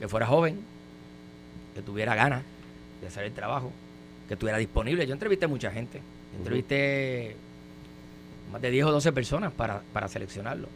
que 0.00 0.08
fuera 0.08 0.26
joven, 0.26 0.60
que 1.74 1.82
tuviera 1.82 2.14
ganas 2.14 2.42
de 3.00 3.06
hacer 3.06 3.24
el 3.24 3.32
trabajo, 3.32 3.70
que 4.28 4.34
estuviera 4.34 4.58
disponible. 4.58 5.06
Yo 5.06 5.12
entrevisté 5.14 5.46
mucha 5.46 5.70
gente. 5.70 6.00
Entrevisté 6.36 7.36
más 8.52 8.60
de 8.60 8.70
10 8.70 8.86
o 8.86 8.92
12 8.92 9.12
personas 9.12 9.52
para, 9.52 9.82
para 9.92 10.08
seleccionarlo. 10.08 10.68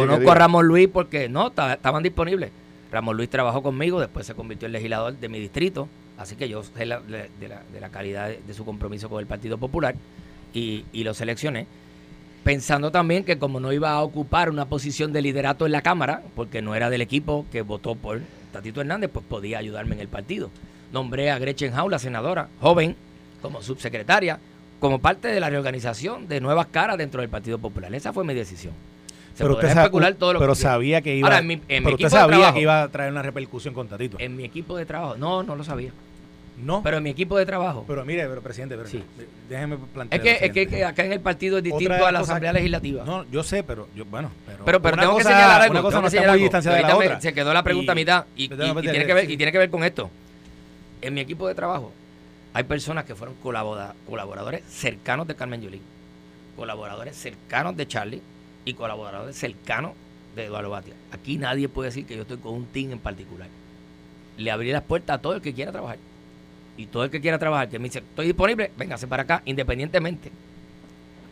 Conozco 0.00 0.30
a 0.30 0.34
Ramón 0.34 0.66
Luis 0.66 0.88
porque 0.92 1.28
no, 1.28 1.50
ta- 1.50 1.74
estaban 1.74 2.02
disponibles. 2.02 2.50
Ramón 2.90 3.16
Luis 3.16 3.30
trabajó 3.30 3.62
conmigo, 3.62 4.00
después 4.00 4.26
se 4.26 4.34
convirtió 4.34 4.66
en 4.66 4.72
legislador 4.72 5.14
de 5.16 5.28
mi 5.28 5.38
distrito, 5.40 5.88
así 6.18 6.36
que 6.36 6.48
yo 6.48 6.62
la- 6.78 7.00
de, 7.00 7.48
la, 7.48 7.62
de 7.72 7.80
la 7.80 7.88
calidad 7.88 8.28
de, 8.28 8.40
de 8.46 8.54
su 8.54 8.64
compromiso 8.64 9.08
con 9.08 9.20
el 9.20 9.26
Partido 9.26 9.56
Popular 9.58 9.94
y, 10.52 10.84
y 10.92 11.04
lo 11.04 11.14
seleccioné. 11.14 11.66
pensando 12.44 12.90
también 12.90 13.24
que 13.24 13.38
como 13.38 13.60
no 13.60 13.72
iba 13.72 13.92
a 13.92 14.02
ocupar 14.02 14.50
una 14.50 14.66
posición 14.66 15.12
de 15.12 15.22
liderato 15.22 15.64
en 15.64 15.72
la 15.72 15.80
Cámara, 15.82 16.22
porque 16.34 16.60
no 16.60 16.74
era 16.74 16.90
del 16.90 17.00
equipo 17.00 17.46
que 17.52 17.62
votó 17.62 17.94
por 17.94 18.20
Tatito 18.52 18.80
Hernández, 18.80 19.10
pues 19.12 19.24
podía 19.26 19.58
ayudarme 19.58 19.94
en 19.94 20.00
el 20.00 20.08
partido. 20.08 20.50
Nombré 20.92 21.30
a 21.30 21.38
Gretchen 21.38 21.72
Hau, 21.72 21.88
la 21.88 21.98
senadora, 21.98 22.48
joven, 22.60 22.96
como 23.40 23.62
subsecretaria, 23.62 24.38
como 24.80 24.98
parte 24.98 25.28
de 25.28 25.40
la 25.40 25.48
reorganización 25.48 26.28
de 26.28 26.40
nuevas 26.40 26.66
caras 26.66 26.98
dentro 26.98 27.20
del 27.22 27.30
Partido 27.30 27.58
Popular. 27.58 27.94
Esa 27.94 28.12
fue 28.12 28.24
mi 28.24 28.34
decisión. 28.34 28.74
Se 29.34 29.44
pero 29.44 29.54
usted 29.54 29.68
especular 29.68 30.14
todo 30.14 30.34
lo 30.34 30.38
pero 30.38 30.54
sabía 30.54 31.00
que 31.00 31.16
iba, 31.16 31.40
pero 31.66 31.94
usted 31.94 32.08
sabía 32.08 32.52
que 32.52 32.60
iba 32.60 32.82
a 32.82 32.88
traer 32.88 33.12
una 33.12 33.22
repercusión 33.22 33.74
con 33.74 33.88
Tatito. 33.88 34.18
En 34.20 34.36
mi 34.36 34.44
equipo 34.44 34.76
de 34.76 34.84
trabajo, 34.84 35.16
no, 35.16 35.42
no 35.42 35.56
lo 35.56 35.64
sabía. 35.64 35.92
No. 36.62 36.82
Pero 36.82 36.98
en 36.98 37.02
mi 37.02 37.10
equipo 37.10 37.36
de 37.38 37.46
trabajo. 37.46 37.84
Pero 37.88 38.04
mire, 38.04 38.26
pero 38.28 38.40
presidente, 38.40 38.76
pero 38.76 38.88
sí. 38.88 39.02
déjeme 39.48 39.78
plantear. 39.92 40.24
Es 40.24 40.52
que, 40.52 40.60
es 40.60 40.68
que 40.68 40.84
acá 40.84 41.04
en 41.04 41.12
el 41.12 41.20
partido 41.20 41.58
es 41.58 41.64
distinto 41.64 42.06
a 42.06 42.12
la 42.12 42.20
Asamblea 42.20 42.52
Legislativa. 42.52 43.04
No, 43.04 43.24
yo 43.30 43.42
sé, 43.42 43.64
pero 43.64 43.88
yo, 43.96 44.04
bueno, 44.04 44.30
pero. 44.46 44.64
Pero, 44.64 44.82
pero 44.82 44.96
tengo 44.96 45.16
que 45.16 45.24
señalar 45.24 45.62
algo. 45.62 45.72
Una 45.72 45.82
cosa 45.82 46.00
no 46.00 46.06
está 46.06 46.30
muy 46.30 46.40
distanciada 46.40 46.76
de 46.76 46.82
la 46.82 46.96
otra. 46.96 47.20
Se 47.20 47.32
quedó 47.32 47.52
la 47.52 47.62
pregunta 47.62 47.92
a 47.92 47.94
mitad 47.94 48.26
y, 48.36 48.48
tiene 48.48 49.06
que 49.06 49.14
ver, 49.14 49.30
y 49.30 49.36
tiene 49.36 49.52
que 49.52 49.58
ver 49.58 49.70
con 49.70 49.82
esto. 49.82 50.10
En 51.00 51.14
mi 51.14 51.20
equipo 51.20 51.48
de 51.48 51.54
trabajo 51.54 51.92
hay 52.54 52.64
personas 52.64 53.04
que 53.04 53.14
fueron 53.14 53.34
colaboradores 53.42 54.62
cercanos 54.68 55.26
de 55.26 55.34
Carmen 55.34 55.62
Yulín, 55.62 55.82
colaboradores 56.54 57.16
cercanos 57.16 57.76
de 57.76 57.88
Charlie 57.88 58.22
y 58.64 58.74
colaboradores 58.74 59.36
cercanos 59.36 59.92
de 60.36 60.44
Eduardo 60.44 60.70
Batia. 60.70 60.94
Aquí 61.10 61.38
nadie 61.38 61.68
puede 61.68 61.88
decir 61.88 62.06
que 62.06 62.16
yo 62.16 62.22
estoy 62.22 62.38
con 62.38 62.54
un 62.54 62.66
team 62.66 62.92
en 62.92 62.98
particular. 62.98 63.48
Le 64.36 64.50
abrí 64.50 64.72
las 64.72 64.82
puertas 64.82 65.18
a 65.18 65.22
todo 65.22 65.34
el 65.34 65.42
que 65.42 65.52
quiera 65.52 65.72
trabajar 65.72 65.98
y 66.76 66.86
todo 66.86 67.04
el 67.04 67.10
que 67.10 67.20
quiera 67.20 67.38
trabajar, 67.38 67.68
que 67.68 67.78
me 67.78 67.84
dice, 67.84 67.98
estoy 67.98 68.26
disponible, 68.26 68.70
véngase 68.76 69.06
para 69.06 69.24
acá, 69.24 69.42
independientemente. 69.44 70.30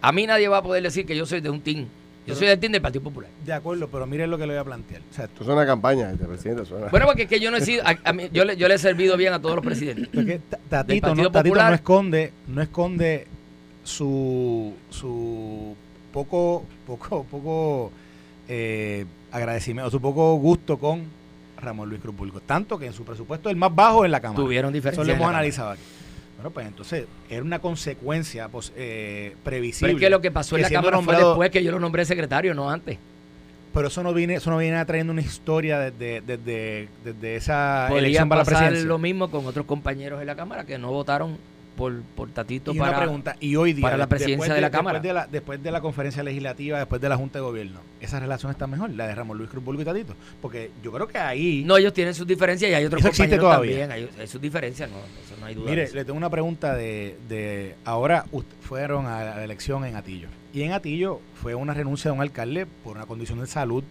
A 0.03 0.13
mí 0.13 0.27
nadie 0.27 0.49
va 0.49 0.59
a 0.59 0.63
poder 0.63 0.83
decir 0.83 1.07
que 1.07 1.17
yo 1.17 1.27
soy 1.27 1.41
de 1.41 1.51
un 1.51 1.61
team. 1.61 1.87
Yo 2.27 2.37
soy 2.37 2.47
del 2.47 2.61
team 2.61 2.73
del 2.73 2.83
Partido 2.83 3.03
Popular. 3.03 3.29
De 3.45 3.53
acuerdo, 3.53 3.89
pero 3.89 4.07
mire 4.07 4.27
lo 4.27 4.39
que 4.39 4.47
le 4.47 4.53
voy 4.53 4.61
a 4.61 4.65
plantear. 4.65 5.01
O 5.11 5.15
sea, 5.15 5.25
Esto 5.25 5.43
es 5.43 5.49
una 5.49 5.67
campaña, 5.67 6.13
este 6.13 6.27
presidente. 6.27 6.63
Bueno, 6.91 7.07
porque 7.07 7.23
es 7.23 7.29
que 7.29 7.41
yo 7.41 7.51
no 7.51 7.57
he 7.57 7.61
sido, 7.61 7.83
a, 7.85 8.13
mí, 8.13 8.29
yo, 8.33 8.45
le, 8.45 8.57
yo 8.57 8.69
le 8.69 8.75
he 8.75 8.79
servido 8.79 9.17
bien 9.17 9.33
a 9.33 9.41
todos 9.41 9.57
los 9.57 9.65
presidentes. 9.65 10.09
Porque 10.15 10.41
Tatito, 10.69 11.15
no, 11.15 11.31
Tatito 11.31 11.57
no 11.57 11.75
esconde, 11.75 12.33
no 12.47 12.63
esconde 12.63 13.27
su, 13.83 14.75
su 14.91 15.75
poco, 16.13 16.65
poco, 16.87 17.25
poco 17.31 17.93
eh, 18.49 19.07
agradecimiento, 19.31 19.91
su 19.91 20.01
poco 20.01 20.35
gusto 20.37 20.79
con 20.79 21.05
Ramón 21.61 21.89
Luis 21.89 22.01
Cruz 22.01 22.17
Tanto 22.47 22.79
que 22.79 22.87
en 22.87 22.93
su 22.93 23.05
presupuesto 23.05 23.51
el 23.51 23.57
más 23.57 23.75
bajo 23.75 24.05
en 24.05 24.11
la 24.11 24.21
Cámara. 24.21 24.43
Tuvieron 24.43 24.73
diferencias. 24.73 25.07
Eso 25.07 25.17
lo 25.17 25.17
hemos 25.17 25.29
analizado 25.29 25.71
aquí. 25.71 25.83
Bueno, 26.37 26.51
pues 26.53 26.67
entonces 26.67 27.05
era 27.29 27.43
una 27.43 27.59
consecuencia 27.59 28.49
pues, 28.49 28.73
eh, 28.75 29.37
previsible. 29.45 29.89
Pero 29.89 29.99
es 29.99 30.01
que 30.01 30.11
lo 30.11 30.21
que 30.23 30.31
pasó 30.31 30.57
en 30.57 30.63
la 30.63 30.71
Cámara 30.71 31.01
fue 31.03 31.17
después 31.17 31.51
que 31.51 31.63
yo 31.63 31.71
lo 31.71 31.81
nombré 31.81 32.05
secretario, 32.05 32.55
no 32.55 32.71
antes. 32.71 32.99
Pero 33.73 33.89
eso 33.89 34.03
no 34.03 34.13
viene, 34.13 34.35
eso 34.35 34.51
no 34.51 34.59
viene 34.59 34.85
trayendo 34.85 35.13
una 35.13 35.21
historia 35.21 35.79
desde, 35.79 36.23
desde, 36.23 36.89
desde 37.05 37.37
esa 37.37 37.89
elección 37.97 38.29
para 38.29 38.41
la 38.41 38.45
presidencia. 38.45 38.85
lo 38.85 38.99
mismo 38.99 39.31
con 39.31 39.47
otros 39.47 39.67
compañeros 39.67 40.21
en 40.21 40.27
la 40.27 40.35
Cámara 40.35 40.65
que 40.65 40.77
no 40.77 40.91
votaron 40.91 41.39
por, 41.81 42.03
por 42.03 42.29
Tatito 42.29 42.75
y 42.75 42.79
para, 42.79 42.91
una 42.91 43.01
pregunta, 43.01 43.37
y 43.41 43.57
hoy 43.57 43.73
día, 43.73 43.85
para 43.85 43.97
la 43.97 44.07
presidencia 44.07 44.53
de, 44.53 44.61
la 44.61 44.71
Cámara. 44.71 45.01
Después 45.01 45.09
de 45.09 45.15
la, 45.15 45.27
después 45.27 45.63
de 45.63 45.71
la 45.71 45.81
conferencia 45.81 46.23
legislativa, 46.23 46.79
después 46.79 47.01
de 47.01 47.09
la 47.09 47.17
Junta 47.17 47.39
de 47.39 47.43
Gobierno, 47.43 47.81
esa 48.03 48.21
relación 48.21 48.53
está 48.53 48.67
mejor, 48.67 48.91
la 48.91 49.07
de 49.07 49.15
Ramón 49.15 49.39
Luis 49.39 49.49
Cruz 49.49 49.65
y 49.81 49.85
Tatito. 49.85 50.15
Porque 50.43 50.73
yo 50.83 50.93
creo 50.93 51.09
que 51.09 51.17
ahí. 51.17 51.65
No, 51.65 51.79
ellos 51.79 51.95
tienen 51.95 52.15
sus 52.15 52.27
diferencias 52.27 52.71
y 52.71 52.75
hay 52.75 52.85
otros 52.85 53.03
compañeros 53.03 53.51
también. 53.51 53.91
Hay, 53.91 54.11
sus 54.27 54.43
diferencias, 54.43 54.91
no, 54.91 54.99
eso 54.99 55.41
no 55.41 55.47
hay 55.47 55.55
duda. 55.55 55.71
Mire, 55.71 55.91
le 55.91 56.05
tengo 56.05 56.19
una 56.19 56.29
pregunta 56.29 56.75
de. 56.75 57.17
de 57.31 57.77
ahora 57.87 58.27
fueron 58.61 59.07
a 59.07 59.25
la 59.25 59.45
elección 59.45 59.87
en 59.87 59.97
Atillo. 59.97 60.29
Y 60.53 60.61
en 60.63 60.73
Atillo 60.73 61.23
fue 61.35 61.55
una 61.55 61.73
renuncia 61.73 62.11
de 62.11 62.17
un 62.19 62.21
alcalde 62.21 62.67
por 62.85 62.99
una 62.99 63.07
condición 63.07 63.41
de 63.41 63.47
salud, 63.47 63.85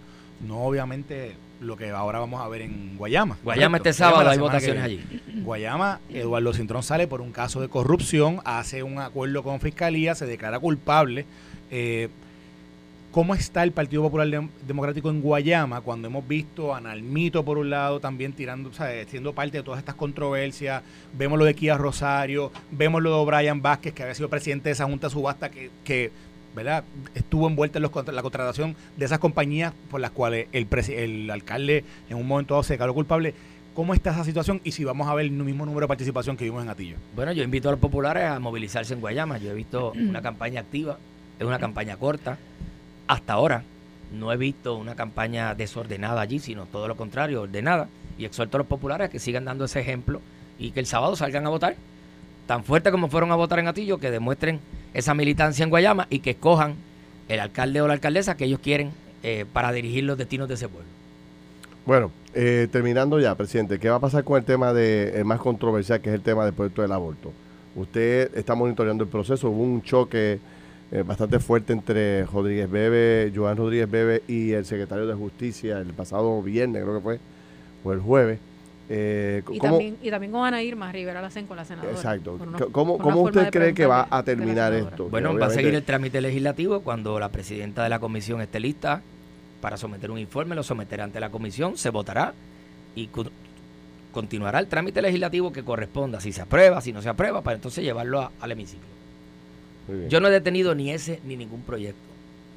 no 0.47 0.62
obviamente 0.62 1.34
lo 1.60 1.76
que 1.78 1.89
ahora 1.89 2.19
vamos 2.19 2.41
a 2.41 2.48
ver 2.48 2.62
en 2.62 2.98
Guayama. 2.98 3.38
Guayama 3.43 3.78
este 3.78 3.93
sábado 3.93 4.30
hay 4.30 4.38
votaciones 4.38 4.84
allí. 4.84 5.22
Guayama, 5.43 6.00
Eduardo 6.10 6.54
Cintrón 6.54 6.84
sale 6.84 7.08
por 7.08 7.22
un 7.22 7.32
caso 7.32 7.62
de 7.62 7.69
corrupción, 7.69 8.39
hace 8.45 8.84
un 8.84 9.00
acuerdo 9.00 9.43
con 9.43 9.60
Fiscalía, 9.60 10.15
se 10.15 10.26
declara 10.26 10.60
culpable. 10.60 11.26
Eh, 11.72 12.10
¿Cómo 13.12 13.34
está 13.34 13.63
el 13.63 13.72
Partido 13.72 14.04
Popular 14.04 14.28
Democrático 14.67 15.10
en 15.10 15.22
Guayama 15.22 15.82
cuando 15.82 16.08
hemos 16.08 16.28
visto 16.28 16.76
a 16.76 16.80
Nalmito 16.80 17.43
por 17.43 17.58
un 17.58 17.72
lado 17.72 18.00
también 18.00 18.34
tirando, 18.34 18.72
siendo 19.08 19.34
parte 19.34 19.58
de 19.58 19.63
todas 19.63 19.80
estas 19.80 19.95
controversias? 19.95 20.84
Vemos 21.17 21.39
lo 21.39 21.45
de 21.45 21.56
Kia 21.56 21.76
Rosario, 21.76 22.52
vemos 22.69 23.02
lo 23.02 23.17
de 23.17 23.26
Brian 23.26 23.63
Vázquez, 23.63 23.95
que 23.95 24.04
había 24.04 24.13
sido 24.13 24.30
presidente 24.30 24.69
de 24.69 24.74
esa 24.74 24.86
junta 24.86 25.10
subasta, 25.10 25.50
que, 25.50 25.72
que 25.84 26.12
¿verdad? 26.56 26.84
estuvo 27.16 27.48
envuelta 27.48 27.80
en 27.80 27.84
la 27.84 28.22
contratación 28.22 28.76
de 28.98 29.06
esas 29.06 29.20
compañías 29.20 29.74
por 29.90 30.02
las 30.02 30.12
cuales 30.12 30.48
el, 30.52 30.68
el 30.90 31.32
alcalde 31.32 31.84
en 32.10 32.18
un 32.18 32.28
momento 32.28 32.54
dado 32.56 32.64
se 32.64 32.74
declaró 32.74 32.94
culpable. 32.94 33.34
¿Cómo 33.74 33.94
está 33.94 34.12
esa 34.12 34.24
situación 34.24 34.60
y 34.64 34.72
si 34.72 34.84
vamos 34.84 35.08
a 35.08 35.14
ver 35.14 35.26
el 35.26 35.32
mismo 35.32 35.66
número 35.66 35.86
de 35.86 35.88
participación 35.88 36.36
que 36.36 36.44
vimos 36.44 36.64
en 36.64 36.70
Atillo? 36.70 36.98
Bueno, 37.16 37.32
yo 37.32 37.44
invito 37.44 37.70
a 37.70 37.72
los 37.72 37.80
populares 37.80 38.26
a 38.26 38.40
movilizarse 38.40 38.94
en 38.94 39.00
Guayama. 39.00 39.38
Yo 39.38 39.52
he 39.52 39.54
visto 39.54 39.92
una 39.96 40.22
campaña 40.22 40.62
activa, 40.62 40.98
es 41.40 41.46
una 41.46 41.60
campaña 41.60 41.96
corta. 41.96 42.38
Hasta 43.08 43.34
ahora 43.34 43.64
no 44.12 44.34
he 44.34 44.38
visto 44.38 44.76
una 44.76 44.96
campaña 44.96 45.56
desordenada 45.56 46.20
allí, 46.20 46.40
sino 46.40 46.66
todo 46.66 46.88
lo 46.88 46.98
contrario, 46.98 47.44
ordenada. 47.44 47.88
Y 48.18 48.26
exhorto 48.26 48.58
a 48.58 48.60
los 48.60 48.68
populares 48.68 49.08
a 49.08 49.10
que 49.10 49.20
sigan 49.20 49.46
dando 49.46 49.66
ese 49.66 49.80
ejemplo 49.80 50.20
y 50.58 50.72
que 50.72 50.82
el 50.82 50.86
sábado 50.86 51.16
salgan 51.16 51.46
a 51.46 51.50
votar. 51.50 51.76
Tan 52.50 52.64
fuerte 52.64 52.90
como 52.90 53.10
fueron 53.10 53.32
a 53.32 53.36
votar 53.36 53.60
en 53.60 53.68
Atillo, 53.68 54.00
que 54.00 54.10
demuestren 54.10 54.60
esa 54.96 55.14
militancia 55.14 55.62
en 55.62 55.70
Guayama 55.70 56.08
y 56.10 56.18
que 56.18 56.32
escojan 56.32 56.74
el 57.28 57.40
alcalde 57.42 57.80
o 57.80 57.88
la 57.88 57.94
alcaldesa 57.94 58.36
que 58.36 58.46
ellos 58.46 58.60
quieren 58.60 58.90
eh, 59.22 59.46
para 59.54 59.72
dirigir 59.72 60.04
los 60.06 60.18
destinos 60.18 60.48
de 60.48 60.56
ese 60.56 60.68
pueblo. 60.68 60.90
Bueno, 61.86 62.12
eh, 62.34 62.68
terminando 62.72 63.20
ya, 63.20 63.36
presidente, 63.36 63.78
¿qué 63.78 63.88
va 63.88 63.98
a 63.98 64.00
pasar 64.00 64.24
con 64.24 64.40
el 64.40 64.46
tema 64.46 64.74
de 64.74 65.22
más 65.24 65.40
controversial, 65.40 66.02
que 66.02 66.10
es 66.10 66.16
el 66.16 66.24
tema 66.24 66.44
del 66.44 66.56
puerto 66.56 66.82
del 66.82 66.92
aborto? 66.92 67.32
Usted 67.76 68.36
está 68.36 68.56
monitoreando 68.56 69.04
el 69.04 69.12
proceso, 69.12 69.52
hubo 69.52 69.62
un 69.62 69.84
choque 69.84 70.40
eh, 70.92 71.04
bastante 71.04 71.38
fuerte 71.38 71.72
entre 71.72 72.26
Rodríguez 72.26 72.68
Bebe, 72.68 73.32
Joan 73.36 73.58
Rodríguez 73.58 73.92
Bebe 73.92 74.24
y 74.28 74.54
el 74.54 74.66
secretario 74.66 75.06
de 75.06 75.14
Justicia 75.14 75.78
el 75.78 75.94
pasado 75.94 76.42
viernes, 76.42 76.82
creo 76.82 76.96
que 76.96 77.04
fue, 77.04 77.20
o 77.84 77.94
el 77.94 78.00
jueves. 78.00 78.40
Eh, 78.91 79.43
y, 79.52 79.60
también, 79.60 79.97
y 80.02 80.10
también 80.10 80.32
con 80.32 80.45
Ana 80.45 80.63
Irma 80.63 80.91
Rivera 80.91 81.23
hacen 81.23 81.45
con 81.45 81.58
la 81.58 81.63
senadora. 81.63 81.91
Exacto. 81.91 82.39
¿Cómo, 82.71 82.97
cómo 82.97 83.21
usted 83.21 83.52
cree 83.52 83.73
que 83.75 83.86
va 83.86 84.08
a 84.10 84.23
terminar 84.23 84.73
esto? 84.73 85.10
Bueno, 85.10 85.38
va 85.38 85.45
a 85.45 85.49
seguir 85.52 85.75
el 85.75 85.84
trámite 85.84 86.21
legislativo 86.21 86.82
cuando 86.82 87.19
la 87.19 87.30
presidenta 87.30 87.84
de 87.84 87.89
la 87.89 87.99
comisión 87.99 88.41
esté 88.41 88.60
lista 88.60 89.02
para 89.62 89.78
someter 89.78 90.10
un 90.10 90.17
informe, 90.17 90.56
lo 90.56 90.63
someterá 90.63 91.04
ante 91.04 91.19
la 91.19 91.30
comisión, 91.30 91.78
se 91.78 91.89
votará 91.89 92.34
y 92.95 93.10
continuará 94.12 94.60
el 94.60 94.67
trámite 94.67 95.02
legislativo 95.02 95.54
que 95.54 95.63
corresponda, 95.63 96.19
si 96.19 96.32
se 96.32 96.41
aprueba, 96.41 96.82
si 96.82 96.91
no 96.91 97.02
se 97.02 97.10
aprueba, 97.10 97.41
para 97.41 97.56
entonces 97.56 97.84
llevarlo 97.84 98.32
al 98.39 98.52
hemiciclo. 98.52 98.88
Yo 100.08 100.19
no 100.19 100.28
he 100.28 100.32
detenido 100.32 100.75
ni 100.75 100.91
ese 100.91 101.19
ni 101.25 101.36
ningún 101.36 101.62
proyecto, 101.62 101.99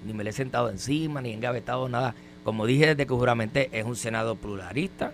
ni 0.07 0.13
me 0.13 0.25
le 0.25 0.31
he 0.31 0.33
sentado 0.33 0.71
encima, 0.71 1.21
ni 1.21 1.33
engavetado 1.33 1.89
nada. 1.89 2.15
Como 2.45 2.67
dije 2.67 2.87
desde 2.87 3.07
que 3.07 3.15
juramenté, 3.15 3.69
es 3.73 3.85
un 3.85 3.97
Senado 3.97 4.37
pluralista, 4.37 5.13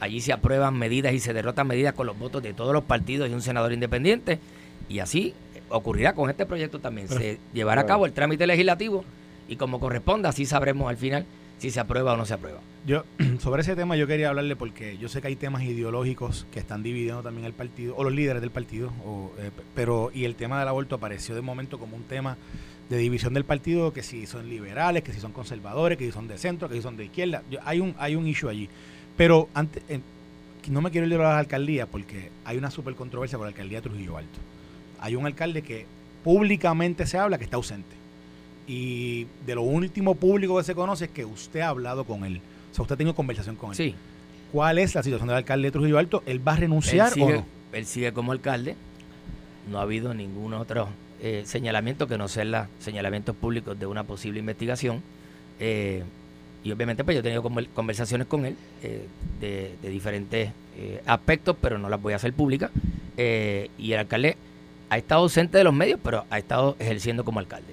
Allí 0.00 0.20
se 0.20 0.32
aprueban 0.32 0.78
medidas 0.78 1.12
y 1.12 1.20
se 1.20 1.32
derrotan 1.32 1.66
medidas 1.66 1.94
con 1.94 2.06
los 2.06 2.18
votos 2.18 2.42
de 2.42 2.52
todos 2.52 2.72
los 2.72 2.84
partidos 2.84 3.28
y 3.30 3.32
un 3.32 3.42
senador 3.42 3.72
independiente. 3.72 4.38
Y 4.88 5.00
así 5.00 5.34
ocurrirá 5.68 6.14
con 6.14 6.30
este 6.30 6.46
proyecto 6.46 6.78
también. 6.78 7.08
se 7.08 7.38
llevará 7.52 7.82
a 7.82 7.86
cabo 7.86 8.06
el 8.06 8.12
trámite 8.12 8.46
legislativo 8.46 9.04
y 9.48 9.56
como 9.56 9.80
corresponda, 9.80 10.28
así 10.28 10.46
sabremos 10.46 10.88
al 10.88 10.96
final 10.96 11.26
si 11.58 11.70
se 11.70 11.80
aprueba 11.80 12.12
o 12.12 12.16
no 12.16 12.26
se 12.26 12.34
aprueba. 12.34 12.60
Yo, 12.86 13.04
sobre 13.40 13.62
ese 13.62 13.74
tema 13.74 13.96
yo 13.96 14.06
quería 14.06 14.28
hablarle 14.28 14.56
porque 14.56 14.98
yo 14.98 15.08
sé 15.08 15.20
que 15.20 15.28
hay 15.28 15.36
temas 15.36 15.62
ideológicos 15.62 16.46
que 16.52 16.58
están 16.58 16.82
dividiendo 16.82 17.22
también 17.22 17.46
el 17.46 17.52
partido, 17.52 17.94
o 17.96 18.04
los 18.04 18.12
líderes 18.12 18.42
del 18.42 18.50
partido, 18.50 18.92
eh, 19.38 19.50
pero 19.74 20.10
y 20.12 20.24
el 20.24 20.34
tema 20.34 20.58
del 20.58 20.68
aborto 20.68 20.96
apareció 20.96 21.34
de 21.34 21.40
momento 21.40 21.78
como 21.78 21.96
un 21.96 22.04
tema 22.04 22.36
de 22.88 22.98
división 22.98 23.34
del 23.34 23.44
partido, 23.44 23.92
que 23.92 24.02
si 24.02 24.26
son 24.26 24.48
liberales, 24.48 25.02
que 25.02 25.12
si 25.12 25.18
son 25.18 25.32
conservadores, 25.32 25.98
que 25.98 26.06
si 26.06 26.12
son 26.12 26.28
de 26.28 26.38
centro, 26.38 26.68
que 26.68 26.76
si 26.76 26.82
son 26.82 26.96
de 26.96 27.06
izquierda. 27.06 27.42
hay 27.64 27.80
un 27.80 27.94
hay 27.98 28.14
un 28.14 28.26
issue 28.28 28.48
allí. 28.48 28.68
Pero 29.16 29.48
antes, 29.54 29.82
no 30.68 30.80
me 30.80 30.90
quiero 30.90 31.06
ir 31.06 31.14
a 31.14 31.30
las 31.30 31.38
alcaldías 31.38 31.88
porque 31.90 32.30
hay 32.44 32.58
una 32.58 32.70
super 32.70 32.94
controversia 32.94 33.38
con 33.38 33.46
la 33.46 33.50
alcaldía 33.50 33.80
de 33.80 33.88
Trujillo 33.88 34.16
Alto. 34.16 34.38
Hay 35.00 35.14
un 35.14 35.26
alcalde 35.26 35.62
que 35.62 35.86
públicamente 36.24 37.06
se 37.06 37.18
habla 37.18 37.38
que 37.38 37.44
está 37.44 37.56
ausente. 37.56 37.94
Y 38.66 39.26
de 39.46 39.54
lo 39.54 39.62
último 39.62 40.16
público 40.16 40.58
que 40.58 40.64
se 40.64 40.74
conoce 40.74 41.04
es 41.04 41.10
que 41.10 41.24
usted 41.24 41.60
ha 41.60 41.68
hablado 41.68 42.04
con 42.04 42.24
él. 42.24 42.40
O 42.72 42.74
sea, 42.74 42.82
usted 42.82 42.94
ha 42.94 42.98
tenido 42.98 43.14
conversación 43.14 43.56
con 43.56 43.70
él. 43.70 43.76
Sí. 43.76 43.94
¿Cuál 44.52 44.78
es 44.78 44.94
la 44.94 45.02
situación 45.02 45.28
del 45.28 45.36
alcalde 45.36 45.68
de 45.68 45.72
Trujillo 45.72 45.98
Alto? 45.98 46.22
¿Él 46.26 46.46
va 46.46 46.54
a 46.54 46.56
renunciar 46.56 47.12
o 47.20 47.30
no? 47.30 47.46
Él 47.72 47.86
sigue 47.86 48.12
como 48.12 48.32
alcalde. 48.32 48.76
No 49.70 49.78
ha 49.78 49.82
habido 49.82 50.14
ningún 50.14 50.54
otro 50.54 50.88
eh, 51.20 51.42
señalamiento 51.46 52.06
que 52.06 52.18
no 52.18 52.28
sea 52.28 52.44
los 52.44 52.66
señalamientos 52.78 53.36
públicos 53.36 53.78
de 53.78 53.86
una 53.86 54.04
posible 54.04 54.40
investigación. 54.40 55.02
Eh, 55.60 56.02
y 56.66 56.72
obviamente 56.72 57.04
pues 57.04 57.14
yo 57.14 57.20
he 57.20 57.22
tenido 57.22 57.44
conversaciones 57.74 58.26
con 58.26 58.44
él 58.44 58.56
eh, 58.82 59.06
de, 59.40 59.88
diferentes 59.88 60.50
eh, 60.76 61.00
aspectos, 61.06 61.54
pero 61.60 61.78
no 61.78 61.88
las 61.88 62.02
voy 62.02 62.12
a 62.12 62.16
hacer 62.16 62.32
públicas. 62.32 62.72
Eh, 63.16 63.70
y 63.78 63.92
el 63.92 64.00
alcalde 64.00 64.36
ha 64.90 64.98
estado 64.98 65.20
ausente 65.20 65.58
de 65.58 65.62
los 65.62 65.72
medios, 65.72 66.00
pero 66.02 66.24
ha 66.28 66.38
estado 66.38 66.74
ejerciendo 66.80 67.24
como 67.24 67.38
alcalde. 67.38 67.72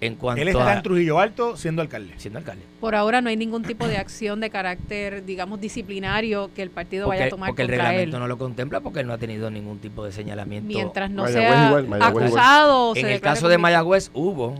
En 0.00 0.14
cuanto 0.14 0.40
Él 0.40 0.48
está 0.48 0.70
a 0.70 0.76
en 0.76 0.82
Trujillo 0.82 1.20
Alto 1.20 1.58
siendo 1.58 1.82
alcalde. 1.82 2.14
siendo 2.16 2.38
alcalde. 2.38 2.62
Por 2.80 2.94
ahora 2.94 3.20
no 3.20 3.28
hay 3.28 3.36
ningún 3.36 3.64
tipo 3.64 3.86
de 3.86 3.98
acción 3.98 4.40
de 4.40 4.48
carácter, 4.48 5.26
digamos, 5.26 5.60
disciplinario 5.60 6.50
que 6.56 6.62
el 6.62 6.70
partido 6.70 7.06
vaya 7.06 7.26
a 7.26 7.28
tomar 7.28 7.50
porque 7.50 7.62
el 7.62 7.68
contra 7.68 7.88
reglamento 7.88 8.16
él. 8.16 8.22
no 8.22 8.28
lo 8.28 8.38
contempla 8.38 8.80
porque 8.80 9.00
él 9.00 9.08
no 9.08 9.12
ha 9.12 9.18
tenido 9.18 9.50
ningún 9.50 9.78
tipo 9.78 10.06
de 10.06 10.12
señalamiento. 10.12 10.68
Mientras 10.68 11.10
no 11.10 11.24
Mayagüez 11.24 11.46
sea 11.46 11.66
igual, 11.66 11.86
Mayagüez 11.86 12.28
igual. 12.28 12.42
acusado 12.42 12.94
se 12.94 13.00
en 13.00 13.06
el 13.08 13.20
caso 13.20 13.48
de. 13.50 13.58
Mayagüez 13.58 14.10
hubo 14.14 14.54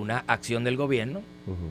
una 0.00 0.24
acción 0.26 0.64
del 0.64 0.76
gobierno 0.76 1.22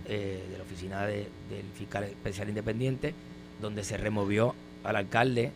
eh, 0.07 0.43
de 0.51 0.57
la 0.57 0.63
oficina 0.63 1.05
de- 1.05 1.27
del 1.49 1.65
fiscal 1.77 2.03
especial 2.03 2.49
independiente, 2.49 3.13
donde 3.61 3.83
se 3.83 3.97
removió 3.97 4.55
al 4.83 4.95
alcalde 4.95 5.51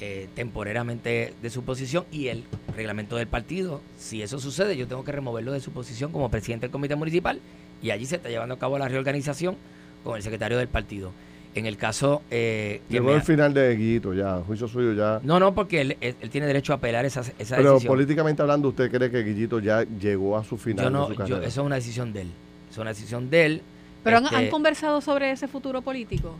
eh, 0.00 0.28
temporariamente 0.34 1.34
de 1.42 1.50
su 1.50 1.62
posición 1.62 2.04
y 2.10 2.28
el 2.28 2.44
reglamento 2.74 3.16
del 3.16 3.26
partido, 3.26 3.82
si 3.98 4.22
eso 4.22 4.38
sucede, 4.40 4.76
yo 4.76 4.86
tengo 4.86 5.04
que 5.04 5.12
removerlo 5.12 5.52
de 5.52 5.60
su 5.60 5.72
posición 5.72 6.10
como 6.10 6.30
presidente 6.30 6.66
del 6.66 6.70
comité 6.72 6.96
municipal 6.96 7.38
y 7.82 7.90
allí 7.90 8.06
se 8.06 8.16
está 8.16 8.28
llevando 8.30 8.54
a 8.54 8.58
cabo 8.58 8.78
la 8.78 8.88
reorganización 8.88 9.56
con 10.04 10.16
el 10.16 10.22
secretario 10.22 10.56
del 10.58 10.68
partido. 10.68 11.12
En 11.54 11.66
el 11.66 11.76
caso 11.76 12.22
eh, 12.30 12.80
Llegó 12.88 13.12
el 13.12 13.22
final 13.22 13.52
de 13.52 13.74
Guillito 13.74 14.14
ya, 14.14 14.36
juicio 14.46 14.68
suyo 14.68 14.92
ya. 14.92 15.20
no, 15.24 15.40
no, 15.40 15.52
porque 15.52 15.80
él, 15.80 15.96
él- 16.00 16.14
él 16.20 16.30
tiene 16.30 16.46
derecho 16.46 16.72
a 16.72 16.76
apelar 16.76 17.04
esa, 17.04 17.22
esa 17.40 17.56
Pero 17.56 17.72
decisión. 17.72 17.92
políticamente 17.92 18.40
hablando, 18.42 18.68
¿usted 18.68 18.88
cree 18.90 19.10
que 19.10 19.24
Guillito 19.24 19.58
ya 19.58 19.82
llegó 19.82 20.36
a 20.38 20.44
su 20.44 20.56
final 20.56 20.84
yo 20.84 20.90
no, 20.90 21.08
de 21.08 21.16
su 21.16 21.26
yo- 21.26 21.36
eso 21.38 21.46
es 21.62 21.66
una 21.66 21.74
decisión 21.76 22.12
de 22.12 22.20
él. 22.22 22.28
Es 22.70 22.78
una 22.78 22.90
decisión 22.90 23.30
de 23.30 23.46
él. 23.46 23.62
Pero 24.04 24.18
han, 24.18 24.24
Este, 24.24 24.36
han 24.36 24.48
conversado 24.48 25.00
sobre 25.00 25.32
ese 25.32 25.48
futuro 25.48 25.82
político. 25.82 26.36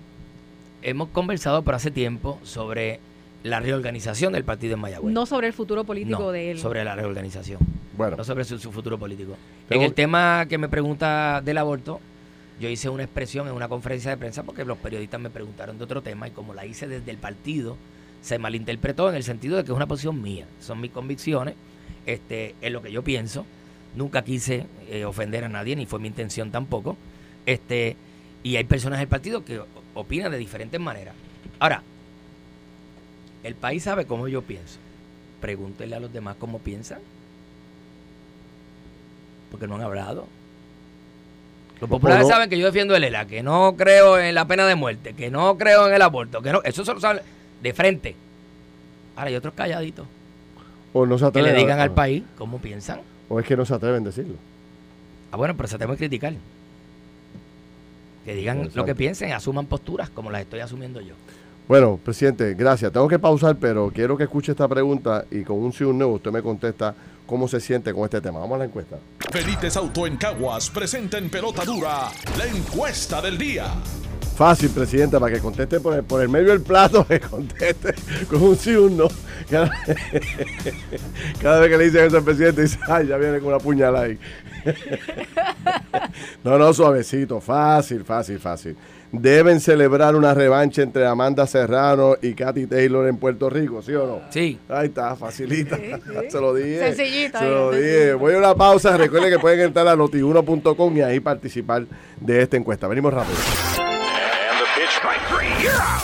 hemos 0.82 1.08
conversado 1.08 1.62
por 1.62 1.74
hace 1.74 1.90
tiempo 1.90 2.38
sobre 2.44 3.00
la 3.42 3.58
reorganización 3.60 4.32
del 4.32 4.44
partido 4.44 4.74
en 4.74 4.80
Mayagüez. 4.80 5.12
No 5.12 5.26
sobre 5.26 5.46
el 5.48 5.52
futuro 5.52 5.82
político 5.84 6.18
No, 6.20 6.30
de 6.30 6.52
él. 6.52 6.58
sobre 6.58 6.84
la 6.84 6.94
reorganización, 6.94 7.58
Bueno, 7.96 8.16
no 8.16 8.24
sobre 8.24 8.44
su, 8.44 8.58
su 8.58 8.70
futuro 8.70 8.96
político. 8.98 9.34
Tengo- 9.68 9.82
En 9.82 9.88
el 9.88 9.94
tema 9.94 10.46
que 10.48 10.56
me 10.56 10.68
pregunta 10.68 11.42
del 11.44 11.58
aborto, 11.58 12.00
yo 12.60 12.68
hice 12.68 12.90
una 12.90 13.02
expresión 13.02 13.48
en 13.48 13.54
una 13.54 13.68
conferencia 13.68 14.10
de 14.10 14.18
prensa 14.18 14.42
porque 14.42 14.64
los 14.64 14.78
periodistas 14.78 15.20
me 15.20 15.30
preguntaron 15.30 15.78
de 15.78 15.84
otro 15.84 16.02
tema 16.02 16.28
y 16.28 16.30
como 16.30 16.52
la 16.52 16.66
hice 16.66 16.86
desde 16.86 17.10
el 17.10 17.16
partido, 17.16 17.76
se 18.22 18.38
malinterpretó 18.38 19.08
en 19.08 19.16
el 19.16 19.24
sentido 19.24 19.56
de 19.56 19.64
que 19.64 19.72
es 19.72 19.76
una 19.76 19.86
posición 19.86 20.20
mía, 20.20 20.46
son 20.60 20.80
mis 20.80 20.90
convicciones, 20.90 21.54
este, 22.06 22.54
es 22.60 22.70
lo 22.70 22.82
que 22.82 22.92
yo 22.92 23.02
pienso. 23.02 23.46
Nunca 23.96 24.22
quise 24.22 24.66
eh, 24.88 25.04
ofender 25.04 25.44
a 25.44 25.48
nadie, 25.48 25.74
ni 25.74 25.86
fue 25.86 25.98
mi 25.98 26.08
intención 26.08 26.50
tampoco. 26.50 26.96
Este, 27.46 27.96
y 28.42 28.56
hay 28.56 28.64
personas 28.64 29.00
del 29.00 29.08
partido 29.08 29.44
que 29.44 29.60
opinan 29.94 30.30
de 30.30 30.38
diferentes 30.38 30.80
maneras. 30.80 31.14
Ahora, 31.58 31.82
el 33.42 33.54
país 33.54 33.82
sabe 33.82 34.04
cómo 34.04 34.28
yo 34.28 34.42
pienso. 34.42 34.78
Pregúntenle 35.40 35.96
a 35.96 36.00
los 36.00 36.12
demás 36.12 36.36
cómo 36.38 36.58
piensan. 36.58 37.00
Porque 39.50 39.66
no 39.66 39.76
han 39.76 39.82
hablado. 39.82 40.28
Los 41.80 41.88
populares 41.88 42.24
no? 42.26 42.28
saben 42.32 42.50
que 42.50 42.58
yo 42.58 42.66
defiendo 42.66 42.94
el 42.94 43.04
ELA, 43.04 43.26
que 43.26 43.42
no 43.42 43.74
creo 43.76 44.18
en 44.18 44.34
la 44.34 44.44
pena 44.46 44.66
de 44.66 44.74
muerte, 44.74 45.14
que 45.14 45.30
no 45.30 45.56
creo 45.56 45.88
en 45.88 45.94
el 45.94 46.02
aborto, 46.02 46.42
que 46.42 46.52
no, 46.52 46.60
eso 46.62 46.84
se 46.84 46.92
lo 46.92 47.00
saben 47.00 47.22
de 47.62 47.72
frente. 47.72 48.14
Ahora 49.16 49.28
hay 49.30 49.36
otros 49.36 49.54
calladitos 49.54 50.06
o 50.92 51.06
no 51.06 51.16
se 51.18 51.22
que 51.24 51.28
atreven 51.28 51.52
le 51.52 51.56
a- 51.56 51.60
digan 51.60 51.80
al 51.80 51.92
país 51.92 52.22
cómo 52.36 52.58
piensan. 52.58 53.00
O 53.28 53.38
es 53.40 53.46
que 53.46 53.56
no 53.56 53.64
se 53.64 53.72
atreven 53.74 54.02
a 54.02 54.06
decirlo. 54.06 54.34
Ah, 55.32 55.36
bueno, 55.36 55.56
pero 55.56 55.68
se 55.68 55.78
tenemos 55.78 55.96
que 55.96 56.00
criticar. 56.08 56.34
Que 58.24 58.34
digan 58.34 58.68
lo 58.74 58.84
que 58.84 58.94
piensen, 58.94 59.32
asuman 59.32 59.66
posturas 59.66 60.10
como 60.10 60.30
las 60.30 60.42
estoy 60.42 60.60
asumiendo 60.60 61.00
yo. 61.00 61.14
Bueno, 61.68 61.98
presidente, 62.04 62.54
gracias. 62.54 62.92
Tengo 62.92 63.08
que 63.08 63.18
pausar, 63.18 63.56
pero 63.56 63.90
quiero 63.94 64.16
que 64.16 64.24
escuche 64.24 64.52
esta 64.52 64.66
pregunta 64.68 65.24
y 65.30 65.42
con 65.44 65.56
un 65.58 65.72
sí 65.72 65.84
o 65.84 65.90
un 65.90 65.98
no 65.98 66.08
usted 66.08 66.30
me 66.32 66.42
contesta 66.42 66.94
cómo 67.30 67.46
se 67.46 67.60
siente 67.60 67.94
con 67.94 68.02
este 68.02 68.20
tema. 68.20 68.40
Vamos 68.40 68.56
a 68.56 68.58
la 68.58 68.64
encuesta. 68.64 68.98
Felites 69.30 69.76
Auto 69.76 70.04
en 70.04 70.16
Caguas 70.16 70.68
presenta 70.68 71.16
en 71.16 71.30
pelota 71.30 71.64
dura 71.64 72.08
la 72.36 72.44
encuesta 72.44 73.22
del 73.22 73.38
día. 73.38 73.66
Fácil, 74.34 74.70
presidente, 74.70 75.20
para 75.20 75.32
que 75.32 75.40
conteste 75.40 75.78
por 75.78 75.94
el, 75.94 76.02
por 76.02 76.20
el 76.20 76.28
medio 76.28 76.48
del 76.48 76.60
plato, 76.60 77.06
que 77.08 77.20
conteste 77.20 77.94
con 78.28 78.42
un 78.42 78.56
sí 78.56 78.74
o 78.74 78.86
un 78.86 78.96
no. 78.96 79.08
Cada, 79.48 79.70
cada 81.40 81.60
vez 81.60 81.70
que 81.70 81.78
le 81.78 81.84
dicen 81.84 82.06
eso 82.06 82.16
al 82.16 82.24
presidente, 82.24 82.62
dice, 82.62 82.80
ay, 82.88 83.06
ya 83.06 83.16
viene 83.16 83.38
con 83.38 83.50
una 83.50 83.58
puñalada 83.58 84.06
ahí. 84.06 84.18
no, 86.42 86.58
no, 86.58 86.74
suavecito, 86.74 87.40
fácil, 87.40 88.02
fácil, 88.04 88.40
fácil. 88.40 88.76
Deben 89.12 89.60
celebrar 89.60 90.14
una 90.14 90.34
revancha 90.34 90.82
entre 90.82 91.04
Amanda 91.04 91.44
Serrano 91.46 92.14
y 92.22 92.34
Katy 92.34 92.66
Taylor 92.66 93.08
en 93.08 93.16
Puerto 93.16 93.50
Rico, 93.50 93.82
¿sí 93.82 93.92
o 93.92 94.06
no? 94.06 94.20
Sí, 94.30 94.58
Ahí 94.68 94.86
está, 94.86 95.16
facilita. 95.16 95.76
Se 96.28 96.40
lo 96.40 96.54
dije. 96.54 96.94
Sencillito, 96.94 97.38
Se 97.40 97.44
lo 97.48 97.70
dije. 97.72 97.80
sencillito. 97.80 98.18
Voy 98.18 98.34
a 98.34 98.38
una 98.38 98.54
pausa. 98.54 98.96
Recuerden 98.96 99.30
que 99.32 99.38
pueden 99.40 99.60
entrar 99.60 99.88
a 99.88 99.96
notiuno.com 99.96 100.96
y 100.96 101.00
ahí 101.02 101.18
participar 101.18 101.86
de 102.20 102.42
esta 102.42 102.56
encuesta. 102.56 102.86
Venimos 102.86 103.12
rápido. 103.12 103.36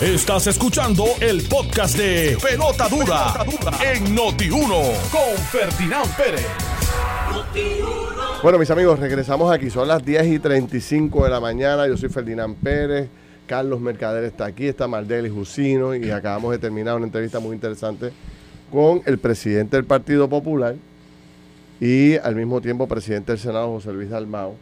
Estás 0.01 0.49
escuchando 0.49 1.05
el 1.21 1.43
podcast 1.49 1.97
de 1.97 2.37
Pelota 2.43 2.89
Dura, 2.89 3.35
en 3.83 4.17
Noti1 4.17 4.93
con 5.11 5.37
Ferdinand 5.51 6.17
Pérez. 6.17 6.47
Bueno, 8.47 8.61
mis 8.61 8.71
amigos, 8.71 9.01
regresamos 9.01 9.53
aquí. 9.53 9.71
Son 9.71 9.89
las 9.89 10.05
10 10.05 10.25
y 10.29 10.39
35 10.39 11.25
de 11.25 11.31
la 11.31 11.41
mañana. 11.41 11.89
Yo 11.89 11.97
soy 11.97 12.09
Ferdinand 12.09 12.55
Pérez. 12.55 13.09
Carlos 13.45 13.81
Mercader 13.81 14.23
está 14.23 14.45
aquí. 14.45 14.69
Está 14.69 14.87
Mardeli 14.87 15.29
Jusino. 15.29 15.97
Y 15.97 16.13
acabamos 16.13 16.53
de 16.53 16.59
terminar 16.61 16.95
una 16.95 17.07
entrevista 17.07 17.41
muy 17.41 17.57
interesante 17.57 18.13
con 18.71 19.03
el 19.05 19.19
presidente 19.19 19.77
del 19.77 19.85
Partido 19.85 20.29
Popular 20.29 20.77
y 21.81 22.19
al 22.19 22.37
mismo 22.37 22.61
tiempo 22.61 22.87
presidente 22.87 23.33
del 23.33 23.41
Senado, 23.41 23.67
José 23.67 23.93
Luis 23.93 24.11
Dalmao. 24.11 24.55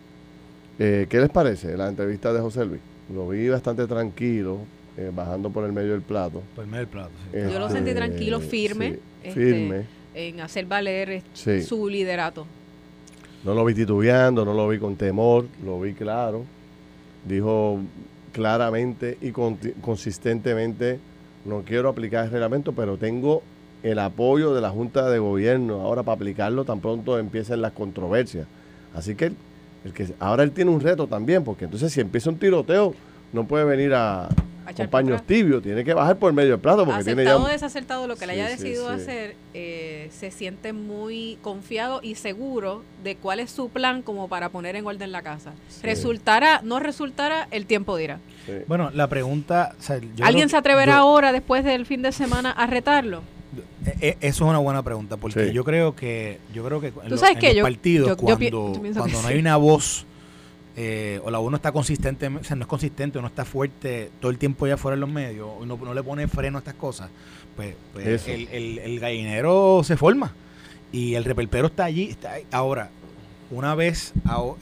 Eh, 0.79 1.05
¿Qué 1.11 1.21
les 1.21 1.29
parece 1.29 1.77
la 1.77 1.87
entrevista 1.87 2.33
de 2.33 2.41
José 2.41 2.65
Luis? 2.65 2.81
Lo 3.15 3.29
vi 3.29 3.51
bastante 3.51 3.87
tranquilo, 3.87 4.61
eh, 4.97 5.11
bajando 5.15 5.51
por 5.51 5.63
el 5.67 5.75
medio 5.75 5.93
del 5.93 6.01
plato. 6.01 6.41
Por 6.55 6.65
el 6.65 6.71
medio 6.71 6.87
del 6.87 6.91
plato. 6.91 7.13
sí. 7.35 7.39
Yo 7.39 7.59
lo 7.59 7.67
Este, 7.67 7.81
sentí 7.81 7.93
tranquilo, 7.93 8.41
firme, 8.41 8.93
sí, 8.93 8.99
este, 9.25 9.41
firme. 9.41 9.85
en 10.15 10.41
hacer 10.41 10.65
valer 10.65 11.23
Sí. 11.35 11.63
su 11.63 11.87
liderato. 11.87 12.47
No 13.45 13.55
lo 13.55 13.65
vi 13.65 13.75
titubeando, 13.75 14.45
no 14.45 14.55
lo 14.55 14.67
vi 14.69 14.79
con 14.79 14.97
temor, 14.97 15.47
lo 15.65 15.81
vi 15.81 15.93
claro. 15.93 16.45
Dijo 17.27 17.79
claramente 18.33 19.19
y 19.21 19.33
consistentemente, 19.33 20.99
no 21.45 21.63
quiero 21.63 21.89
aplicar 21.89 22.25
el 22.25 22.33
reglamento, 22.33 22.73
pero 22.73 22.97
tengo 22.97 23.43
el 23.83 23.99
apoyo 23.99 24.55
de 24.55 24.63
la 24.63 24.71
Junta 24.71 25.11
de 25.11 25.19
Gobierno 25.19 25.83
ahora 25.83 26.03
para 26.03 26.17
aplicarlo 26.17 26.65
tan 26.65 26.81
pronto 26.81 27.19
empiecen 27.19 27.61
las 27.61 27.73
controversias. 27.73 28.47
Así 28.95 29.15
que, 29.15 29.33
el, 29.85 29.93
que 29.93 30.09
ahora 30.19 30.43
él 30.43 30.53
tiene 30.53 30.71
un 30.71 30.81
reto 30.81 31.07
también, 31.07 31.45
porque 31.45 31.67
entonces 31.67 31.93
si 31.93 32.01
empieza 32.01 32.31
un 32.31 32.39
tiroteo, 32.39 32.95
no 33.35 33.45
puede 33.47 33.65
venir 33.65 33.93
a, 33.95 34.29
con 34.73 34.89
paños 34.89 35.23
tibios, 35.27 35.63
tiene 35.63 35.85
que 35.85 35.93
bajar 35.95 36.17
por 36.17 36.33
medio 36.33 36.53
del 36.53 36.61
plato, 36.61 36.85
porque 36.85 37.05
tiene 37.05 37.25
ya... 37.25 37.37
O 37.37 37.45
un- 37.45 37.49
desacertado, 37.51 38.07
lo 38.07 38.17
que 38.17 38.27
le 38.27 38.33
haya 38.35 38.47
sí, 38.49 38.53
decidido 38.57 38.89
sí. 38.89 38.95
hacer, 39.03 39.37
eh, 39.53 40.09
se 40.13 40.31
siente 40.31 40.73
muy 40.73 41.39
confiado 41.43 42.01
y 42.03 42.15
seguro 42.15 42.83
de 43.03 43.17
cuál 43.17 43.41
es 43.41 43.51
su 43.51 43.69
plan 43.69 44.03
como 44.03 44.29
para 44.29 44.49
poner 44.49 44.77
en 44.77 44.87
orden 44.87 45.13
la 45.13 45.23
casa. 45.23 45.53
Sí. 45.69 45.81
Resultará, 45.83 46.61
no 46.63 46.81
resultará, 46.81 47.49
el 47.51 47.67
tiempo 47.67 47.97
dirá. 47.97 48.19
sí. 48.47 48.53
Bueno, 48.67 48.91
la 48.95 49.09
pregunta... 49.09 49.75
o 49.79 49.83
sea, 49.83 49.99
yo 49.99 50.25
¿Alguien 50.25 50.45
creo- 50.45 50.49
se 50.51 50.57
atreverá 50.57 50.93
yo- 50.95 50.99
ahora, 50.99 51.33
después 51.33 51.65
del 51.65 51.87
fin 51.87 52.03
de 52.03 52.13
semana, 52.13 52.51
a 52.51 52.67
retarlo? 52.67 53.23
Eh, 53.87 53.95
eh, 54.01 54.17
Eso 54.21 54.45
es 54.45 54.51
una 54.51 54.59
buena 54.59 54.83
pregunta, 54.83 55.17
porque 55.17 55.49
Sí. 55.49 55.53
yo 55.53 55.63
creo 55.63 55.95
que 55.95 56.39
yo 56.55 56.65
creo 56.65 56.81
que 56.81 56.89
en, 56.89 57.11
los- 57.11 57.21
sabes 57.21 57.35
en 57.37 57.41
que 57.41 57.47
los 57.49 57.57
yo- 57.57 57.63
partidos 57.63 58.09
yo- 58.09 58.27
yo 58.29 58.39
pi- 58.39 58.51
cuando, 58.51 58.81
no 58.95 59.07
sí. 59.21 59.27
hay 59.27 59.39
una 59.39 59.57
voz 59.57 60.07
eh, 60.77 61.21
o 61.25 61.31
la 61.31 61.39
voz 61.39 61.51
no 61.51 61.57
está 61.57 61.71
consistente, 61.73 62.27
o 62.29 62.43
sea, 62.45 62.57
no 62.57 62.63
es 62.63 62.69
consistente 62.69 63.19
o 63.19 63.23
no 63.23 63.29
está 63.29 63.45
fuerte 63.45 64.11
todo 64.21 64.31
el 64.31 64.39
tiempo 64.39 64.67
ya 64.67 64.77
fuera 64.77 64.95
en 64.95 65.01
los 65.01 65.11
medios, 65.11 65.49
o 65.61 65.65
no, 65.67 65.77
no 65.77 65.95
le 65.95 66.03
pone 66.03 66.27
freno 66.29 66.59
a 66.59 66.61
estas 66.61 66.75
cosas, 66.75 67.11
pues, 67.57 67.75
pues 67.93 68.27
el, 68.29 68.49
el- 68.51 68.79
el 68.79 69.01
gallinero 69.01 69.83
se 69.85 69.97
forma 69.97 70.33
y 70.93 71.15
el 71.15 71.25
reperpero 71.25 71.69
está 71.69 71.85
allí. 71.85 72.11
Está 72.11 72.33
ahí. 72.33 72.45
Ahora, 72.51 72.91
una 73.51 73.75
vez 73.75 74.13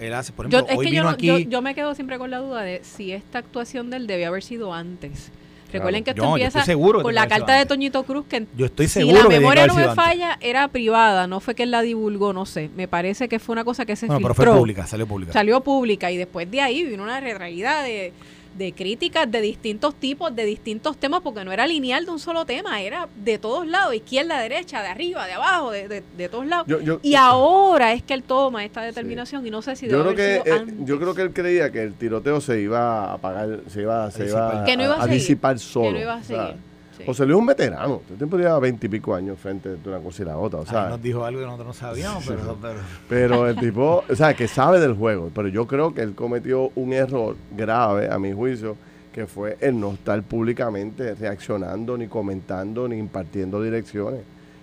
él 0.00 0.12
hace, 0.14 0.32
por 0.32 0.48
Yo, 0.48 0.58
ejemplo, 0.58 0.72
es 0.72 0.78
hoy 0.78 0.84
que 0.86 0.90
vino 0.90 1.02
yo, 1.02 1.08
no- 1.08 1.14
aquí... 1.14 1.26
yo, 1.26 1.38
yo 1.38 1.62
me 1.62 1.74
quedo 1.74 1.94
siempre 1.94 2.18
con 2.18 2.30
la 2.30 2.38
duda 2.38 2.62
de 2.62 2.82
si 2.84 3.12
esta 3.12 3.38
actuación 3.38 3.88
de 3.90 3.96
él 3.98 4.06
debe 4.06 4.26
haber 4.26 4.42
sido 4.42 4.74
antes. 4.74 5.30
Recuerden 5.72 6.04
que 6.04 6.10
esto 6.10 6.22
No, 6.22 6.36
empieza 6.36 6.64
seguro 6.64 7.02
con 7.02 7.14
la 7.14 7.26
carta 7.26 7.54
de. 7.54 7.66
Toñito 7.66 8.02
Cruz 8.02 8.26
que 8.28 8.46
yo 8.56 8.66
estoy 8.66 8.86
si 8.86 8.94
seguro 8.94 9.14
la 9.14 9.20
tiene 9.20 9.34
que 9.34 9.40
memoria 9.40 9.66
no 9.66 9.74
me 9.74 9.94
falla, 9.94 10.38
era 10.40 10.68
privada, 10.68 11.26
no 11.26 11.40
fue 11.40 11.54
que 11.54 11.62
él 11.62 11.70
la 11.70 11.82
divulgó, 11.82 12.32
no 12.32 12.44
sé. 12.44 12.70
Me 12.76 12.88
parece 12.88 13.28
que 13.28 13.38
fue 13.38 13.52
una 13.52 13.64
cosa 13.64 13.86
que 13.86 13.96
se 13.96 14.06
Bueno, 14.06 14.20
pero 14.20 14.34
filtró. 14.34 14.52
fue 14.52 14.60
pública, 14.60 14.86
salió 14.86 15.06
pública. 15.06 15.32
Salió 15.32 15.60
pública 15.62 16.10
y 16.10 16.16
después 16.16 16.50
de 16.50 16.60
ahí 16.60 16.84
vino 16.84 17.02
una 17.02 17.20
retraída 17.20 17.82
de, 17.82 18.12
de 18.56 18.72
críticas 18.72 19.30
de 19.30 19.40
distintos 19.40 19.94
tipos, 19.94 20.34
de 20.34 20.44
distintos 20.44 20.96
temas, 20.96 21.20
porque 21.22 21.44
no 21.44 21.52
era 21.52 21.66
lineal 21.66 22.04
de 22.04 22.10
un 22.10 22.18
solo 22.18 22.44
tema, 22.44 22.80
era 22.82 23.08
de 23.16 23.38
todos 23.38 23.66
lados, 23.66 23.94
izquierda, 23.94 24.38
derecha, 24.40 24.82
de 24.82 24.88
arriba, 24.88 25.26
de 25.26 25.32
abajo, 25.32 25.70
de, 25.70 25.88
de, 25.88 26.02
de 26.16 26.28
todos 26.28 26.46
lados. 26.46 26.66
Yo- 26.68 26.80
yo- 26.80 27.00
y 27.02 27.14
ahora 27.14 27.92
es 27.92 28.02
que 28.02 28.14
él 28.14 28.22
toma 28.22 28.64
esta 28.64 28.82
determinación 28.82 29.46
y 29.46 29.50
no 29.50 29.62
sé 29.62 29.76
si 29.76 29.88
Yo 29.88 30.02
debe 30.02 30.14
creo, 30.14 30.24
haber 30.24 30.42
que, 30.42 30.44
sido 30.50 30.56
eh, 30.56 30.60
antes. 30.60 30.86
yo 30.86 30.98
creo 31.00 31.14
que 31.14 31.22
él 31.22 31.32
creía 31.32 31.72
que 31.72 31.82
el 31.82 31.94
tiroteo 31.94 32.40
se 32.40 32.60
iba 32.60 33.06
a 33.06 33.12
apagar, 33.14 33.60
se 33.68 33.82
iba, 33.82 34.10
se 34.10 34.26
iba 34.28 34.44
disipar. 34.46 34.64
Que 34.64 34.76
no 34.76 34.84
iba 34.84 35.02
a 35.02 35.06
disipar 35.06 35.58
solo. 35.58 35.92
no 35.92 35.98
iba 36.00 36.14
a 36.14 36.22
seguir. 36.22 36.56
Sí. 36.96 37.04
José 37.06 37.24
Luis 37.24 37.36
es 37.36 37.40
un 37.40 37.46
veterano. 37.46 38.00
Este 38.02 38.14
tiempo 38.16 38.36
lleva 38.36 38.58
veintipico 38.58 39.14
años 39.14 39.38
frente 39.38 39.70
de 39.76 39.88
una 39.88 39.98
cosa 39.98 40.22
y 40.22 40.26
la 40.26 40.36
otra. 40.36 40.60
O 40.60 40.66
sea, 40.66 40.88
nos 40.88 41.02
dijo 41.02 41.24
algo 41.24 41.40
que 41.40 41.46
nosotros 41.46 41.66
no 41.68 41.74
sabíamos, 41.74 42.24
pero, 42.26 42.56
pero 42.60 42.78
pero 43.08 43.48
el 43.48 43.56
tipo, 43.56 44.04
o 44.08 44.14
sea, 44.14 44.34
que 44.34 44.46
sabe 44.48 44.78
del 44.78 44.94
juego. 44.94 45.30
Pero 45.34 45.48
yo 45.48 45.66
creo 45.66 45.94
que 45.94 46.02
él 46.02 46.14
cometió 46.14 46.70
un 46.74 46.92
error 46.92 47.36
grave, 47.56 48.10
a 48.10 48.18
mi 48.18 48.32
juicio, 48.32 48.76
que 49.12 49.26
fue 49.26 49.56
el 49.60 49.78
no 49.78 49.92
estar 49.92 50.22
públicamente 50.22 51.14
reaccionando, 51.14 51.96
ni 51.96 52.08
comentando, 52.08 52.88
ni 52.88 52.96
impartiendo 52.98 53.62
direcciones. 53.62 54.20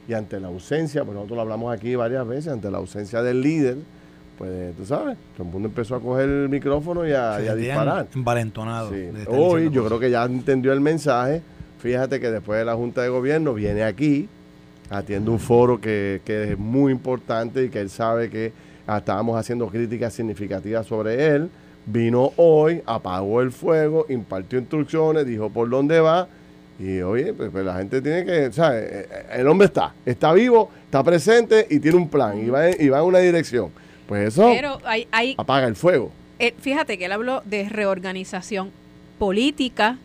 Y 0.07 0.13
ante 0.13 0.39
la 0.39 0.47
ausencia, 0.47 1.03
pues 1.03 1.15
nosotros 1.15 1.35
lo 1.35 1.41
hablamos 1.41 1.73
aquí 1.73 1.95
varias 1.95 2.27
veces, 2.27 2.53
ante 2.53 2.69
la 2.71 2.79
ausencia 2.79 3.21
del 3.21 3.41
líder, 3.41 3.77
pues 4.39 4.75
tú 4.75 4.85
sabes, 4.85 5.17
todo 5.35 5.45
el 5.45 5.53
mundo 5.53 5.67
empezó 5.67 5.95
a 5.95 5.99
coger 5.99 6.29
el 6.29 6.49
micrófono 6.49 7.05
y 7.05 7.11
a, 7.11 7.39
y 7.41 7.59
disparar. 7.59 8.07
envalentonados. 8.15 8.91
Sí. 8.91 9.09
Hoy 9.27 9.65
yo 9.65 9.83
cosas. 9.83 9.87
creo 9.87 9.99
que 9.99 10.09
ya 10.09 10.23
entendió 10.23 10.71
el 10.73 10.79
mensaje. 10.79 11.41
Fíjate 11.79 12.19
que 12.19 12.29
después 12.29 12.59
de 12.59 12.65
la 12.65 12.75
Junta 12.75 13.01
de 13.01 13.09
Gobierno 13.09 13.53
viene 13.53 13.83
aquí, 13.83 14.27
atiende 14.89 15.31
un 15.31 15.39
foro 15.39 15.79
que, 15.79 16.21
que 16.25 16.51
es 16.53 16.57
muy 16.59 16.91
importante 16.91 17.63
y 17.65 17.69
que 17.69 17.79
él 17.79 17.89
sabe 17.89 18.29
que 18.29 18.51
estábamos 18.87 19.37
haciendo 19.37 19.67
críticas 19.67 20.13
significativas 20.13 20.85
sobre 20.85 21.27
él. 21.27 21.49
Vino 21.85 22.33
hoy, 22.35 22.81
apagó 22.85 23.41
el 23.41 23.51
fuego, 23.51 24.05
impartió 24.09 24.59
instrucciones, 24.59 25.25
dijo 25.25 25.49
por 25.49 25.69
dónde 25.69 25.99
va. 25.99 26.27
Y 26.79 27.01
oye, 27.01 27.33
pues, 27.33 27.49
pues 27.51 27.65
la 27.65 27.77
gente 27.77 28.01
tiene 28.01 28.25
que, 28.25 28.51
¿sabes? 28.53 28.83
Eh, 28.91 29.07
eh, 29.11 29.25
El 29.39 29.47
hombre 29.47 29.65
está, 29.67 29.93
está 30.05 30.31
vivo, 30.33 30.69
está 30.85 31.03
presente 31.03 31.65
y 31.69 31.79
tiene 31.79 31.97
un 31.97 32.09
plan 32.09 32.39
y 32.41 32.49
va 32.49 32.69
en, 32.69 32.75
y 32.79 32.89
va 32.89 32.99
en 32.99 33.05
una 33.05 33.19
dirección. 33.19 33.69
Pues 34.07 34.29
eso 34.29 34.49
Pero 34.53 34.79
hay, 34.85 35.07
hay 35.11 35.35
apaga 35.37 35.67
el 35.67 35.75
fuego. 35.75 36.11
eh, 36.39 36.53
fíjate 36.59 36.97
que 36.97 37.05
él 37.05 37.11
habló 37.11 37.41
de 37.45 37.67
reorganización 37.69 38.71
política 39.19 39.97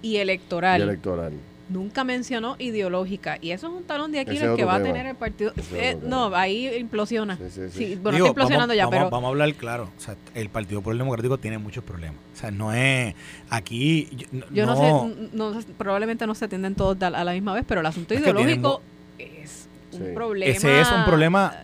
y 0.00 0.16
electoral. 0.16 0.80
Y 0.80 0.84
electoral. 0.84 1.32
Nunca 1.68 2.04
mencionó 2.04 2.56
ideológica. 2.58 3.38
Y 3.40 3.50
eso 3.52 3.68
es 3.68 3.72
un 3.72 3.84
talón 3.84 4.12
de 4.12 4.20
Aquiles 4.20 4.42
es 4.42 4.56
que 4.56 4.64
va 4.64 4.74
a 4.74 4.82
tener 4.82 5.06
el 5.06 5.14
partido. 5.16 5.52
Eh, 5.72 5.96
no, 6.02 6.34
ahí 6.34 6.68
implosiona. 6.78 7.36
Sí, 7.38 7.44
sí, 7.48 7.60
sí. 7.70 7.70
Sí, 7.70 7.94
bueno, 7.94 8.16
Digo, 8.16 8.26
está 8.26 8.28
implosionando 8.42 8.72
vamos, 8.72 8.76
ya, 8.76 8.84
vamos- 8.84 8.98
pero. 8.98 9.10
vamos 9.10 9.24
a 9.24 9.28
hablar 9.30 9.54
claro. 9.54 9.88
O 9.96 10.00
sea, 10.00 10.16
el 10.34 10.50
Partido 10.50 10.80
Popular 10.80 10.98
Democrático 10.98 11.38
tiene 11.38 11.56
muchos 11.58 11.82
problemas. 11.82 12.18
O 12.34 12.36
sea, 12.38 12.50
no 12.50 12.74
es. 12.74 13.14
Aquí. 13.48 14.08
Yo, 14.12 14.26
Yo 14.52 14.66
no, 14.66 14.76
sé, 14.76 15.28
no 15.32 15.58
probablemente 15.78 16.26
no 16.26 16.34
se 16.34 16.44
atienden 16.44 16.74
todos 16.74 17.00
a 17.02 17.24
la 17.24 17.32
misma 17.32 17.54
vez, 17.54 17.64
pero 17.66 17.80
el 17.80 17.86
asunto 17.86 18.12
Es 18.12 18.20
ideológico 18.20 18.82
es 19.18 19.66
un 19.92 19.98
Sí. 19.98 20.04
problema. 20.14 20.52
Ese 20.52 20.80
es 20.80 20.90
un 20.90 21.04
problema 21.06 21.54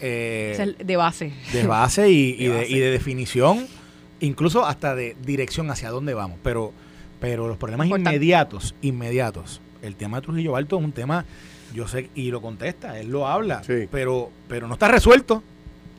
eh, 0.00 0.52
es 0.54 0.58
el 0.60 0.76
de 0.82 0.96
base. 0.96 1.32
de 1.52 1.66
base 1.66 2.08
y, 2.10 2.30
y 2.38 2.44
De 2.44 2.48
de, 2.48 2.58
base. 2.60 2.70
y 2.72 2.78
de 2.78 2.90
definición, 2.90 3.66
incluso 4.20 4.66
hasta 4.66 4.94
de 4.94 5.16
dirección 5.24 5.70
hacia 5.70 5.90
dónde 5.90 6.14
vamos. 6.14 6.38
Pero, 6.42 6.72
pero 7.20 7.48
los 7.48 7.56
problemas 7.56 7.86
Importante. 7.86 8.10
inmediatos, 8.16 8.74
inmediatos. 8.82 9.60
El 9.82 9.96
tema 9.96 10.18
de 10.18 10.22
Trujillo 10.22 10.56
Alto 10.56 10.78
es 10.78 10.84
un 10.84 10.92
tema, 10.92 11.24
yo 11.74 11.88
sé, 11.88 12.10
y 12.14 12.30
lo 12.30 12.40
contesta, 12.42 12.98
él 12.98 13.08
lo 13.10 13.26
habla, 13.26 13.62
Sí. 13.64 13.88
pero, 13.90 14.30
pero 14.48 14.66
no 14.68 14.74
está 14.74 14.88
resuelto. 14.88 15.42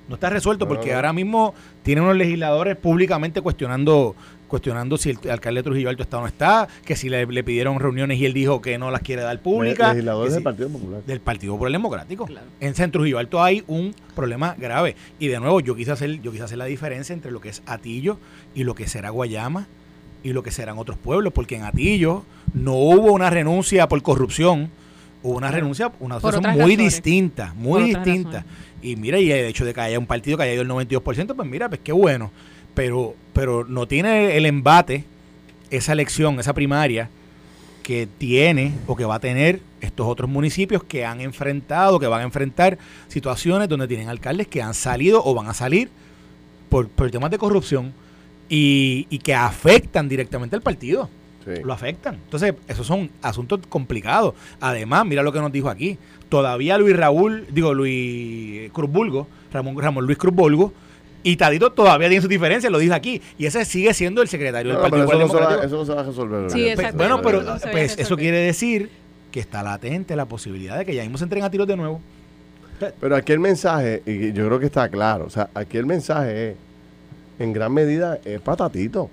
No 0.08 0.16
está 0.16 0.30
resuelto 0.30 0.68
porque 0.68 0.94
ahora 0.94 1.14
mismo 1.14 1.54
tiene 1.84 2.02
unos 2.02 2.18
legisladores 2.18 2.76
públicamente 2.76 3.40
cuestionando 3.42 4.14
cuestionando 4.52 4.98
si 4.98 5.10
el 5.10 5.30
alcalde 5.32 5.60
de 5.62 5.64
Trujillo 5.64 5.90
Alto 5.90 6.04
está 6.04 6.18
o 6.18 6.22
no 6.22 6.28
está, 6.28 6.68
que 6.86 6.96
si 6.96 7.10
le, 7.10 7.26
le 7.26 7.44
pidieron 7.44 7.80
reuniones 7.80 8.20
y 8.20 8.26
él 8.28 8.34
dijo 8.34 8.62
que 8.62 8.78
no 8.78 8.92
las 8.92 9.02
quiere 9.02 9.24
dar 9.24 9.42
públicas. 9.42 9.90
Legisladores 9.96 10.30
que 10.30 10.34
del 10.36 10.40
si- 10.42 10.44
Partido 10.44 10.70
Popular. 10.70 11.02
del 11.08 11.20
Partido 11.22 11.54
Popular 11.54 11.72
Democrático. 11.72 12.26
Claro. 12.28 12.48
En 12.60 12.76
Centro 12.76 13.00
Trujillo 13.00 13.18
Alto 13.18 13.42
hay 13.42 13.64
un 13.68 13.96
problema 14.16 14.56
grave. 14.60 14.96
Y 15.18 15.28
de 15.30 15.40
nuevo, 15.40 15.60
yo 15.62 15.76
quise 15.76 15.92
hacer, 15.92 16.22
yo 16.22 16.32
quise 16.32 16.44
hacer 16.44 16.58
la 16.60 16.66
diferencia 16.66 17.14
entre 17.14 17.32
lo 17.32 17.42
que 17.42 17.50
es 17.50 17.64
Atillo 17.66 18.20
y 18.54 18.64
lo 18.66 18.76
que 18.76 18.88
será 18.88 19.10
Guayama 19.10 19.68
y 20.24 20.34
lo 20.34 20.44
que 20.44 20.52
serán 20.52 20.78
otros 20.78 20.98
pueblos, 21.00 21.34
porque 21.34 21.56
en 21.56 21.64
Atillo 21.64 22.24
no 22.54 22.74
hubo 22.74 23.12
una 23.14 23.30
renuncia 23.32 23.88
por 23.88 24.02
corrupción, 24.04 24.70
hubo 25.24 25.38
una 25.38 25.50
renuncia, 25.50 25.92
una 26.00 26.18
situación 26.18 26.44
muy 26.44 26.60
razones. 26.60 26.78
distinta, 26.78 27.54
muy 27.56 27.84
distinta. 27.86 28.40
razones. 28.40 28.58
Y 28.84 28.96
mira, 28.98 29.18
y 29.20 29.32
el 29.32 29.46
hecho 29.46 29.64
de 29.66 29.74
que 29.74 29.82
haya 29.82 29.98
un 29.98 30.06
partido 30.08 30.36
que 30.38 30.44
haya 30.44 30.54
ido 30.54 30.62
el 30.64 30.68
92%, 30.70 31.36
pues 31.36 31.48
mira, 31.50 31.70
pues 31.70 31.82
qué 31.84 31.92
bueno. 31.92 32.32
Pero, 32.74 33.16
pero 33.34 33.66
no 33.66 33.88
tiene 33.88 34.38
el 34.38 34.46
embate, 34.46 35.06
esa 35.70 35.94
elección, 35.94 36.40
esa 36.40 36.54
primaria, 36.54 37.10
que 37.84 38.08
tiene 38.18 38.74
o 38.88 38.96
que 38.96 39.06
va 39.06 39.16
a 39.16 39.20
tener 39.20 39.62
estos 39.82 40.08
otros 40.08 40.30
municipios 40.30 40.84
que 40.84 41.06
han 41.06 41.22
enfrentado, 41.22 42.00
que 42.00 42.08
van 42.08 42.22
a 42.22 42.24
enfrentar 42.24 42.78
situaciones 43.08 43.68
donde 43.68 43.88
tienen 43.88 44.10
alcaldes 44.10 44.48
que 44.48 44.62
han 44.62 44.74
salido 44.74 45.22
o 45.24 45.34
van 45.34 45.48
a 45.48 45.54
salir 45.54 45.90
por, 46.70 46.88
por 46.88 47.10
temas 47.12 47.32
de 47.32 47.38
corrupción 47.38 47.94
y, 48.48 49.08
y 49.10 49.20
que 49.20 49.34
afectan 49.34 50.08
directamente 50.08 50.56
al 50.56 50.62
partido. 50.62 51.10
Sí. 51.44 51.64
Lo 51.64 51.74
afectan. 51.74 52.16
Entonces, 52.16 52.54
esos 52.68 52.86
son 52.86 53.10
asuntos 53.24 53.62
complicados. 53.68 54.36
Además, 54.60 55.06
mira 55.08 55.24
lo 55.24 55.34
que 55.34 55.40
nos 55.40 55.52
dijo 55.52 55.70
aquí. 55.70 55.98
Todavía 56.30 56.78
Luis 56.78 56.96
Raúl, 56.96 57.48
digo 57.50 57.74
Luis 57.74 58.72
Cruzbulgo, 58.72 59.28
Ramón, 59.52 59.78
Ramón 59.78 60.06
Luis 60.06 60.20
Cruzbulgo, 60.20 60.72
y 61.24 61.36
Tadito 61.36 61.72
todavía 61.72 62.10
tiene 62.10 62.22
sus 62.22 62.30
diferencias, 62.30 62.72
lo 62.72 62.80
dijo 62.80 62.94
aquí. 62.94 63.22
Y 63.38 63.46
ese 63.46 63.66
sigue 63.66 63.94
siendo 63.94 64.22
el 64.22 64.28
secretario 64.28 64.74
No, 64.74 64.82
del 64.82 64.92
pero 64.92 65.06
Partido 65.06 65.26
eso, 65.26 65.40
no 65.40 65.46
va, 65.46 65.64
eso 65.64 65.78
no 65.78 65.86
se 65.86 65.94
va 65.94 66.02
a 66.02 66.04
resolver. 66.04 66.52
Sí, 66.52 66.60
¿verdad? 66.62 66.74
exacto. 66.74 66.98
Bueno, 66.98 67.22
pero 67.22 67.42
No 67.44 67.58
pues, 67.72 67.98
eso 67.98 68.18
quiere 68.18 68.40
decir 68.40 68.90
que 69.32 69.40
está 69.40 69.64
latente 69.64 70.16
la 70.16 70.26
posibilidad 70.26 70.78
de 70.78 70.86
que 70.86 70.96
ya 70.96 71.04
mismo 71.04 71.18
se 71.18 71.24
entren 71.24 71.44
a 71.44 71.50
tiros 71.50 71.68
de 71.68 71.78
nuevo. 71.78 72.02
Pero 73.00 73.16
aquí 73.16 73.32
el 73.32 73.40
mensaje, 73.40 74.02
y 74.06 74.34
yo 74.34 74.48
creo 74.48 74.60
que 74.60 74.66
está 74.66 74.90
claro, 74.90 75.26
o 75.26 75.30
sea, 75.30 75.50
aquí 75.54 75.78
el 75.78 75.86
mensaje 75.86 76.52
es, 76.52 76.56
en 77.38 77.54
gran 77.54 77.72
medida, 77.72 78.20
es 78.26 78.42
para 78.42 78.58
Tatito. 78.58 79.10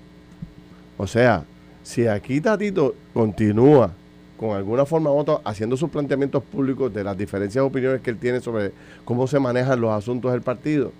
O 0.97 1.05
sea, 1.05 1.43
si 1.83 2.07
aquí 2.07 2.41
Tatito 2.41 2.95
continúa 3.13 3.91
con 4.37 4.55
alguna 4.55 4.85
forma 4.85 5.11
u 5.11 5.17
otra 5.17 5.39
haciendo 5.43 5.77
sus 5.77 5.89
planteamientos 5.89 6.41
públicos 6.43 6.93
de 6.93 7.03
las 7.03 7.17
diferencias 7.17 7.61
de 7.61 7.67
opiniones 7.67 8.01
que 8.01 8.09
él 8.09 8.17
tiene 8.17 8.39
sobre 8.39 8.71
cómo 9.05 9.27
se 9.27 9.39
manejan 9.39 9.79
los 9.79 9.91
asuntos 9.91 10.31
del 10.31 10.41
partido, 10.41 10.91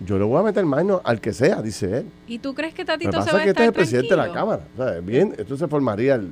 yo 0.00 0.18
le 0.18 0.24
voy 0.24 0.38
a 0.40 0.42
meter 0.42 0.64
mano 0.66 1.00
al 1.04 1.20
que 1.20 1.32
sea, 1.32 1.62
dice 1.62 1.98
él. 1.98 2.06
¿Y 2.26 2.38
tú 2.38 2.54
crees 2.54 2.74
que 2.74 2.84
Tatito 2.84 3.22
se 3.22 3.32
va 3.32 3.38
a 3.40 3.42
que 3.44 3.50
este 3.50 3.50
es 3.50 3.50
estar 3.50 3.66
el 3.66 3.72
presidente 3.72 4.08
de 4.10 4.16
la? 4.16 4.32
Cámara. 4.32 4.62
O 4.76 4.82
sea, 4.82 5.00
bien, 5.00 5.34
esto 5.38 5.56
se 5.56 5.68
formaría 5.68 6.14
el... 6.16 6.30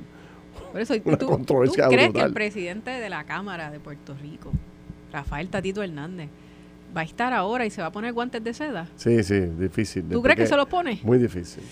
Por 0.72 0.80
eso, 0.80 0.94
¿y 0.94 1.02
Una 1.04 1.16
¿tú, 1.18 1.26
controversia 1.26 1.84
tú 1.84 1.90
crees 1.90 2.12
que 2.12 2.20
el 2.20 2.32
presidente 2.32 2.90
de 2.90 3.08
la 3.10 3.24
Cámara 3.24 3.70
de 3.70 3.78
Puerto 3.80 4.14
Rico, 4.20 4.50
Rafael 5.12 5.48
Tatito 5.48 5.82
Hernández, 5.82 6.28
va 6.96 7.02
a 7.02 7.04
estar 7.04 7.32
ahora 7.32 7.64
y 7.66 7.70
se 7.70 7.80
va 7.80 7.88
a 7.88 7.92
poner 7.92 8.12
guantes 8.12 8.42
de 8.42 8.52
seda? 8.52 8.88
Sí, 8.96 9.22
sí, 9.22 9.38
difícil. 9.40 10.04
¿Tú 10.10 10.20
crees 10.22 10.38
que 10.38 10.46
se 10.46 10.56
los 10.56 10.66
pone? 10.66 11.00
Muy 11.02 11.18
difícil. 11.18 11.62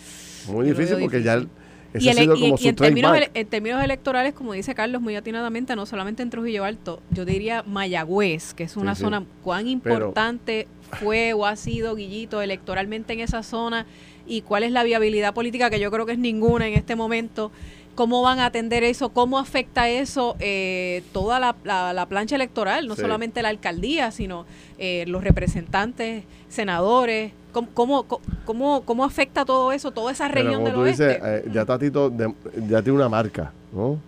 Muy 0.49 0.67
Yo 0.69 0.75
difícil 0.75 0.99
porque 1.01 1.23
ya 1.23 1.37
difícil. 1.37 1.57
ese 1.93 2.05
Y, 2.05 2.09
ha 2.09 2.13
el- 2.13 2.19
sido 2.19 2.35
y- 2.37 2.41
como 2.41 2.55
y 2.55 2.59
su 2.59 2.69
en, 2.69 2.77
términos, 2.77 3.11
trademark. 3.11 3.31
ele- 3.37 3.41
en 3.43 3.47
términos 3.49 3.83
electorales, 3.85 4.33
como 4.35 4.53
dice 4.55 4.75
Carlos 4.75 5.03
muy 5.03 5.17
atinadamente, 5.17 5.75
no 5.77 5.85
solamente 5.87 6.23
en 6.23 6.31
Trujillo 6.31 6.65
Alto, 6.65 7.03
yo 7.11 7.25
diría 7.25 7.63
Mayagüez, 7.67 8.55
que 8.55 8.65
es 8.65 8.77
una 8.77 8.95
Sí, 8.95 8.99
sí. 9.01 9.05
zona 9.05 9.25
cuán 9.43 9.65
Pero- 9.83 10.07
importante 10.07 10.67
fue 10.99 11.33
o 11.33 11.47
ha 11.47 11.57
sido 11.57 11.95
Guillito 11.95 12.43
electoralmente 12.43 13.13
en 13.13 13.21
esa 13.21 13.43
zona 13.43 13.87
y 14.27 14.43
cuál 14.43 14.63
es 14.63 14.73
la 14.73 14.83
viabilidad 14.85 15.35
política, 15.35 15.71
que 15.71 15.81
yo 15.81 15.91
creo 15.91 16.07
que 16.07 16.13
es 16.13 16.19
ninguna 16.19 16.67
en 16.69 16.75
este 16.75 16.97
momento. 16.97 17.51
¿Cómo 17.97 18.23
van 18.23 18.39
a 18.39 18.47
atender 18.47 18.83
eso? 18.85 19.11
¿Cómo 19.11 19.39
afecta 19.39 19.89
eso 19.89 20.37
eh, 20.39 21.03
toda 21.13 21.39
la, 21.41 21.57
la- 21.65 21.93
la 21.93 22.07
plancha 22.07 22.37
electoral? 22.37 22.87
No 22.87 22.95
Sí. 22.95 23.03
solamente 23.03 23.43
la 23.43 23.49
alcaldía, 23.51 24.11
sino 24.11 24.47
eh, 24.79 25.05
los 25.09 25.23
representantes, 25.25 26.25
senadores. 26.49 27.33
¿Cómo, 27.53 27.69
cómo, 27.75 28.07
cómo, 28.45 28.83
cómo 28.85 29.05
afecta 29.05 29.45
todo 29.45 29.73
eso, 29.73 29.91
toda 29.91 30.13
esa 30.13 30.29
Pero 30.29 30.35
región 30.45 30.55
como 30.55 30.67
del 30.67 30.75
tú 30.75 30.81
oeste? 30.83 31.09
dices, 31.09 31.23
eh, 31.25 31.51
ya 31.53 31.65
Tatito 31.67 32.09
de- 32.11 32.33
ya 32.69 32.81
tiene 32.81 32.93
una 32.93 33.09
marca, 33.09 33.53
¿no? 33.73 33.99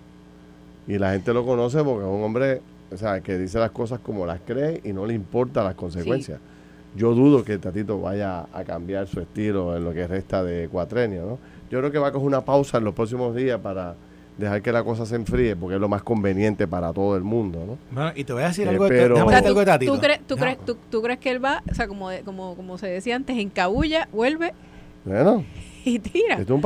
Y 0.87 0.97
la 0.99 1.13
gente 1.13 1.33
lo 1.35 1.45
conoce 1.45 1.83
porque 1.83 2.05
es 2.07 2.11
un 2.11 2.23
hombre, 2.23 2.61
o 2.93 2.97
sea, 2.97 3.21
que 3.21 3.37
dice 3.37 3.59
las 3.59 3.73
cosas 3.73 3.99
como 4.01 4.25
las 4.25 4.41
cree 4.47 4.81
y 4.85 4.93
no 4.93 5.05
le 5.07 5.15
importa 5.15 5.63
las 5.65 5.75
consecuencias. 5.75 6.39
Yo 6.95 7.15
dudo 7.15 7.43
que 7.45 7.57
Tatito 7.59 8.01
vaya 8.01 8.47
a 8.53 8.65
cambiar 8.65 9.07
su 9.07 9.21
estilo 9.21 9.77
en 9.77 9.85
lo 9.85 9.93
que 9.95 10.07
resta 10.07 10.43
de 10.45 10.69
cuatrenio, 10.69 11.23
¿no? 11.27 11.39
Yo 11.71 11.79
creo 11.79 11.91
que 11.91 11.99
va 11.99 12.09
a 12.09 12.13
coger 12.13 12.27
una 12.27 12.43
pausa 12.45 12.79
en 12.79 12.85
los 12.85 12.95
próximos 12.95 13.35
días 13.35 13.59
para 13.61 13.95
dejar 14.37 14.61
que 14.63 14.73
la 14.73 14.85
cosa 14.85 15.07
se 15.07 15.15
enfríe 15.17 15.57
porque 15.57 15.77
es 15.77 15.81
lo 15.81 15.89
más 15.89 16.03
conveniente 16.03 16.67
para 16.67 16.93
todo 16.93 17.17
el 17.17 17.23
mundo, 17.23 17.65
¿no? 17.67 17.79
Bueno, 17.91 18.13
y 18.15 18.25
te 18.25 18.33
voy 18.35 18.43
a 18.43 18.49
decir 18.49 18.67
Eh, 18.67 18.71
algo, 18.71 18.85
de, 18.85 18.91
pero- 18.91 19.15
decirte 19.15 19.49
algo 19.49 19.61
de 19.61 19.67
Tatito. 19.67 19.95
¿tú, 19.95 20.01
crees, 20.01 20.21
tú, 20.27 20.35
Déjame- 20.37 20.57
crees, 20.57 20.67
tú, 20.67 20.77
tú 20.91 21.03
crees 21.03 21.19
que 21.19 21.31
él 21.31 21.43
va, 21.45 21.63
o 21.71 21.75
sea, 21.75 21.89
como, 21.89 22.11
de- 22.11 22.21
como, 22.23 22.55
como 22.57 22.77
se 22.77 22.89
decía 22.89 23.17
antes, 23.17 23.39
encabulla, 23.39 24.09
vuelve 24.13 24.53
Bueno, 25.07 25.45
y 25.87 25.99
tira? 25.99 26.35
Es 26.37 26.49
un 26.51 26.63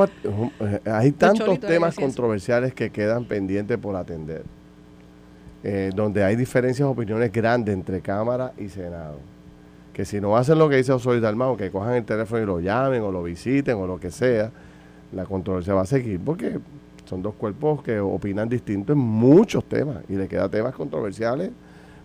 eh, 0.59 0.79
hay 0.85 1.11
tantos 1.13 1.47
de 1.59 1.67
temas 1.67 1.95
controversiales 1.95 2.73
que 2.73 2.89
quedan 2.89 3.23
pendientes 3.25 3.77
por 3.77 3.95
atender, 3.95 4.43
eh, 5.63 5.91
donde 5.95 6.23
hay 6.23 6.35
diferencias 6.35 6.85
de 6.85 6.91
opiniones 6.91 7.31
grandes 7.31 7.73
entre 7.73 8.01
Cámara 8.01 8.51
y 8.57 8.67
Senado. 8.69 9.19
Que 9.97 10.05
si 10.05 10.21
no 10.21 10.37
hacen 10.37 10.59
lo 10.59 10.69
que 10.69 10.75
dice 10.75 10.91
Osorio 10.91 11.19
Dalmao, 11.19 11.57
que 11.57 11.71
cojan 11.71 11.95
el 11.95 12.05
teléfono 12.05 12.43
y 12.43 12.45
lo 12.45 12.59
llamen 12.59 13.01
o 13.01 13.11
lo 13.11 13.23
visiten 13.23 13.77
o 13.77 13.87
lo 13.87 13.99
que 13.99 14.11
sea, 14.11 14.51
la 15.11 15.25
controversia 15.25 15.73
va 15.73 15.81
a 15.81 15.85
seguir 15.87 16.19
porque 16.23 16.59
son 17.05 17.23
dos 17.23 17.33
cuerpos 17.33 17.81
que 17.81 17.99
opinan 17.99 18.47
distinto 18.47 18.93
en 18.93 18.99
muchos 18.99 19.63
temas 19.63 20.03
y 20.07 20.13
le 20.13 20.27
quedan 20.27 20.51
temas 20.51 20.75
controversiales 20.75 21.49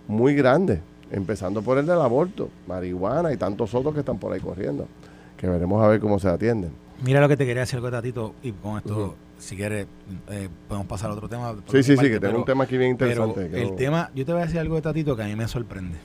muy 0.08 0.34
grandes, 0.34 0.80
empezando 1.10 1.60
por 1.60 1.76
el 1.76 1.84
del 1.84 2.00
aborto, 2.00 2.48
marihuana 2.66 3.30
y 3.30 3.36
tantos 3.36 3.74
otros 3.74 3.92
que 3.92 4.00
están 4.00 4.16
por 4.16 4.32
ahí 4.32 4.40
corriendo, 4.40 4.88
que 5.36 5.46
veremos 5.46 5.84
a 5.84 5.88
ver 5.88 6.00
cómo 6.00 6.18
se 6.18 6.28
atienden. 6.28 6.70
Mira 7.04 7.20
lo 7.20 7.28
que 7.28 7.36
te 7.36 7.44
quería 7.44 7.60
decir 7.60 7.82
Tatito 7.82 8.36
y 8.42 8.52
con 8.52 8.78
esto 8.78 9.16
si 9.36 9.54
quieres, 9.54 9.86
eh, 10.30 10.48
podemos 10.66 10.86
pasar 10.86 11.10
a 11.10 11.12
otro 11.12 11.28
tema. 11.28 11.54
Sí, 11.70 11.82
sí, 11.82 11.94
sí, 11.94 12.08
que 12.08 12.18
tengo 12.18 12.38
un 12.38 12.46
tema 12.46 12.64
aquí 12.64 12.78
bien 12.78 12.92
interesante. 12.92 13.50
el 13.52 13.76
tema, 13.76 14.10
yo 14.14 14.24
te 14.24 14.32
voy 14.32 14.40
a 14.40 14.46
decir 14.46 14.60
algo 14.60 14.76
de 14.76 14.80
Tatito 14.80 15.14
que 15.14 15.24
a 15.24 15.26
mí 15.26 15.36
me 15.36 15.46
sorprende. 15.46 15.98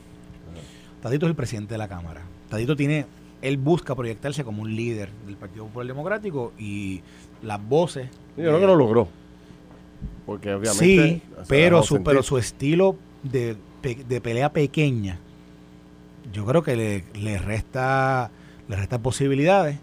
Tatito 1.08 1.26
es 1.26 1.30
el 1.30 1.36
presidente 1.36 1.74
de 1.74 1.78
la 1.78 1.88
Cámara. 1.88 2.22
Tatito 2.49 2.76
tiene, 2.76 3.05
él 3.41 3.58
busca 3.58 3.95
proyectarse 3.95 4.43
como 4.43 4.62
un 4.62 4.76
líder 4.76 5.10
del 5.26 5.38
Partido 5.38 5.66
Popular 5.66 5.88
Democrático 5.88 6.51
y 6.60 7.01
las 7.41 7.66
voces. 7.66 8.10
yo 8.36 8.43
creo 8.43 8.60
que 8.60 8.68
lo 8.68 8.76
logró. 8.76 9.08
Porque 10.26 10.53
obviamente. 10.53 10.84
Sí, 10.84 11.22
pero 11.47 11.82
su, 11.82 12.03
pero 12.03 12.24
su 12.24 12.38
estilo 12.38 12.97
de, 13.24 13.55
de, 13.82 14.20
pelea 14.20 14.51
pequeña, 14.51 15.18
yo 16.34 16.45
creo 16.45 16.62
que 16.62 16.76
le, 16.76 17.03
le 17.14 17.38
resta 17.38 18.30
le 18.68 18.76
resta 18.76 18.99
posibilidades 18.99 19.78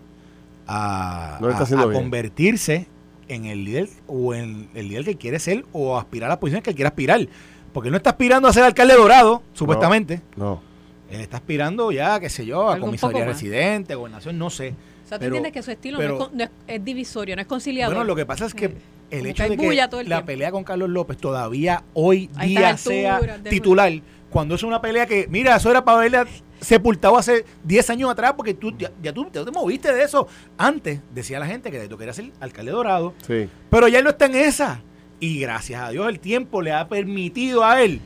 a, 0.66 1.38
a 1.38 1.92
convertirse 1.92 2.86
en 3.28 3.46
el 3.46 3.64
líder 3.64 3.88
o 4.06 4.34
en 4.34 4.68
el 4.74 4.88
líder 4.88 5.06
que 5.06 5.16
quiere 5.16 5.38
ser 5.38 5.64
o 5.72 5.96
aspirar 5.96 6.28
a 6.28 6.34
las 6.34 6.38
posiciones 6.38 6.64
que 6.64 6.74
quiere 6.74 6.88
aspirar. 6.88 7.26
Porque 7.72 7.88
él 7.88 7.92
no 7.92 7.96
está 7.96 8.10
aspirando 8.10 8.46
a 8.46 8.52
ser 8.52 8.62
alcalde 8.62 8.94
dorado, 8.94 9.42
supuestamente. 9.54 10.20
No. 10.36 10.73
Él 11.10 11.20
está 11.20 11.36
aspirando 11.38 11.92
ya, 11.92 12.18
qué 12.18 12.28
sé 12.28 12.46
yo, 12.46 12.70
a 12.70 12.78
comisaría 12.78 13.24
residente, 13.24 13.94
gobernación, 13.94 14.38
no 14.38 14.50
sé. 14.50 14.74
O 15.04 15.08
sea, 15.08 15.18
tú 15.18 15.26
entiendes 15.26 15.52
que 15.52 15.62
su 15.62 15.70
estilo 15.70 15.98
no, 16.32 16.50
es, 16.66 16.84
divisorio, 16.84 17.36
no 17.36 17.42
es 17.42 17.48
conciliador. 17.48 17.94
Bueno, 17.94 18.06
lo 18.06 18.16
que 18.16 18.24
pasa 18.24 18.46
es 18.46 18.54
que 18.54 18.66
eh, 18.66 18.72
el 19.10 19.26
hecho 19.26 19.42
de 19.48 19.56
que 19.56 20.04
la 20.06 20.24
pelea 20.24 20.50
con 20.50 20.64
Carlos 20.64 20.88
López 20.88 21.18
todavía 21.18 21.84
hoy 21.92 22.30
día 22.42 22.76
sea 22.76 23.20
titular, 23.48 23.92
cuando 24.30 24.54
es 24.54 24.62
una 24.62 24.80
pelea 24.80 25.06
que, 25.06 25.26
mira, 25.28 25.56
eso 25.56 25.70
era 25.70 25.84
para 25.84 25.98
verle 25.98 26.24
sepultado 26.60 27.18
hace 27.18 27.44
10 27.64 27.90
años 27.90 28.10
atrás 28.10 28.32
porque 28.34 28.54
tú 28.54 28.74
ya, 28.76 29.12
tú, 29.12 29.26
te 29.30 29.50
moviste 29.50 29.92
de 29.92 30.02
eso. 30.02 30.26
Antes 30.56 31.00
decía 31.14 31.38
la 31.38 31.46
gente 31.46 31.70
que 31.70 31.86
tú 31.86 31.98
querías 31.98 32.16
ser 32.16 32.32
alcalde 32.40 32.72
dorado, 32.72 33.14
sí. 33.26 33.48
pero 33.70 33.88
ya 33.88 33.98
él 33.98 34.04
no 34.04 34.10
está 34.10 34.26
en 34.26 34.36
esa. 34.36 34.80
Y 35.20 35.38
gracias 35.38 35.82
a 35.82 35.90
Dios 35.90 36.08
el 36.08 36.18
tiempo 36.18 36.62
le 36.62 36.72
ha 36.72 36.88
permitido 36.88 37.64
a 37.64 37.82
él 37.82 38.00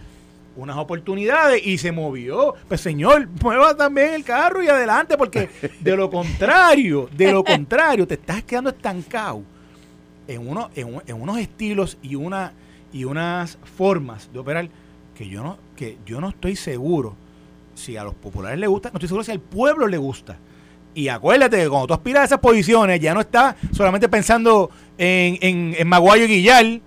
unas 0.58 0.76
oportunidades 0.76 1.64
y 1.64 1.78
se 1.78 1.92
movió. 1.92 2.54
Pues 2.66 2.80
señor, 2.80 3.28
mueva 3.42 3.76
también 3.76 4.14
el 4.14 4.24
carro 4.24 4.62
y 4.62 4.68
adelante 4.68 5.16
porque 5.16 5.48
de 5.80 5.96
lo 5.96 6.10
contrario, 6.10 7.08
de 7.16 7.32
lo 7.32 7.44
contrario, 7.44 8.06
te 8.06 8.14
estás 8.14 8.42
quedando 8.42 8.70
estancado 8.70 9.42
en, 10.26 10.46
uno, 10.46 10.70
en, 10.74 11.20
unos 11.20 11.38
estilos 11.38 11.96
y, 12.02 12.16
una, 12.16 12.52
y 12.92 13.04
unas 13.04 13.56
formas 13.76 14.30
de 14.32 14.38
operar 14.40 14.68
que 15.14 15.28
yo 15.28 15.42
no, 15.42 15.58
que 15.76 15.96
yo 16.04 16.20
no 16.20 16.28
estoy 16.30 16.56
seguro 16.56 17.14
si 17.74 17.96
a 17.96 18.02
los 18.02 18.14
populares 18.14 18.58
les 18.58 18.68
gusta, 18.68 18.90
no 18.90 18.96
estoy 18.96 19.08
seguro 19.08 19.24
si 19.24 19.30
al 19.30 19.40
pueblo 19.40 19.86
le 19.86 19.96
gusta. 19.96 20.36
Y 20.92 21.06
acuérdate 21.06 21.58
que 21.58 21.68
cuando 21.68 21.86
tú 21.86 21.94
aspiras 21.94 22.22
a 22.22 22.24
esas 22.24 22.40
posiciones, 22.40 22.98
ya 22.98 23.14
no 23.14 23.20
estás 23.20 23.54
solamente 23.72 24.08
pensando 24.08 24.70
en, 24.96 25.38
en, 25.40 25.76
en 25.78 25.86
Maguayo 25.86 26.24
y 26.24 26.28
Guillar, 26.28 26.80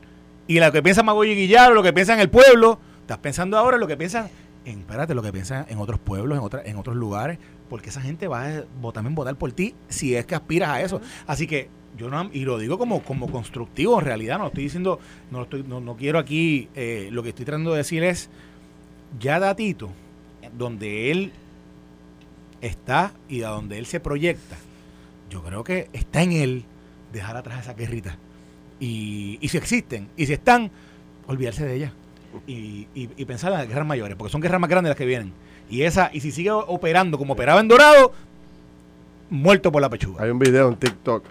y 0.47 0.59
lo 0.59 0.72
que 0.74 0.84
piensa 0.84 1.01
Maguayo 1.01 1.32
y 1.32 1.36
Guillar, 1.36 1.72
o 1.72 1.76
lo 1.76 1.84
que 1.84 1.93
piensa 1.93 2.13
en 2.13 2.19
el 2.19 2.30
pueblo, 2.30 2.78
estás 3.12 3.22
pensando 3.22 3.57
ahora 3.57 3.78
lo 3.78 3.88
que 3.88 3.97
piensan, 3.97 4.30
en, 4.64 4.80
espérate, 4.80 5.14
lo 5.14 5.22
que 5.22 5.34
piensan 5.34 5.66
en 5.68 5.80
otros 5.80 5.99
pueblos, 5.99 6.38
en, 6.38 6.43
otra, 6.43 6.62
en 6.64 6.78
otros 6.78 6.95
lugares, 6.95 7.39
porque 7.70 7.89
esa 7.89 7.99
gente 7.99 8.30
va 8.30 8.45
a 8.45 8.91
también 8.93 9.16
votar 9.16 9.36
por 9.36 9.51
ti 9.51 9.76
si 9.89 10.16
es 10.16 10.26
que 10.26 10.34
aspiras 10.34 10.70
a 10.70 10.82
eso. 10.82 11.01
Así 11.28 11.45
que 11.45 11.68
yo 11.97 12.09
no, 12.09 12.30
y 12.32 12.45
lo 12.45 12.57
digo 12.57 12.78
como, 12.78 13.03
como 13.03 13.30
constructivo 13.30 13.99
en 13.99 14.05
realidad, 14.05 14.39
no 14.39 14.47
estoy 14.47 14.64
diciendo, 14.64 14.99
no, 15.30 15.43
estoy, 15.43 15.64
no, 15.64 15.82
no 15.82 15.97
quiero 15.97 16.20
aquí, 16.20 16.70
eh, 16.74 17.09
lo 17.12 17.22
que 17.22 17.30
estoy 17.30 17.43
tratando 17.43 17.72
de 17.72 17.80
decir 17.80 18.01
es, 18.01 18.30
ya 19.20 19.39
datito, 19.39 19.89
donde 20.57 21.12
él 21.12 21.34
está 22.62 23.12
y 23.28 23.43
a 23.43 23.49
donde 23.49 23.78
él 23.78 23.86
se 23.88 23.99
proyecta, 23.99 24.55
yo 25.30 25.43
creo 25.43 25.66
que 25.66 25.89
está 25.91 26.24
en 26.24 26.32
él 26.32 26.66
dejar 27.12 27.36
atrás 27.36 27.64
esa 27.64 27.74
guerrita. 27.74 28.18
Y, 28.80 29.38
y 29.41 29.49
si 29.49 29.57
existen, 29.57 30.07
y 30.16 30.28
si 30.28 30.34
están, 30.34 30.72
olvidarse 31.28 31.66
de 31.66 31.76
ellas. 31.76 31.91
Y, 32.48 32.88
y, 32.94 33.26
pensar 33.26 33.52
en 33.52 33.60
las 33.60 33.68
guerras 33.68 33.86
mayores, 33.86 34.16
porque 34.16 34.32
son 34.32 34.42
guerras 34.42 34.60
más 34.60 34.70
grandes 34.70 34.90
las 34.90 34.98
que 34.98 35.06
vienen. 35.06 35.34
Y 35.70 35.84
esa, 35.84 36.10
y 36.14 36.20
si 36.22 36.32
sigue 36.32 36.52
operando 36.52 37.18
como 37.18 37.34
operaba 37.34 37.60
en 37.60 37.68
Dorado, 37.68 38.14
muerto 39.30 39.72
por 39.72 39.82
la 39.82 39.90
pechuga. 39.90 40.24
Hay 40.24 40.30
un 40.30 40.40
video 40.40 40.68
en 40.70 40.76
TikTok 40.76 41.24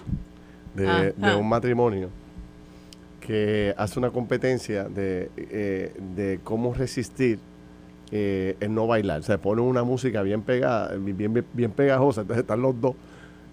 de, 0.74 0.88
ah, 0.88 1.00
de 1.02 1.14
ah. 1.22 1.36
un 1.36 1.48
matrimonio 1.48 2.10
que 3.20 3.74
hace 3.76 3.98
una 3.98 4.10
competencia 4.10 4.84
de, 4.84 5.30
eh, 5.36 5.94
de 6.16 6.40
cómo 6.42 6.74
resistir 6.74 7.38
eh, 8.10 8.56
el 8.58 8.74
no 8.74 8.88
bailar. 8.88 9.22
Se 9.22 9.38
pone 9.38 9.62
una 9.62 9.84
música 9.84 10.22
bien 10.22 10.42
pegada, 10.42 10.96
bien, 10.96 11.44
bien, 11.52 11.70
pegajosa, 11.70 12.22
entonces 12.22 12.42
están 12.42 12.60
los 12.60 12.80
dos 12.80 12.96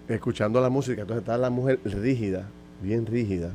escuchando 0.08 0.60
la 0.60 0.68
música, 0.68 1.02
entonces 1.02 1.22
está 1.22 1.38
la 1.38 1.50
mujer 1.50 1.78
rígida, 1.84 2.48
bien 2.82 3.06
rígida, 3.06 3.50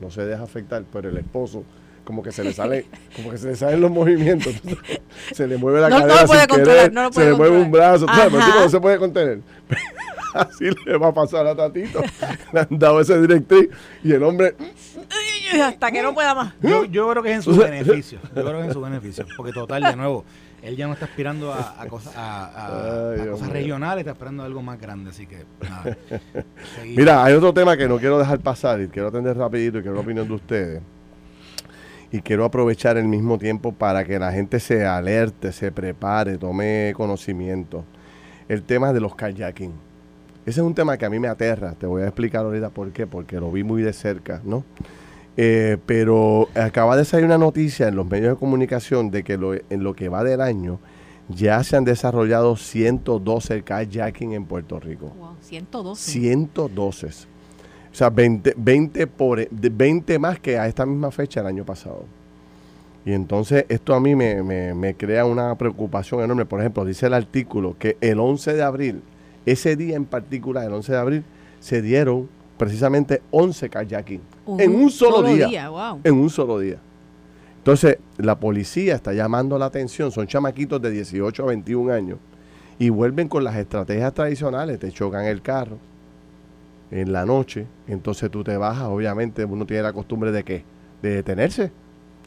no 0.00 0.10
se 0.10 0.24
deja 0.24 0.44
afectar, 0.44 0.84
pero 0.90 1.10
el 1.10 1.16
esposo 1.18 1.62
como 2.06 2.22
que 2.22 2.30
se 2.30 2.44
le 2.44 2.52
sale, 2.52 2.86
como 3.16 3.32
que 3.32 3.36
se 3.36 3.48
le 3.48 3.56
salen 3.56 3.80
los 3.80 3.90
movimientos, 3.90 4.54
se 5.32 5.46
le 5.46 5.56
mueve 5.56 5.80
la 5.80 5.90
cadera 5.90 7.10
se 7.10 7.24
le 7.24 7.34
mueve 7.34 7.58
un 7.58 7.70
brazo, 7.70 8.06
no 8.06 8.68
se 8.68 8.80
puede 8.80 8.96
contener. 8.96 9.40
Así 10.32 10.66
le 10.84 10.96
va 10.98 11.08
a 11.08 11.14
pasar 11.14 11.46
a 11.46 11.56
Tatito. 11.56 12.02
Le 12.52 12.60
han 12.60 12.68
dado 12.70 13.00
ese 13.00 13.18
directriz 13.18 13.70
y 14.04 14.12
el 14.12 14.22
hombre 14.22 14.54
hasta 15.62 15.90
que 15.90 16.02
no 16.02 16.12
pueda 16.12 16.34
más. 16.34 16.52
Yo, 16.60 16.84
yo 16.84 17.08
creo 17.10 17.22
que 17.22 17.30
es 17.30 17.36
en 17.36 17.42
su 17.42 17.56
beneficio. 17.56 18.18
Yo 18.22 18.44
creo 18.44 18.52
que 18.52 18.60
es 18.60 18.66
en 18.66 18.72
su 18.72 18.80
beneficio. 18.82 19.26
Porque 19.34 19.52
total, 19.52 19.82
de 19.82 19.96
nuevo, 19.96 20.24
él 20.62 20.76
ya 20.76 20.86
no 20.86 20.92
está 20.92 21.06
aspirando 21.06 21.54
a, 21.54 21.86
cosas, 21.88 22.12
a, 22.16 23.14
cosas 23.30 23.48
regionales, 23.48 24.00
está 24.00 24.10
aspirando 24.12 24.42
a 24.42 24.46
algo 24.46 24.60
más 24.60 24.78
grande, 24.78 25.10
así 25.10 25.26
que 25.26 25.46
nada. 25.62 25.96
Mira, 26.84 27.24
hay 27.24 27.32
otro 27.32 27.54
tema 27.54 27.76
que 27.76 27.88
no 27.88 27.98
quiero 27.98 28.18
dejar 28.18 28.40
pasar 28.40 28.80
y 28.82 28.88
quiero 28.88 29.08
atender 29.08 29.36
rapidito 29.38 29.78
y 29.78 29.82
quiero 29.82 29.94
la 29.94 30.02
opinión 30.02 30.28
de 30.28 30.34
ustedes. 30.34 30.82
Y 32.12 32.20
quiero 32.20 32.44
aprovechar 32.44 32.96
el 32.96 33.08
mismo 33.08 33.38
tiempo 33.38 33.72
para 33.72 34.04
que 34.04 34.18
la 34.18 34.32
gente 34.32 34.60
se 34.60 34.86
alerte, 34.86 35.52
se 35.52 35.72
prepare, 35.72 36.38
tome 36.38 36.92
conocimiento. 36.96 37.84
El 38.48 38.62
tema 38.62 38.92
de 38.92 39.00
los 39.00 39.14
kayaking. 39.14 39.72
Ese 40.46 40.60
es 40.60 40.66
un 40.66 40.74
tema 40.74 40.96
que 40.96 41.04
a 41.04 41.10
mí 41.10 41.18
me 41.18 41.26
aterra. 41.26 41.74
Te 41.74 41.86
voy 41.86 42.02
a 42.02 42.06
explicar 42.06 42.44
ahorita 42.44 42.70
por 42.70 42.92
qué. 42.92 43.06
Porque 43.06 43.40
lo 43.40 43.50
vi 43.50 43.64
muy 43.64 43.82
de 43.82 43.92
cerca, 43.92 44.40
¿no? 44.44 44.64
Eh, 45.36 45.76
pero 45.84 46.48
acaba 46.54 46.96
de 46.96 47.04
salir 47.04 47.26
una 47.26 47.36
noticia 47.36 47.88
en 47.88 47.96
los 47.96 48.06
medios 48.06 48.34
de 48.34 48.38
comunicación 48.38 49.10
de 49.10 49.22
que 49.22 49.34
en 49.68 49.82
lo 49.82 49.94
que 49.94 50.08
va 50.08 50.24
del 50.24 50.40
año 50.40 50.78
ya 51.28 51.62
se 51.64 51.76
han 51.76 51.84
desarrollado 51.84 52.56
112 52.56 53.62
kayaking 53.62 54.32
en 54.32 54.46
Puerto 54.46 54.78
Rico. 54.80 55.12
Wow, 55.18 55.36
112. 55.40 56.10
112. 56.10 57.35
O 57.96 57.98
sea, 57.98 58.10
20, 58.10 58.52
20, 58.58 59.06
por, 59.06 59.48
20 59.50 60.18
más 60.18 60.38
que 60.38 60.58
a 60.58 60.68
esta 60.68 60.84
misma 60.84 61.10
fecha 61.10 61.40
el 61.40 61.46
año 61.46 61.64
pasado. 61.64 62.04
Y 63.06 63.12
entonces 63.14 63.64
esto 63.70 63.94
a 63.94 64.00
mí 64.00 64.14
me, 64.14 64.42
me 64.74 64.94
crea 64.94 65.24
una 65.24 65.54
preocupación 65.54 66.20
enorme. 66.20 66.44
Por 66.44 66.60
ejemplo, 66.60 66.84
dice 66.84 67.06
el 67.06 67.14
artículo 67.14 67.74
que 67.78 67.96
el 68.02 68.20
11 68.20 68.52
de 68.52 68.62
abril, 68.62 69.02
ese 69.46 69.76
día 69.76 69.96
en 69.96 70.04
particular, 70.04 70.66
el 70.66 70.74
11 70.74 70.92
de 70.92 70.98
abril, 70.98 71.24
se 71.58 71.80
dieron 71.80 72.28
precisamente 72.58 73.22
11 73.30 73.70
kayaking 73.70 74.20
en 74.58 74.74
un 74.74 74.90
solo, 74.90 75.22
día. 75.22 75.70
En 76.04 76.16
un 76.16 76.28
solo 76.28 76.58
día. 76.58 76.76
Entonces, 77.56 77.96
la 78.18 78.38
policía 78.38 78.94
está 78.94 79.14
llamando 79.14 79.58
la 79.58 79.64
atención, 79.64 80.12
son 80.12 80.26
chamaquitos 80.26 80.82
de 80.82 80.90
18 80.90 81.42
a 81.42 81.46
21 81.46 81.94
años 81.94 82.18
y 82.78 82.90
vuelven 82.90 83.26
con 83.26 83.42
las 83.42 83.56
estrategias 83.56 84.12
tradicionales, 84.12 84.78
te 84.78 84.92
chocan 84.92 85.24
el 85.24 85.40
carro 85.40 85.78
en 86.90 87.12
la 87.12 87.26
noche, 87.26 87.66
entonces 87.88 88.30
tú 88.30 88.44
te 88.44 88.56
bajas, 88.56 88.84
obviamente 88.84 89.44
uno 89.44 89.66
tiene 89.66 89.82
la 89.82 89.92
costumbre 89.92 90.32
de 90.32 90.44
qué? 90.44 90.64
De 91.02 91.10
detenerse 91.10 91.72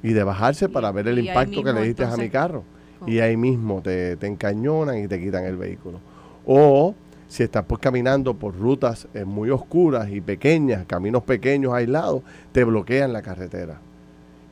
y 0.03 0.13
de 0.13 0.23
bajarse 0.23 0.69
para 0.69 0.91
ver 0.91 1.07
el 1.07 1.19
impacto 1.19 1.63
que 1.63 1.73
le 1.73 1.81
diste 1.83 2.03
a 2.03 2.17
mi 2.17 2.29
carro. 2.29 2.63
Y 3.07 3.19
ahí 3.19 3.37
mismo 3.37 3.81
te, 3.81 4.17
te 4.17 4.27
encañonan 4.27 4.97
y 4.97 5.07
te 5.07 5.19
quitan 5.21 5.45
el 5.45 5.55
vehículo. 5.55 5.99
O 6.45 6.93
si 7.29 7.43
estás 7.43 7.63
pues 7.65 7.79
caminando 7.79 8.33
por 8.33 8.57
rutas 8.57 9.07
eh, 9.13 9.23
muy 9.23 9.51
oscuras 9.51 10.09
y 10.09 10.19
pequeñas, 10.19 10.85
caminos 10.85 11.23
pequeños, 11.23 11.73
aislados, 11.73 12.23
te 12.51 12.63
bloquean 12.63 13.13
la 13.13 13.21
carretera. 13.21 13.79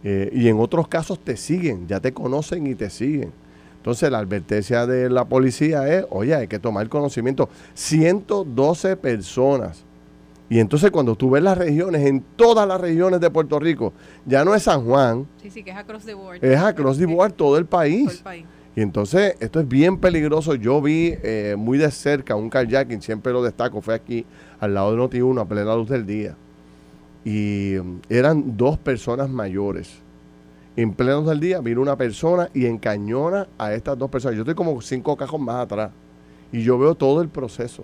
Eh, 0.03 0.29
y 0.31 0.47
en 0.47 0.59
otros 0.59 0.87
casos 0.87 1.19
te 1.19 1.35
siguen, 1.35 1.87
ya 1.87 1.99
te 1.99 2.13
conocen 2.13 2.67
y 2.67 2.75
te 2.75 2.89
siguen. 2.89 3.31
Entonces 3.77 4.11
la 4.11 4.19
advertencia 4.19 4.85
de 4.85 5.09
la 5.09 5.25
policía 5.25 5.87
es, 5.91 6.05
oye, 6.11 6.35
hay 6.35 6.47
que 6.47 6.59
tomar 6.59 6.87
conocimiento. 6.87 7.49
112 7.73 8.95
personas. 8.95 9.83
Y 10.49 10.59
entonces 10.59 10.91
cuando 10.91 11.15
tú 11.15 11.29
ves 11.29 11.43
las 11.43 11.57
regiones, 11.57 12.05
en 12.05 12.21
todas 12.35 12.67
las 12.67 12.79
regiones 12.79 13.19
de 13.19 13.29
Puerto 13.29 13.59
Rico, 13.59 13.93
ya 14.25 14.45
no 14.45 14.55
es 14.55 14.63
San 14.63 14.85
Juan. 14.85 15.27
Sí, 15.41 15.49
sí, 15.49 15.63
que 15.63 15.71
es 15.71 15.77
across 15.77 16.05
the 16.05 16.13
board. 16.13 16.43
Es 16.43 16.57
across 16.57 16.97
the 16.97 17.05
board 17.05 17.33
todo 17.33 17.57
el 17.57 17.65
país. 17.65 18.05
Todo 18.05 18.17
el 18.17 18.23
país. 18.23 18.45
Y 18.77 18.81
entonces 18.81 19.35
esto 19.39 19.59
es 19.59 19.67
bien 19.67 19.97
peligroso. 19.97 20.53
Yo 20.53 20.81
vi 20.81 21.15
eh, 21.23 21.55
muy 21.57 21.79
de 21.79 21.89
cerca 21.89 22.35
un 22.35 22.49
kayaking, 22.49 23.01
siempre 23.01 23.33
lo 23.33 23.41
destaco, 23.41 23.81
fue 23.81 23.95
aquí 23.95 24.23
al 24.59 24.75
lado 24.75 24.91
de 24.91 25.01
Noti1 25.01 25.41
a 25.41 25.45
plena 25.45 25.75
luz 25.75 25.89
del 25.89 26.05
día. 26.05 26.35
Y 27.25 27.73
mm, 27.81 28.01
eran 28.07 28.55
dos 28.55 28.77
personas 28.77 29.29
mayores. 29.29 29.97
En 30.75 30.93
plena 30.93 31.15
luz 31.15 31.25
del 31.27 31.39
día 31.39 31.59
vino 31.59 31.81
una 31.81 31.97
persona 31.97 32.49
y 32.53 32.67
encañona 32.67 33.47
a 33.57 33.73
estas 33.73 33.97
dos 33.97 34.11
personas. 34.11 34.35
Yo 34.35 34.43
estoy 34.43 34.53
como 34.53 34.79
cinco 34.79 35.17
cajos 35.17 35.41
más 35.41 35.55
atrás. 35.55 35.89
Y 36.51 36.61
yo 36.61 36.77
veo 36.77 36.93
todo 36.93 37.21
el 37.21 37.29
proceso. 37.29 37.83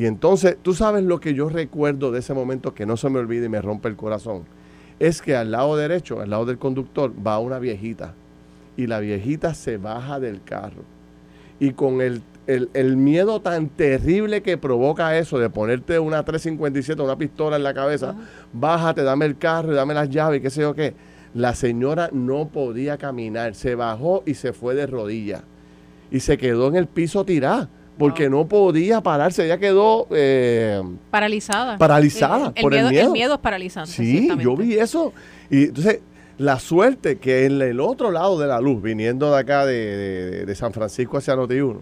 Y 0.00 0.06
entonces, 0.06 0.56
tú 0.62 0.72
sabes 0.72 1.04
lo 1.04 1.20
que 1.20 1.34
yo 1.34 1.50
recuerdo 1.50 2.10
de 2.10 2.20
ese 2.20 2.32
momento 2.32 2.72
que 2.72 2.86
no 2.86 2.96
se 2.96 3.10
me 3.10 3.18
olvida 3.18 3.44
y 3.44 3.48
me 3.50 3.60
rompe 3.60 3.86
el 3.86 3.96
corazón. 3.96 4.44
Es 4.98 5.20
que 5.20 5.36
al 5.36 5.50
lado 5.50 5.76
derecho, 5.76 6.22
al 6.22 6.30
lado 6.30 6.46
del 6.46 6.56
conductor, 6.56 7.12
va 7.14 7.38
una 7.38 7.58
viejita. 7.58 8.14
Y 8.78 8.86
la 8.86 9.00
viejita 9.00 9.52
se 9.52 9.76
baja 9.76 10.18
del 10.18 10.42
carro. 10.42 10.84
Y 11.58 11.72
con 11.72 12.00
el, 12.00 12.22
el- 12.46 12.70
el 12.72 12.96
miedo 12.96 13.42
tan 13.42 13.68
terrible 13.68 14.40
que 14.42 14.56
provoca 14.56 15.18
eso 15.18 15.38
de 15.38 15.50
ponerte 15.50 15.98
una 15.98 16.24
357, 16.24 17.02
una 17.02 17.18
pistola 17.18 17.56
en 17.56 17.62
la 17.62 17.74
cabeza, 17.74 18.14
bájate, 18.54 19.02
dame 19.02 19.26
el 19.26 19.36
carro 19.36 19.70
y 19.72 19.74
dame 19.76 19.92
las 19.92 20.08
llaves 20.08 20.38
y 20.38 20.42
qué 20.42 20.48
sé 20.48 20.62
yo 20.62 20.72
qué. 20.74 20.94
La 21.34 21.54
señora 21.54 22.08
no 22.10 22.48
podía 22.48 22.96
caminar, 22.96 23.54
se 23.54 23.74
bajó 23.74 24.22
y 24.24 24.32
se 24.32 24.54
fue 24.54 24.74
de 24.74 24.86
rodillas. 24.86 25.42
Y 26.10 26.20
se 26.20 26.38
quedó 26.38 26.68
en 26.68 26.76
el 26.76 26.86
piso 26.86 27.22
tirada, 27.26 27.68
porque 28.00 28.28
no 28.28 28.48
podía 28.48 29.00
pararse, 29.00 29.44
ella 29.44 29.58
quedó... 29.58 30.08
eh, 30.10 30.82
Paralizada. 31.10 31.78
Paralizada 31.78 32.52
por 32.52 32.74
el 32.74 32.88
miedo. 32.88 33.06
El 33.06 33.12
miedo 33.12 33.34
es 33.34 33.40
paralizante. 33.40 33.90
Sí, 33.92 34.28
yo 34.40 34.56
vi 34.56 34.74
eso. 34.74 35.12
Y 35.50 35.64
entonces, 35.66 36.00
la 36.38 36.58
suerte 36.58 37.18
que 37.18 37.44
en 37.44 37.60
el 37.62 37.78
otro 37.78 38.10
lado 38.10 38.38
de 38.40 38.46
la 38.48 38.60
luz, 38.60 38.82
viniendo 38.82 39.30
de 39.32 39.38
acá 39.38 39.64
de, 39.66 39.74
de- 39.74 40.46
de 40.46 40.54
San 40.54 40.72
Francisco 40.72 41.18
hacia 41.18 41.36
Noti1, 41.36 41.76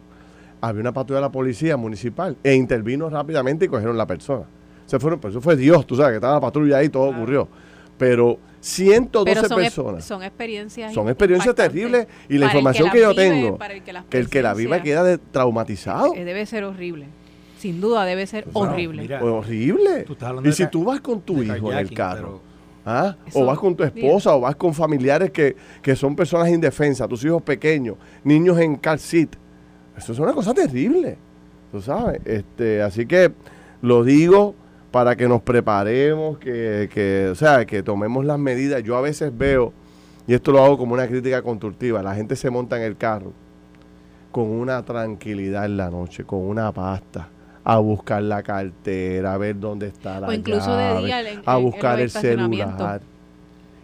había 0.60 0.80
una 0.80 0.92
patrulla 0.92 1.20
de 1.20 1.26
la 1.26 1.32
policía 1.32 1.76
municipal 1.76 2.36
e 2.42 2.54
intervino 2.54 3.08
rápidamente 3.08 3.66
y 3.66 3.68
cogieron 3.68 3.96
la 3.96 4.06
persona. 4.06 4.42
Se 4.86 4.98
fueron, 4.98 5.20
pero 5.20 5.30
eso 5.30 5.40
fue 5.40 5.54
Dios, 5.56 5.86
tú 5.86 5.94
sabes, 5.94 6.10
que 6.12 6.16
estaba 6.16 6.34
la 6.34 6.40
patrulla 6.40 6.78
ahí 6.78 6.86
y 6.86 6.88
todo 6.88 7.04
ocurrió. 7.10 7.46
Pero 7.96 8.38
112 8.60 9.24
Pero 9.34 9.48
son, 9.48 9.58
personas. 9.58 10.04
son 10.04 10.22
experiencias 10.22 10.92
Son 10.92 11.08
experiencias 11.08 11.54
terribles 11.54 12.06
y 12.28 12.38
la 12.38 12.46
información 12.46 12.90
que 12.90 13.00
yo 13.00 13.10
vive, 13.10 13.22
tengo, 13.30 13.56
para 13.58 13.74
el 13.74 13.82
que, 13.82 13.92
las 13.92 14.04
que 14.06 14.18
el 14.18 14.28
que 14.28 14.42
la 14.42 14.54
viva 14.54 14.82
queda 14.82 15.04
de- 15.04 15.18
traumatizado. 15.18 16.14
eh, 16.14 16.24
debe 16.24 16.44
ser 16.46 16.64
horrible. 16.64 17.06
Sin 17.58 17.80
duda 17.80 18.04
debe 18.04 18.26
ser 18.26 18.46
Bueno, 18.52 18.72
horrible. 18.72 19.02
mira, 19.02 19.22
Horrible. 19.24 20.06
Y 20.44 20.52
si 20.52 20.66
tú 20.68 20.84
vas 20.84 21.00
con 21.00 21.20
tu 21.20 21.42
hijo 21.42 21.72
en 21.72 21.78
el 21.78 21.92
carro, 21.92 22.40
¿ah? 22.86 23.16
O 23.34 23.44
vas 23.44 23.58
con 23.58 23.74
tu 23.74 23.82
esposa, 23.84 24.34
o 24.34 24.40
vas 24.40 24.54
con 24.56 24.72
familiares 24.74 25.30
que, 25.32 25.56
que 25.82 25.96
son 25.96 26.14
personas 26.14 26.48
indefensas, 26.50 27.08
tus 27.08 27.24
hijos 27.24 27.42
pequeños, 27.42 27.96
niños 28.24 28.58
en 28.58 28.76
car 28.76 28.98
seat, 28.98 29.30
eso 29.96 30.12
es 30.12 30.18
una 30.20 30.32
cosa 30.32 30.54
terrible, 30.54 31.16
tú 31.72 31.80
sabes. 31.82 32.20
Este, 32.24 32.80
así 32.82 33.06
que 33.06 33.32
lo 33.82 34.04
digo 34.04 34.54
para 34.98 35.14
que 35.14 35.28
nos 35.28 35.42
preparemos, 35.42 36.38
que, 36.38 36.90
que, 36.92 37.28
o 37.30 37.36
sea, 37.36 37.64
que 37.64 37.84
tomemos 37.84 38.24
las 38.24 38.36
medidas. 38.36 38.82
Yo 38.82 38.96
a 38.96 39.00
veces 39.00 39.30
veo, 39.32 39.72
y 40.26 40.34
esto 40.34 40.50
lo 40.50 40.60
hago 40.60 40.76
como 40.76 40.92
una 40.92 41.06
crítica 41.06 41.40
constructiva, 41.40 42.02
la 42.02 42.16
gente 42.16 42.34
se 42.34 42.50
monta 42.50 42.78
en 42.78 42.82
el 42.82 42.96
carro 42.96 43.32
con 44.32 44.46
una 44.46 44.84
tranquilidad 44.84 45.66
en 45.66 45.76
la 45.76 45.88
noche, 45.88 46.24
con 46.24 46.40
una 46.40 46.72
pasta, 46.72 47.28
a 47.62 47.78
buscar 47.78 48.24
la 48.24 48.42
cartera, 48.42 49.34
a 49.34 49.38
ver 49.38 49.60
dónde 49.60 49.86
está 49.86 50.18
la 50.18 50.26
O 50.26 50.32
incluso 50.32 50.76
de 50.76 50.98
día 50.98 51.22
a 51.46 51.56
buscar 51.58 52.00
el 52.00 52.10
celular. 52.10 53.00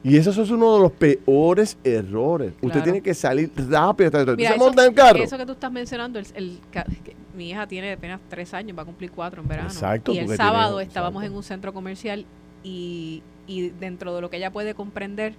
Y 0.05 0.19
eso 0.19 0.31
es 0.31 0.51
uno 0.51 0.75
de 0.75 0.81
los 0.83 0.93
peores 0.93 1.79
errores. 1.83 2.53
Usted 2.61 2.83
tiene 2.83 3.01
que 3.01 3.15
salir 3.15 3.51
rápido. 3.71 4.11
Mira, 4.37 4.51
se 4.51 4.55
eso- 4.57 4.65
monta 4.65 4.83
en 4.85 4.91
el 4.91 4.95
carro. 4.95 5.25
Eso 5.25 5.39
que 5.39 5.47
tú 5.47 5.53
estás 5.53 5.73
mencionando, 5.73 6.19
el, 6.19 6.27
el 6.35 6.59
ca- 6.71 6.85
que 7.03 7.17
mi 7.35 7.49
hija 7.51 7.67
tiene 7.67 7.93
apenas 7.93 8.21
tres 8.29 8.53
años, 8.53 8.77
va 8.77 8.83
a 8.83 8.85
cumplir 8.85 9.11
cuatro 9.11 9.41
en 9.41 9.49
verano. 9.49 9.69
Exacto, 9.71 10.13
Y 10.13 10.19
el 10.19 10.29
sábado 10.37 10.79
estábamos 10.81 11.23
exacto. 11.23 11.33
en 11.33 11.37
un 11.39 11.43
centro 11.43 11.73
comercial 11.73 12.27
y, 12.63 13.23
y 13.47 13.71
dentro 13.71 14.15
de 14.15 14.21
lo 14.21 14.29
que 14.29 14.37
ella 14.37 14.51
puede 14.53 14.75
comprender, 14.75 15.35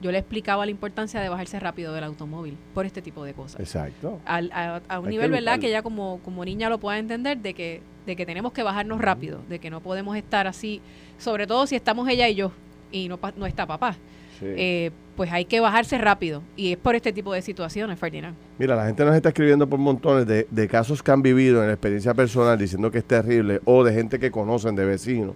yo 0.00 0.12
le 0.12 0.18
explicaba 0.18 0.64
la 0.64 0.70
importancia 0.70 1.20
de 1.20 1.28
bajarse 1.28 1.58
rápido 1.58 1.92
del 1.92 2.04
automóvil 2.04 2.56
por 2.72 2.86
este 2.86 3.02
tipo 3.02 3.24
de 3.24 3.32
cosas. 3.34 3.58
Exacto. 3.60 4.20
Al- 4.26 4.52
a, 4.52 4.80
a 4.88 4.98
un 5.00 5.06
Hay 5.06 5.10
que 5.10 5.10
nivel, 5.10 5.30
¿verdad? 5.32 5.58
Que 5.58 5.68
ella 5.68 5.82
como, 5.82 6.20
como 6.24 6.44
niña 6.44 6.68
lo 6.68 6.78
pueda 6.78 6.98
entender 6.98 7.38
de 7.38 7.52
que, 7.54 7.82
de 8.06 8.14
que 8.14 8.26
tenemos 8.26 8.52
que 8.52 8.62
bajarnos 8.62 9.00
rápido, 9.00 9.40
de 9.48 9.58
que 9.58 9.70
no 9.70 9.80
podemos 9.80 10.16
estar 10.16 10.46
así, 10.46 10.80
sobre 11.18 11.46
todo 11.48 11.66
si 11.66 11.74
estamos 11.74 12.08
ella 12.08 12.28
y 12.28 12.36
yo 12.36 12.52
y 12.94 13.08
no, 13.08 13.18
no 13.36 13.46
está 13.46 13.66
papá. 13.66 13.96
Sí. 14.38 14.46
Eh, 14.46 14.90
pues 15.16 15.30
hay 15.30 15.44
que 15.44 15.60
bajarse 15.60 15.96
rápido 15.98 16.42
y 16.56 16.72
es 16.72 16.76
por 16.76 16.94
este 16.94 17.12
tipo 17.12 17.32
de 17.32 17.42
situaciones, 17.42 17.98
Ferdinand. 17.98 18.36
Mira, 18.58 18.74
la 18.74 18.86
gente 18.86 19.04
nos 19.04 19.14
está 19.14 19.28
escribiendo 19.28 19.68
por 19.68 19.78
montones 19.78 20.26
de, 20.26 20.46
de 20.50 20.68
casos 20.68 21.02
que 21.02 21.10
han 21.10 21.22
vivido 21.22 21.60
en 21.60 21.68
la 21.68 21.74
experiencia 21.74 22.14
personal 22.14 22.58
diciendo 22.58 22.90
que 22.90 22.98
es 22.98 23.04
terrible 23.04 23.60
o 23.64 23.84
de 23.84 23.92
gente 23.92 24.18
que 24.18 24.30
conocen, 24.30 24.74
de 24.74 24.84
vecinos, 24.84 25.34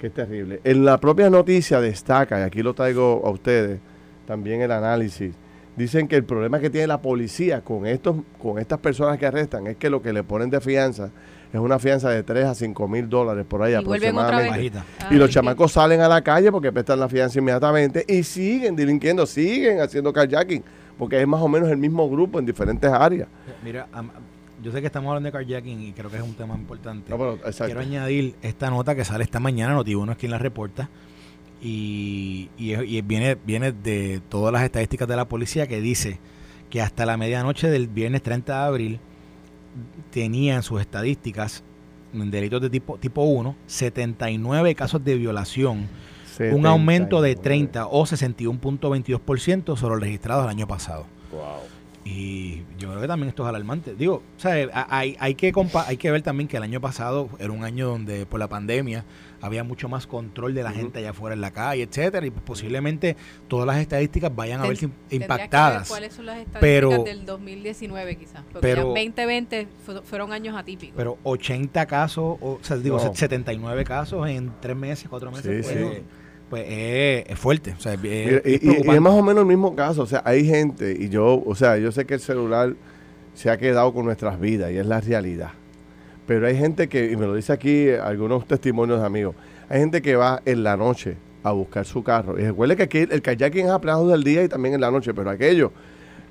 que 0.00 0.08
es 0.08 0.14
terrible. 0.14 0.60
En 0.64 0.84
la 0.84 0.98
propia 0.98 1.30
noticia 1.30 1.80
destaca, 1.80 2.40
y 2.40 2.42
aquí 2.42 2.62
lo 2.62 2.74
traigo 2.74 3.22
a 3.24 3.30
ustedes, 3.30 3.80
también 4.26 4.60
el 4.60 4.72
análisis, 4.72 5.34
dicen 5.76 6.08
que 6.08 6.16
el 6.16 6.24
problema 6.24 6.58
que 6.60 6.70
tiene 6.70 6.86
la 6.86 7.00
policía 7.00 7.62
con, 7.62 7.86
estos, 7.86 8.16
con 8.40 8.58
estas 8.58 8.78
personas 8.80 9.18
que 9.18 9.26
arrestan 9.26 9.66
es 9.66 9.76
que 9.76 9.88
lo 9.88 10.02
que 10.02 10.12
le 10.12 10.22
ponen 10.22 10.50
de 10.50 10.60
fianza 10.60 11.10
es 11.52 11.60
una 11.60 11.78
fianza 11.78 12.08
de 12.10 12.22
3 12.22 12.46
a 12.46 12.54
5 12.54 12.88
mil 12.88 13.08
dólares 13.08 13.44
por 13.46 13.62
ahí 13.62 13.74
Y 13.74 13.84
vuelven 13.84 14.16
otra 14.16 14.38
vez. 14.38 14.46
aproximadamente. 14.48 14.78
Bajita. 14.78 15.14
Y 15.14 15.18
los 15.18 15.30
chamacos 15.30 15.72
salen 15.72 16.00
a 16.00 16.08
la 16.08 16.22
calle 16.22 16.50
porque 16.50 16.72
prestan 16.72 16.98
la 16.98 17.08
fianza 17.08 17.38
inmediatamente 17.38 18.04
y 18.08 18.22
siguen 18.22 18.74
delinquiendo, 18.74 19.26
siguen 19.26 19.80
haciendo 19.80 20.12
kayaking, 20.12 20.64
porque 20.98 21.20
es 21.20 21.26
más 21.28 21.42
o 21.42 21.48
menos 21.48 21.68
el 21.70 21.76
mismo 21.76 22.08
grupo 22.08 22.38
en 22.38 22.46
diferentes 22.46 22.90
áreas. 22.90 23.28
Mira, 23.62 23.86
yo 24.62 24.72
sé 24.72 24.80
que 24.80 24.86
estamos 24.86 25.08
hablando 25.08 25.26
de 25.26 25.32
carjacking 25.32 25.80
y 25.82 25.92
creo 25.92 26.08
que 26.10 26.16
es 26.16 26.22
un 26.22 26.34
tema 26.34 26.54
importante. 26.54 27.10
No, 27.10 27.18
pero, 27.18 27.34
exacto. 27.34 27.66
Quiero 27.66 27.80
añadir 27.80 28.34
esta 28.42 28.70
nota 28.70 28.94
que 28.94 29.04
sale 29.04 29.24
esta 29.24 29.40
mañana, 29.40 29.76
Noti1 29.76 30.12
es 30.12 30.16
quien 30.16 30.30
la 30.30 30.38
reporta, 30.38 30.88
y, 31.60 32.48
y 32.56 32.74
y 32.74 33.02
viene, 33.02 33.36
viene 33.44 33.72
de 33.72 34.20
todas 34.28 34.52
las 34.52 34.62
estadísticas 34.62 35.06
de 35.06 35.16
la 35.16 35.26
policía 35.26 35.66
que 35.66 35.80
dice 35.80 36.18
que 36.70 36.80
hasta 36.80 37.04
la 37.06 37.16
medianoche 37.16 37.68
del 37.68 37.88
viernes 37.88 38.22
30 38.22 38.52
de 38.52 38.66
abril 38.66 39.00
tenía 40.10 40.56
en 40.56 40.62
sus 40.62 40.80
estadísticas 40.80 41.62
en 42.14 42.30
delitos 42.30 42.60
de 42.60 42.68
tipo, 42.70 42.98
tipo 42.98 43.22
1 43.22 43.56
79 43.66 44.74
casos 44.74 45.02
de 45.04 45.14
violación, 45.16 45.88
un 46.52 46.66
aumento 46.66 47.20
de 47.22 47.36
30 47.36 47.86
o 47.86 48.04
61.22% 48.06 49.76
sobre 49.76 49.94
los 49.96 50.00
registrados 50.04 50.44
el 50.44 50.50
año 50.50 50.66
pasado. 50.66 51.06
Wow. 51.30 51.42
Y 52.04 52.62
yo 52.78 52.88
creo 52.88 53.00
que 53.00 53.06
también 53.06 53.28
esto 53.28 53.44
es 53.44 53.48
alarmante. 53.48 53.94
Digo, 53.94 54.22
o 54.36 54.40
sea, 54.40 54.54
a- 54.74 54.86
hay, 54.98 55.16
hay, 55.20 55.34
que 55.36 55.52
compa- 55.52 55.84
hay 55.86 55.96
que 55.96 56.10
ver 56.10 56.22
también 56.22 56.48
que 56.48 56.56
el 56.56 56.62
año 56.64 56.80
pasado 56.80 57.28
era 57.38 57.52
un 57.52 57.62
año 57.64 57.86
donde 57.88 58.26
por 58.26 58.40
la 58.40 58.48
pandemia 58.48 59.04
había 59.42 59.64
mucho 59.64 59.88
más 59.88 60.06
control 60.06 60.54
de 60.54 60.62
la 60.62 60.70
Ujú. 60.70 60.78
gente 60.78 60.98
allá 61.00 61.10
afuera 61.10 61.34
en 61.34 61.40
la 61.40 61.50
calle, 61.50 61.82
etcétera, 61.82 62.24
y 62.26 62.30
pues 62.30 62.42
posiblemente 62.44 63.16
todas 63.48 63.66
las 63.66 63.76
estadísticas 63.78 64.34
vayan 64.34 64.60
a 64.60 64.62
Ten- 64.62 64.70
verse 64.70 64.86
im- 64.86 64.90
tendría 64.90 65.08
que 65.08 65.18
ver 65.18 65.22
impactadas. 65.40 65.88
¿Cuáles 65.88 66.12
son 66.14 66.26
las 66.26 66.36
estadísticas 66.38 66.60
Pero- 66.60 67.04
del 67.04 67.26
2019 67.26 68.16
quizás? 68.16 68.42
Porque 68.52 68.60
pero- 68.60 68.82
ya 68.82 68.88
2020 68.88 69.68
fu- 69.84 70.02
fueron 70.04 70.32
años 70.32 70.56
atípicos. 70.56 70.94
Pero 70.96 71.18
80 71.24 71.86
casos, 71.86 72.38
o, 72.40 72.58
sea, 72.62 72.76
digo, 72.78 72.96
No. 72.98 73.14
79 73.14 73.84
casos 73.84 74.28
en 74.28 74.52
tres 74.60 74.76
meses, 74.76 75.06
cuatro 75.10 75.30
meses, 75.30 75.66
Sí, 75.66 75.72
pues, 75.74 75.94
sí. 75.96 76.02
pues 76.48 76.64
es, 76.68 77.24
es 77.30 77.38
fuerte. 77.38 77.74
O 77.76 77.80
sea, 77.80 77.94
es- 77.94 78.00
Mira, 78.00 78.40
es 78.44 78.62
y, 78.62 78.68
y- 78.70 78.90
es 78.90 79.00
más 79.00 79.12
o 79.14 79.22
menos 79.22 79.40
el 79.42 79.46
mismo 79.46 79.74
caso. 79.74 80.02
O 80.02 80.06
sea, 80.06 80.22
hay 80.24 80.46
gente, 80.46 80.96
y 80.98 81.08
yo, 81.08 81.42
o 81.44 81.54
sea, 81.54 81.76
yo 81.78 81.90
sé 81.92 82.04
que 82.06 82.14
el 82.14 82.20
celular 82.20 82.74
se 83.34 83.50
ha 83.50 83.56
quedado 83.56 83.92
con 83.94 84.04
nuestras 84.04 84.38
vidas 84.38 84.70
y 84.70 84.76
es 84.76 84.86
la 84.86 85.00
realidad. 85.00 85.50
Pero 86.26 86.46
hay 86.46 86.56
gente 86.56 86.88
que, 86.88 87.10
y 87.10 87.16
me 87.16 87.26
lo 87.26 87.34
dice 87.34 87.52
aquí 87.52 87.90
algunos 87.90 88.46
testimonios 88.46 89.00
de 89.00 89.06
amigos, 89.06 89.34
hay 89.68 89.80
gente 89.80 90.02
que 90.02 90.16
va 90.16 90.40
en 90.44 90.62
la 90.62 90.76
noche 90.76 91.16
a 91.42 91.52
buscar 91.52 91.84
su 91.84 92.02
carro. 92.02 92.38
Y 92.38 92.44
recuerde 92.44 92.76
que 92.76 92.82
aquí 92.84 92.98
el 92.98 93.22
kayaking 93.22 93.66
es 93.66 93.72
a 93.72 93.78
del 93.78 94.22
día 94.22 94.44
y 94.44 94.48
también 94.48 94.74
en 94.74 94.80
la 94.80 94.90
noche, 94.90 95.12
pero 95.12 95.30
aquellos, 95.30 95.70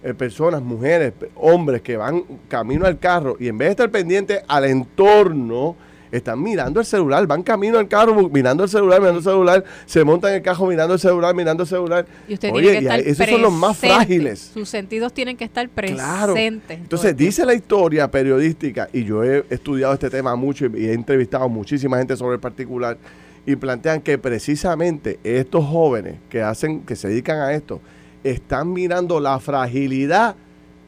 eh, 0.03 0.13
personas, 0.13 0.61
mujeres, 0.61 1.13
hombres 1.35 1.81
que 1.81 1.97
van 1.97 2.23
camino 2.47 2.85
al 2.85 2.97
carro 2.97 3.35
y 3.39 3.47
en 3.47 3.57
vez 3.57 3.67
de 3.67 3.71
estar 3.71 3.91
pendientes 3.91 4.41
al 4.47 4.65
entorno, 4.65 5.75
están 6.12 6.41
mirando 6.41 6.80
el 6.80 6.86
celular, 6.86 7.26
van 7.28 7.43
camino 7.43 7.80
al 7.80 7.88
carro, 7.88 8.30
mirando 8.30 8.64
el 8.64 8.70
celular, 8.70 8.99
mirando 8.99 9.20
el 9.20 9.24
celular, 9.24 9.64
se 9.86 10.03
montan 10.03 10.32
en 10.32 10.38
el 10.38 10.41
carro 10.41 10.68
mirando 10.68 10.93
el 10.93 10.99
celular, 10.99 11.34
mirando 11.34 11.64
el 11.64 11.70
celular. 11.70 12.05
y 12.28 12.34
usted 12.34 12.51
Oye, 12.51 12.62
tiene 12.62 12.80
que 12.80 12.86
estar 12.86 12.99
esos 12.99 13.30
son 13.30 13.41
los 13.41 13.53
más 13.53 13.78
frágiles. 13.78 14.51
Sus 14.53 14.70
sentidos 14.70 15.14
tienen 15.14 15.38
que 15.38 15.45
estar 15.45 15.68
presentes. 15.70 16.80
Entonces 16.80 17.16
dice 17.16 17.45
la 17.45 17.53
historia 17.53 18.09
periodística, 18.09 18.89
y 18.91 19.03
yo 19.03 19.24
he 19.24 19.45
estudiado 19.49 19.93
este 19.93 20.09
tema 20.09 20.36
mucho 20.36 20.66
y, 20.66 20.82
y 20.82 20.86
he 20.88 20.93
entrevistado 20.93 21.45
a 21.45 21.47
muchísima 21.47 21.97
gente 21.97 22.16
sobre 22.18 22.36
el 22.36 22.41
particular, 22.41 22.97
y 23.45 23.55
plantean 23.55 24.01
que 24.01 24.18
precisamente 24.18 25.20
estos 25.24 25.66
jóvenes 25.66 26.18
que 26.30 26.41
hacen, 26.41 26.82
que 26.82 26.95
se 26.95 27.07
dedican 27.07 27.39
a 27.39 27.53
esto, 27.53 27.82
están 28.24 28.72
mirando 28.72 29.20
la 29.20 29.39
fragilidad 29.39 30.36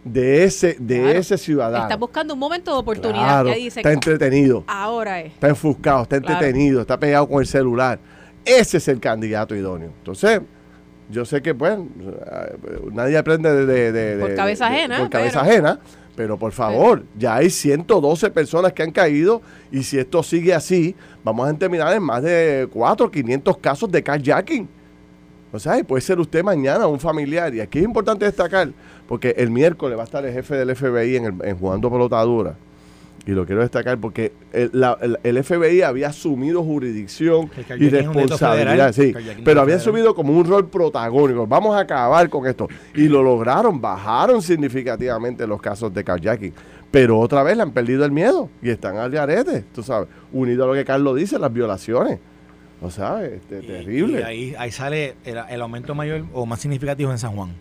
de 0.04 0.44
ese, 0.44 0.76
de 0.80 1.00
Claro. 1.02 1.20
ese 1.20 1.38
ciudadano. 1.38 1.84
Está 1.86 1.96
buscando 1.96 2.34
un 2.34 2.40
momento 2.40 2.72
de 2.74 2.78
oportunidad. 2.78 3.24
Claro, 3.24 3.50
ahí 3.52 3.64
dice, 3.66 3.80
está 3.80 3.92
entretenido, 3.94 4.64
ahora 4.68 5.22
es. 5.22 5.34
está 5.34 5.50
enfuscado, 5.50 6.04
está 6.04 6.20
Claro. 6.20 6.34
entretenido, 6.36 6.82
está 6.82 7.00
pegado 7.00 7.28
con 7.28 7.40
el 7.42 7.48
celular. 7.48 8.00
Ese 8.46 8.78
es 8.78 8.88
el 8.90 9.00
candidato 9.00 9.56
idóneo. 9.56 9.92
Entonces, 10.00 10.42
yo 11.10 11.24
sé 11.26 11.42
que, 11.42 11.56
pues, 11.56 11.78
nadie 12.92 13.18
aprende 13.18 13.54
de... 13.54 13.66
de- 13.66 13.92
de- 14.18 14.22
Por 14.22 14.36
cabeza 14.36 14.70
de- 14.70 14.76
ajena, 14.76 14.98
Por 15.00 15.10
cabeza 15.10 15.42
pero- 15.42 15.52
ajena. 15.52 15.80
Pero 16.16 16.38
por 16.38 16.52
favor, 16.52 17.04
ya 17.18 17.38
hay 17.38 17.50
112 17.50 18.30
personas 18.30 18.72
que 18.74 18.84
han 18.84 18.92
caído 18.92 19.42
y 19.72 19.82
si 19.82 19.98
esto 19.98 20.22
sigue 20.22 20.54
así, 20.54 20.96
vamos 21.24 21.50
a 21.50 21.54
terminar 21.56 21.92
en 21.96 22.04
más 22.04 22.22
de 22.22 22.68
4 22.72 23.08
o 23.08 23.10
500 23.12 23.58
casos 23.58 23.92
de 23.92 24.04
carjacking. 24.04 24.70
O 25.54 25.60
sea, 25.60 25.78
y 25.80 25.84
puede 25.84 26.02
ser 26.02 26.20
usted 26.20 26.44
mañana 26.44 26.88
un 26.88 27.00
familiar. 27.00 27.54
Y 27.54 27.62
aquí 27.62 27.80
es 27.80 27.86
importante 27.86 28.26
destacar, 28.26 28.70
porque 29.08 29.36
el 29.38 29.52
miércoles 29.52 29.98
va 29.98 30.02
a 30.02 30.06
estar 30.06 30.26
el 30.26 30.34
jefe 30.34 30.56
del 30.56 30.76
FBI 30.76 31.16
en, 31.16 31.26
el, 31.26 31.34
en 31.46 31.58
Jugando 31.58 31.90
Pelotadura. 31.92 32.56
y 33.26 33.32
lo 33.32 33.46
quiero 33.46 33.62
destacar 33.62 33.98
porque 34.00 34.34
el, 34.52 34.72
la- 34.74 34.98
el- 35.00 35.18
el 35.24 35.42
FBI 35.44 35.82
había 35.84 36.08
asumido 36.10 36.62
jurisdicción 36.64 37.50
y 37.80 37.88
responsabilidad, 37.90 38.92
federal. 38.92 38.94
sí, 38.94 39.14
pero 39.46 39.62
había 39.62 39.76
asumido 39.78 40.14
como 40.16 40.34
un 40.38 40.46
rol 40.46 40.68
protagónico. 40.68 41.48
Vamos 41.48 41.74
a 41.76 41.80
acabar 41.82 42.28
con 42.30 42.46
esto. 42.48 42.68
Y 42.96 43.08
lo 43.08 43.22
lograron, 43.24 43.80
bajaron 43.80 44.42
significativamente 44.42 45.48
los 45.48 45.62
casos 45.62 45.94
de 45.94 46.04
carjacking. 46.04 46.54
Pero 46.92 47.18
otra 47.20 47.44
vez 47.44 47.56
le 47.56 47.64
han 47.64 47.72
perdido 47.72 48.04
el 48.06 48.12
miedo 48.12 48.50
y 48.62 48.70
están 48.70 48.98
al 48.98 49.10
garete, 49.12 49.64
tú 49.74 49.82
sabes, 49.84 50.10
unido 50.32 50.64
a 50.66 50.68
lo 50.68 50.74
que 50.74 50.84
Carlos 50.86 51.16
dice, 51.16 51.40
las 51.40 51.52
violaciones. 51.54 52.20
O 52.84 52.92
sea, 52.92 53.24
este, 53.26 53.60
Y- 53.64 53.68
terrible. 53.68 54.20
Y 54.20 54.24
ahí, 54.24 54.56
ahí 54.58 54.72
sale 54.72 55.16
el, 55.26 55.38
el 55.50 55.62
aumento 55.62 55.96
mayor 55.96 56.26
o 56.34 56.46
más 56.46 56.60
significativo 56.60 57.12
en 57.12 57.18
San 57.18 57.36
Juan. 57.36 57.52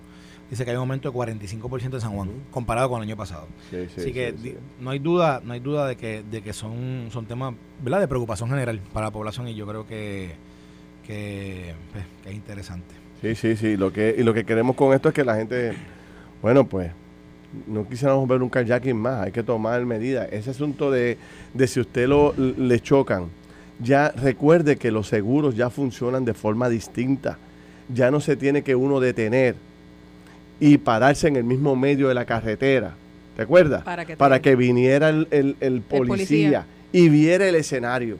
Dice 0.50 0.64
que 0.64 0.70
hay 0.72 0.76
un 0.76 0.80
aumento 0.82 1.10
de 1.10 1.16
45% 1.16 1.94
en 1.94 2.00
San 2.02 2.12
Juan, 2.12 2.28
comparado 2.50 2.90
con 2.90 2.98
el 3.02 3.08
año 3.08 3.16
pasado. 3.16 3.46
Sí, 3.70 3.86
sí, 3.94 4.00
Así 4.02 4.12
que 4.12 4.34
sí, 4.42 4.54
no 4.80 4.90
hay 4.90 4.98
duda, 4.98 5.40
no 5.42 5.54
hay 5.54 5.60
duda 5.60 5.86
de 5.86 5.96
que, 5.96 6.22
de 6.30 6.42
que 6.42 6.52
son, 6.52 7.08
son 7.10 7.24
temas 7.24 7.54
¿verdad? 7.82 8.00
de 8.00 8.08
preocupación 8.08 8.50
general 8.50 8.78
para 8.92 9.06
la 9.06 9.10
población 9.12 9.48
y 9.48 9.54
yo 9.54 9.66
creo 9.66 9.86
que, 9.86 10.32
que, 11.06 11.74
pues, 11.92 12.04
que 12.22 12.28
es 12.30 12.34
interesante. 12.34 12.94
Sí, 13.22 13.34
sí, 13.34 13.56
sí. 13.56 13.76
Lo 13.76 13.92
que, 13.92 14.14
y 14.18 14.22
lo 14.22 14.34
que 14.34 14.44
queremos 14.44 14.76
con 14.76 14.92
esto 14.92 15.08
es 15.08 15.14
que 15.14 15.24
la 15.24 15.36
gente, 15.36 15.72
bueno, 16.42 16.66
pues, 16.66 16.90
no 17.66 17.88
quisiéramos 17.88 18.26
ver 18.28 18.42
un 18.42 18.48
kayaking 18.50 18.96
más. 18.96 19.20
Hay 19.26 19.32
que 19.32 19.42
tomar 19.42 19.84
medidas. 19.86 20.28
Ese 20.32 20.50
asunto 20.50 20.90
de, 20.90 21.16
de 21.54 21.66
si 21.66 21.80
usted 21.80 22.08
lo, 22.08 22.34
le 22.36 22.80
chocan, 22.80 23.28
ya 23.82 24.10
recuerde 24.10 24.76
que 24.76 24.90
los 24.90 25.08
seguros 25.08 25.54
ya 25.56 25.70
funcionan 25.70 26.24
de 26.24 26.34
forma 26.34 26.68
distinta. 26.68 27.38
Ya 27.92 28.10
no 28.10 28.20
se 28.20 28.36
tiene 28.36 28.62
que 28.62 28.74
uno 28.74 29.00
detener 29.00 29.54
y 30.60 30.78
pararse 30.78 31.28
en 31.28 31.36
el 31.36 31.44
mismo 31.44 31.74
medio 31.76 32.08
de 32.08 32.14
la 32.14 32.24
carretera. 32.24 32.94
¿Te 33.36 33.42
acuerdas? 33.42 33.82
Para 33.82 34.04
que 34.04 34.16
Para 34.16 34.40
que 34.42 34.54
viniera 34.56 35.08
el, 35.08 35.26
el- 35.30 35.56
el 35.60 35.80
policía, 35.80 36.06
policía. 36.08 36.66
y 36.92 37.08
viera 37.08 37.48
el 37.48 37.54
escenario. 37.54 38.18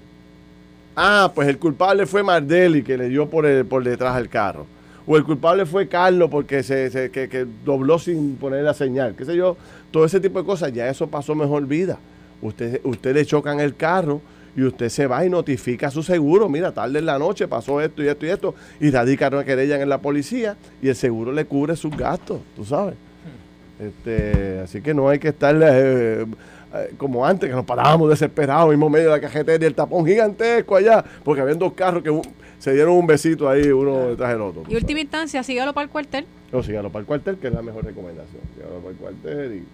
Ah, 0.96 1.30
pues 1.34 1.48
el 1.48 1.58
culpable 1.58 2.06
fue 2.06 2.22
Mardelli 2.22 2.82
que 2.82 2.98
le 2.98 3.08
dio 3.08 3.28
por, 3.28 3.46
el, 3.46 3.64
por 3.64 3.82
detrás 3.84 4.16
del 4.16 4.28
carro. 4.28 4.66
O 5.06 5.16
el 5.16 5.24
culpable 5.24 5.66
fue 5.66 5.88
Carlos 5.88 6.28
porque 6.30 6.62
se, 6.62 6.90
se- 6.90 7.10
que, 7.10 7.28
que 7.28 7.46
dobló 7.64 7.98
sin 7.98 8.36
poner 8.36 8.62
la 8.64 8.74
señal. 8.74 9.14
Qué 9.16 9.24
sé 9.24 9.36
yo, 9.36 9.56
todo 9.90 10.04
ese 10.04 10.20
tipo 10.20 10.38
de 10.38 10.44
cosas, 10.44 10.72
ya 10.72 10.88
eso 10.88 11.06
pasó 11.08 11.34
mejor 11.34 11.66
vida. 11.66 11.98
Usted, 12.40 12.80
usted 12.84 13.14
le 13.14 13.24
chocan 13.24 13.60
el 13.60 13.74
carro 13.76 14.20
y 14.56 14.62
usted 14.62 14.88
se 14.88 15.06
va 15.06 15.24
y 15.24 15.30
notifica 15.30 15.86
a 15.88 15.90
su 15.90 16.02
seguro. 16.02 16.48
Mira, 16.48 16.72
tarde 16.72 16.98
en 16.98 17.06
la 17.06 17.18
noche 17.18 17.48
pasó 17.48 17.80
esto 17.80 18.02
y 18.02 18.08
esto 18.08 18.26
y 18.26 18.28
esto. 18.30 18.54
Y 18.80 18.90
radica 18.90 19.28
una 19.28 19.44
querella 19.44 19.80
en 19.80 19.88
la 19.88 19.98
policía 19.98 20.56
y 20.82 20.88
el 20.88 20.96
seguro 20.96 21.32
le 21.32 21.44
cubre 21.46 21.74
sus 21.76 21.96
gastos, 21.96 22.40
tú 22.56 22.64
sabes. 22.64 22.94
Este, 23.80 24.60
así 24.62 24.80
que 24.80 24.94
no 24.94 25.08
hay 25.08 25.18
que 25.18 25.28
estar 25.28 25.54
eh, 25.60 26.22
eh, 26.22 26.94
como 26.96 27.26
antes, 27.26 27.48
que 27.48 27.54
nos 27.56 27.64
parábamos 27.64 28.08
desesperados, 28.10 28.70
mismo 28.70 28.88
medio 28.88 29.06
de 29.06 29.16
la 29.16 29.20
cajetera 29.20 29.62
y 29.62 29.66
el 29.66 29.74
tapón 29.74 30.06
gigantesco 30.06 30.76
allá, 30.76 31.04
porque 31.24 31.40
habían 31.40 31.58
dos 31.58 31.72
carros 31.72 32.02
que 32.02 32.10
un- 32.10 32.22
se 32.58 32.72
dieron 32.74 32.92
un 32.94 33.06
besito 33.08 33.48
ahí, 33.48 33.68
uno 33.72 34.10
detrás 34.10 34.30
del 34.32 34.40
otro. 34.42 34.62
Y 34.68 34.76
última 34.76 35.00
instancia, 35.00 35.42
sígalo 35.42 35.72
para 35.72 35.84
el 35.84 35.90
cuartel. 35.90 36.26
o 36.52 36.62
sígalo 36.62 36.90
para 36.90 37.00
el 37.00 37.06
cuartel, 37.06 37.38
que 37.38 37.48
es 37.48 37.52
la 37.54 37.62
mejor 37.62 37.84
recomendación. 37.84 38.40
Sígalo 38.54 38.76
para 38.78 38.90
el 38.90 38.96
cuartel 38.96 39.52
y, 39.54 39.64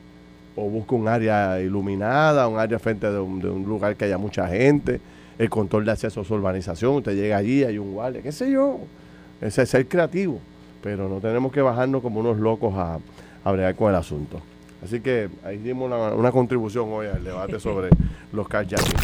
o 0.59 0.69
busca 0.69 0.95
un 0.97 1.07
área 1.07 1.61
iluminada, 1.61 2.49
un 2.49 2.59
área 2.59 2.79
frente 2.79 3.11
de 3.11 3.19
un, 3.19 3.65
lugar 3.65 3.97
que 3.97 4.07
haya 4.07 4.19
mucha 4.19 4.49
gente, 4.49 5.01
el 5.39 5.49
control 5.49 5.85
de 5.85 5.93
acceso 5.93 6.21
a 6.21 6.25
su 6.25 6.35
urbanización, 6.35 6.97
usted 6.97 7.15
llega 7.15 7.37
allí, 7.37 7.63
hay 7.63 7.79
un 7.79 7.93
guardia, 7.93 8.23
qué 8.23 8.33
sé 8.33 8.51
yo. 8.51 8.81
Ese 9.41 9.63
es 9.63 9.69
ser 9.69 9.87
creativo, 9.87 10.41
pero 10.83 11.09
no 11.09 11.21
tenemos 11.21 11.53
que 11.53 11.63
bajarnos 11.63 12.03
como 12.03 12.19
unos 12.19 12.39
locos 12.39 12.75
a, 12.75 12.99
a 13.45 13.53
bregar 13.53 13.77
con 13.77 13.91
el 13.91 13.95
asunto. 13.95 14.41
Así 14.83 15.01
que 15.01 15.29
ahí 15.45 15.59
dimos 15.59 15.91
una, 15.91 16.33
contribución 16.33 16.89
hoy 16.91 17.07
al 17.07 17.23
debate 17.23 17.59
sobre 17.61 17.91
los 18.33 18.49
carjacking. 18.49 18.95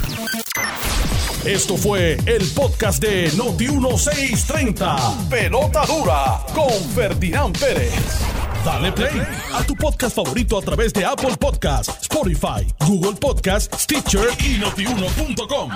Esto 1.45 1.77
fue 1.77 2.17
el 2.25 2.47
podcast 2.55 3.03
de 3.03 3.31
Noti1630. 3.33 5.29
Pelota 5.29 5.85
dura 5.85 6.41
con 6.55 6.73
Ferdinand 6.95 7.59
Pérez. 7.59 7.93
Dale 8.65 8.91
play 8.93 9.23
a 9.53 9.63
tu 9.63 9.75
podcast 9.75 10.17
favorito 10.17 10.57
a 10.57 10.63
través 10.63 10.95
de 10.95 11.05
Apple 11.05 11.37
Podcasts, 11.39 12.01
Spotify, 12.01 12.67
Google 12.87 13.17
Podcasts, 13.21 13.83
Stitcher 13.83 14.29
y 14.43 14.57
notiuno.com. 14.57 15.71